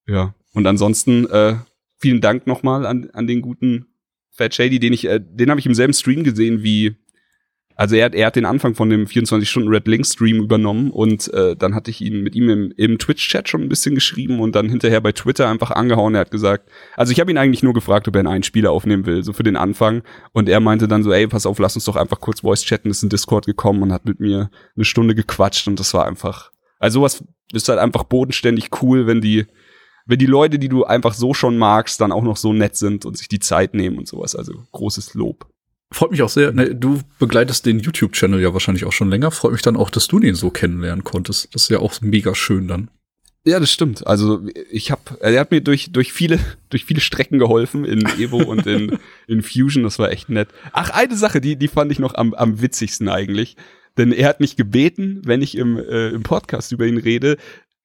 Ja. 0.07 0.33
Und 0.53 0.65
ansonsten 0.65 1.29
äh, 1.29 1.57
vielen 1.99 2.21
Dank 2.21 2.47
nochmal 2.47 2.87
an, 2.87 3.11
an 3.13 3.27
den 3.27 3.43
guten 3.43 3.85
Fat 4.37 4.53
Shady, 4.53 4.79
den 4.79 4.93
ich, 4.93 5.05
äh, 5.05 5.19
den 5.19 5.49
habe 5.49 5.59
ich 5.59 5.65
im 5.65 5.73
selben 5.73 5.93
Stream 5.93 6.23
gesehen 6.23 6.63
wie 6.63 6.95
also 7.77 7.95
er 7.95 8.05
hat, 8.05 8.15
er 8.15 8.25
hat 8.25 8.35
den 8.35 8.45
Anfang 8.45 8.73
von 8.73 8.89
dem 8.89 9.05
24-Stunden-Red 9.05 9.87
Link-Stream 9.87 10.37
übernommen 10.37 10.89
und 10.89 11.31
äh, 11.31 11.55
dann 11.55 11.75
hatte 11.75 11.91
ich 11.91 12.01
ihn 12.01 12.23
mit 12.23 12.33
ihm 12.33 12.49
im, 12.49 12.73
im 12.75 12.97
Twitch-Chat 12.97 13.47
schon 13.47 13.61
ein 13.61 13.69
bisschen 13.69 13.93
geschrieben 13.93 14.39
und 14.39 14.55
dann 14.55 14.67
hinterher 14.67 14.99
bei 14.99 15.11
Twitter 15.11 15.47
einfach 15.47 15.69
angehauen. 15.69 16.15
Er 16.15 16.21
hat 16.21 16.31
gesagt, 16.31 16.71
also 16.95 17.11
ich 17.11 17.19
habe 17.19 17.29
ihn 17.29 17.37
eigentlich 17.37 17.61
nur 17.61 17.75
gefragt, 17.75 18.07
ob 18.07 18.15
er 18.15 18.25
einen 18.25 18.41
Spieler 18.41 18.71
aufnehmen 18.71 19.05
will, 19.05 19.23
so 19.23 19.31
für 19.31 19.43
den 19.43 19.55
Anfang. 19.55 20.01
Und 20.33 20.49
er 20.49 20.59
meinte 20.59 20.87
dann 20.87 21.03
so, 21.03 21.11
ey, 21.13 21.27
pass 21.27 21.45
auf, 21.45 21.59
lass 21.59 21.75
uns 21.75 21.85
doch 21.85 21.97
einfach 21.97 22.19
kurz 22.19 22.39
Voice 22.39 22.63
chatten, 22.63 22.89
ist 22.89 23.03
in 23.03 23.09
Discord 23.09 23.45
gekommen 23.45 23.83
und 23.83 23.93
hat 23.93 24.05
mit 24.05 24.19
mir 24.19 24.49
eine 24.75 24.85
Stunde 24.85 25.13
gequatscht 25.13 25.67
und 25.67 25.79
das 25.79 25.93
war 25.93 26.07
einfach, 26.07 26.51
also 26.79 27.01
sowas 27.01 27.23
ist 27.53 27.69
halt 27.69 27.77
einfach 27.77 28.05
bodenständig 28.05 28.69
cool, 28.81 29.05
wenn 29.05 29.21
die, 29.21 29.45
wenn 30.07 30.19
die 30.19 30.25
Leute, 30.25 30.57
die 30.57 30.69
du 30.69 30.85
einfach 30.85 31.13
so 31.13 31.33
schon 31.33 31.57
magst, 31.57 32.01
dann 32.01 32.11
auch 32.11 32.23
noch 32.23 32.37
so 32.37 32.53
nett 32.53 32.75
sind 32.75 33.05
und 33.05 33.17
sich 33.17 33.27
die 33.27 33.39
Zeit 33.39 33.73
nehmen 33.73 33.97
und 33.97 34.07
sowas. 34.07 34.35
Also 34.35 34.53
großes 34.71 35.13
Lob. 35.13 35.47
Freut 35.91 36.11
mich 36.11 36.21
auch 36.21 36.29
sehr. 36.29 36.51
Ne, 36.51 36.75
du 36.75 36.99
begleitest 37.19 37.65
den 37.65 37.79
YouTube-Channel 37.79 38.41
ja 38.41 38.53
wahrscheinlich 38.53 38.85
auch 38.85 38.91
schon 38.91 39.09
länger. 39.09 39.31
Freut 39.31 39.53
mich 39.53 39.61
dann 39.61 39.77
auch, 39.77 39.89
dass 39.89 40.07
du 40.07 40.19
den 40.19 40.35
so 40.35 40.49
kennenlernen 40.49 41.03
konntest. 41.03 41.53
Das 41.53 41.63
ist 41.63 41.69
ja 41.69 41.79
auch 41.79 42.01
mega 42.01 42.35
schön 42.35 42.67
dann. 42.67 42.89
Ja, 43.45 43.61
das 43.61 43.71
stimmt. 43.71 44.05
Also 44.05 44.45
ich 44.69 44.91
habe, 44.91 45.01
er 45.21 45.39
hat 45.39 45.51
mir 45.51 45.61
durch 45.61 45.93
durch 45.93 46.11
viele 46.11 46.39
durch 46.69 46.83
viele 46.83 46.99
Strecken 46.99 47.39
geholfen 47.39 47.85
in 47.85 48.05
Evo 48.19 48.43
und 48.43 48.67
in 48.67 48.99
in 49.27 49.41
Fusion. 49.41 49.83
Das 49.83 49.99
war 49.99 50.11
echt 50.11 50.27
nett. 50.27 50.49
Ach, 50.73 50.89
eine 50.89 51.15
Sache, 51.15 51.39
die 51.39 51.55
die 51.55 51.69
fand 51.69 51.91
ich 51.91 51.99
noch 51.99 52.15
am 52.15 52.33
am 52.33 52.61
witzigsten 52.61 53.07
eigentlich, 53.07 53.55
denn 53.97 54.11
er 54.11 54.27
hat 54.27 54.41
mich 54.41 54.57
gebeten, 54.57 55.21
wenn 55.23 55.41
ich 55.41 55.55
im 55.57 55.77
äh, 55.77 56.09
im 56.09 56.23
Podcast 56.23 56.73
über 56.73 56.85
ihn 56.85 56.97
rede, 56.97 57.37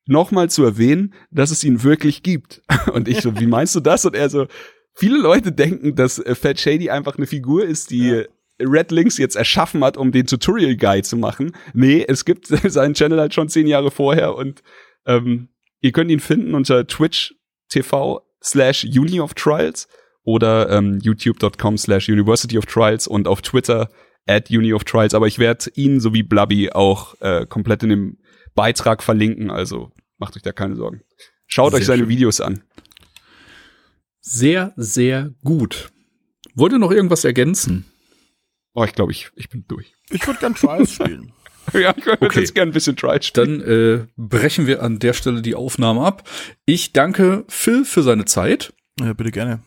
nochmal 0.07 0.51
zu 0.51 0.65
erwähnen, 0.65 1.15
dass 1.31 1.51
es 1.51 1.65
ihn 1.65 1.83
wirklich 1.83 2.23
gibt. 2.23 2.63
Und 2.93 3.09
ich 3.09 3.21
so, 3.21 3.39
wie 3.39 3.47
meinst 3.47 3.75
du 3.75 3.81
das? 3.81 4.05
Und 4.05 4.15
er 4.15 4.29
so, 4.29 4.47
viele 4.95 5.19
Leute 5.19 5.53
denken, 5.53 5.95
dass 5.95 6.19
äh, 6.19 6.35
Fat 6.35 6.61
Shady 6.61 6.91
einfach 6.91 7.17
eine 7.17 7.27
Figur 7.27 7.65
ist, 7.65 7.91
die 7.91 8.09
ja. 8.09 8.23
Red 8.61 8.91
Links 8.91 9.19
jetzt 9.19 9.37
erschaffen 9.37 9.83
hat, 9.85 9.97
um 9.97 10.13
den 10.13 10.27
Tutorial 10.27 10.77
Guide 10.77 11.03
zu 11.03 11.17
machen. 11.17 11.53
Nee, 11.75 12.05
es 12.07 12.25
gibt 12.25 12.47
seinen 12.65 12.95
Channel 12.95 13.21
halt 13.21 13.35
schon 13.35 13.49
zehn 13.49 13.67
Jahre 13.67 13.91
vorher 13.91 14.35
und 14.37 14.63
ähm, 15.07 15.49
ihr 15.81 15.93
könnt 15.93 16.11
ihn 16.11 16.21
finden 16.21 16.55
unter 16.55 16.87
Twitch 16.87 17.35
TV 17.69 18.23
slash 18.43 18.85
Uni 18.85 19.21
of 19.21 19.35
Trials 19.35 19.89
oder 20.25 20.71
ähm, 20.71 21.01
youtube.com 21.03 21.77
slash 21.79 22.09
University 22.09 22.59
of 22.59 22.67
Trials 22.67 23.09
und 23.09 23.27
auf 23.27 23.43
Twitter 23.43 23.89
at 24.27 24.51
Uni 24.51 24.73
of 24.73 24.85
Trials. 24.85 25.15
Aber 25.15 25.27
ich 25.27 25.39
werde 25.39 25.71
ihn 25.75 26.01
sowie 26.01 26.23
Blubby 26.23 26.71
auch 26.71 27.21
äh, 27.21 27.47
komplett 27.47 27.83
in 27.83 27.89
dem 27.91 28.19
Beitrag 28.55 29.03
verlinken, 29.03 29.51
also 29.51 29.91
macht 30.19 30.37
euch 30.37 30.43
da 30.43 30.53
keine 30.53 30.77
Sorgen. 30.77 31.03
Schaut 31.47 31.73
Sehr 31.73 31.81
euch 31.81 31.87
seine 31.87 32.03
schön. 32.03 32.09
Videos 32.09 32.41
an. 32.41 32.63
Sehr, 34.21 34.73
sehr 34.77 35.33
gut. 35.43 35.91
Wollt 36.55 36.73
ihr 36.73 36.79
noch 36.79 36.93
irgendwas 36.93 37.25
ergänzen? 37.25 37.87
Oh, 38.75 38.85
ich 38.85 38.93
glaube, 38.93 39.13
ich, 39.13 39.31
ich 39.37 39.49
bin 39.49 39.65
durch. 39.69 39.95
Ich 40.11 40.27
würde 40.27 40.41
gern 40.41 40.55
Trials 40.55 40.93
spielen. 40.93 41.33
ja, 41.73 41.95
ich 41.97 42.07
würde 42.07 42.25
okay. 42.25 42.41
jetzt 42.41 42.55
gern 42.55 42.69
ein 42.69 42.73
bisschen 42.73 42.97
Trials 42.97 43.27
spielen. 43.27 43.61
Dann 43.61 43.69
äh, 43.69 44.07
brechen 44.17 44.67
wir 44.67 44.83
an 44.83 44.99
der 44.99 45.13
Stelle 45.13 45.43
die 45.43 45.55
Aufnahme 45.55 46.03
ab. 46.03 46.29
Ich 46.65 46.93
danke 46.93 47.45
Phil 47.49 47.85
für 47.85 48.03
seine 48.03 48.25
Zeit. 48.25 48.73
Ja, 49.01 49.13
bitte 49.13 49.31
gerne. 49.31 49.63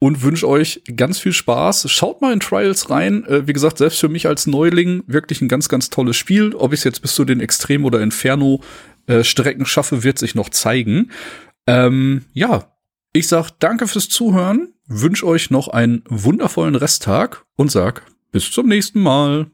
Und 0.00 0.22
wünsche 0.22 0.48
euch 0.48 0.82
ganz 0.96 1.18
viel 1.18 1.32
Spaß. 1.32 1.90
Schaut 1.90 2.20
mal 2.20 2.32
in 2.32 2.40
Trials 2.40 2.90
rein. 2.90 3.24
Äh, 3.24 3.46
wie 3.46 3.52
gesagt, 3.52 3.78
selbst 3.78 4.00
für 4.00 4.08
mich 4.08 4.26
als 4.26 4.46
Neuling 4.46 5.02
wirklich 5.06 5.40
ein 5.40 5.48
ganz, 5.48 5.68
ganz 5.68 5.88
tolles 5.88 6.16
Spiel. 6.16 6.54
Ob 6.54 6.72
ich 6.72 6.80
es 6.80 6.84
jetzt 6.84 7.00
bis 7.00 7.14
zu 7.14 7.24
den 7.24 7.40
Extrem- 7.40 7.84
oder 7.84 8.00
Inferno-Strecken 8.00 9.62
äh, 9.62 9.66
schaffe, 9.66 10.02
wird 10.04 10.18
sich 10.18 10.34
noch 10.34 10.50
zeigen. 10.50 11.10
Ähm, 11.66 12.24
ja, 12.34 12.74
ich 13.12 13.28
sag 13.28 13.50
danke 13.60 13.86
fürs 13.86 14.08
Zuhören, 14.08 14.74
wünsche 14.86 15.26
euch 15.26 15.50
noch 15.50 15.68
einen 15.68 16.02
wundervollen 16.08 16.74
Resttag 16.74 17.44
und 17.56 17.70
sag 17.70 18.02
bis 18.32 18.50
zum 18.50 18.66
nächsten 18.66 19.00
Mal. 19.00 19.46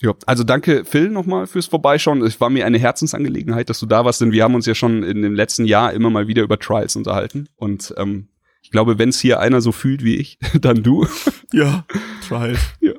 Ja, 0.00 0.12
also 0.26 0.44
danke 0.44 0.84
Phil 0.84 1.08
nochmal 1.08 1.46
fürs 1.46 1.66
Vorbeischauen. 1.66 2.22
Es 2.22 2.40
war 2.40 2.50
mir 2.50 2.66
eine 2.66 2.78
Herzensangelegenheit, 2.78 3.68
dass 3.70 3.80
du 3.80 3.86
da 3.86 4.04
warst, 4.04 4.20
denn 4.20 4.30
wir 4.30 4.44
haben 4.44 4.54
uns 4.54 4.66
ja 4.66 4.74
schon 4.74 5.02
in 5.02 5.22
dem 5.22 5.34
letzten 5.34 5.64
Jahr 5.64 5.92
immer 5.92 6.10
mal 6.10 6.28
wieder 6.28 6.42
über 6.42 6.58
Trials 6.58 6.96
unterhalten. 6.96 7.48
Und 7.56 7.92
ähm, 7.96 8.28
Ich 8.66 8.72
glaube, 8.72 8.98
wenn 8.98 9.10
es 9.10 9.20
hier 9.20 9.38
einer 9.38 9.60
so 9.60 9.70
fühlt 9.70 10.02
wie 10.02 10.16
ich, 10.16 10.40
dann 10.60 10.82
du. 10.82 11.06
Ja, 11.52 11.86
Trials. 12.26 12.58
Ja. 12.80 12.94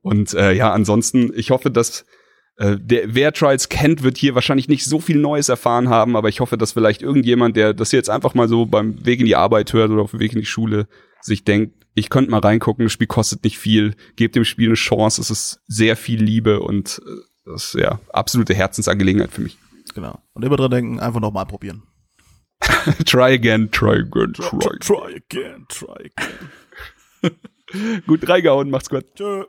Und 0.00 0.32
äh, 0.32 0.52
ja, 0.52 0.72
ansonsten, 0.72 1.32
ich 1.34 1.50
hoffe, 1.50 1.72
dass 1.72 2.06
äh, 2.56 2.76
der, 2.80 3.16
wer 3.16 3.32
Trials 3.32 3.68
kennt, 3.68 4.04
wird 4.04 4.16
hier 4.16 4.36
wahrscheinlich 4.36 4.68
nicht 4.68 4.84
so 4.84 5.00
viel 5.00 5.18
Neues 5.18 5.48
erfahren 5.48 5.88
haben, 5.88 6.14
aber 6.14 6.28
ich 6.28 6.38
hoffe, 6.38 6.56
dass 6.56 6.70
vielleicht 6.70 7.02
irgendjemand, 7.02 7.56
der 7.56 7.74
das 7.74 7.90
jetzt 7.90 8.08
einfach 8.08 8.34
mal 8.34 8.48
so 8.48 8.64
beim 8.64 9.04
Weg 9.04 9.18
in 9.18 9.26
die 9.26 9.34
Arbeit 9.34 9.72
hört 9.72 9.90
oder 9.90 10.02
auf 10.02 10.12
dem 10.12 10.20
Weg 10.20 10.34
in 10.34 10.38
die 10.38 10.46
Schule, 10.46 10.86
sich 11.20 11.42
denkt, 11.42 11.84
ich 11.94 12.10
könnte 12.10 12.30
mal 12.30 12.38
reingucken, 12.38 12.84
das 12.84 12.92
Spiel 12.92 13.08
kostet 13.08 13.42
nicht 13.42 13.58
viel, 13.58 13.96
gebt 14.14 14.36
dem 14.36 14.44
Spiel 14.44 14.68
eine 14.68 14.76
Chance, 14.76 15.20
es 15.20 15.30
ist 15.30 15.60
sehr 15.66 15.96
viel 15.96 16.22
Liebe 16.22 16.60
und 16.60 17.02
äh, 17.04 17.10
das 17.44 17.74
ist 17.74 17.80
ja 17.80 17.98
absolute 18.12 18.54
Herzensangelegenheit 18.54 19.32
für 19.32 19.40
mich. 19.40 19.58
Genau. 19.94 20.20
Und 20.32 20.44
immer 20.44 20.56
dran 20.56 20.70
denken, 20.70 21.00
einfach 21.00 21.20
nochmal 21.20 21.46
probieren. 21.46 21.82
try 23.04 23.32
again, 23.32 23.70
try 23.70 23.96
again, 24.00 24.32
try, 24.32 24.58
Try, 24.58 24.78
try 24.80 25.14
again, 25.16 25.66
try 25.68 26.10
again. 26.16 28.02
Gut 28.06 28.28
reingehauen, 28.28 28.70
macht's 28.70 28.88
gut. 28.88 29.04
Tschö. 29.14 29.44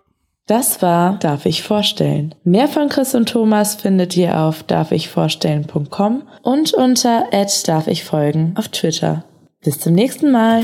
Das 0.48 0.82
war 0.82 1.20
Darf 1.20 1.46
ich 1.46 1.62
vorstellen. 1.62 2.34
Mehr 2.44 2.68
von 2.68 2.90
Chris 2.90 3.14
und 3.14 3.30
Thomas 3.30 3.76
findet 3.76 4.18
ihr 4.18 4.40
auf 4.40 4.64
darfichvorstellen.com 4.64 6.24
und 6.42 6.74
unter 6.74 7.26
darf 7.68 7.88
ich 7.88 8.04
folgen 8.04 8.56
auf 8.58 8.68
Twitter. 8.70 9.24
Bis 9.64 9.80
zum 9.80 9.94
nächsten 9.94 10.32
Mal. 10.32 10.64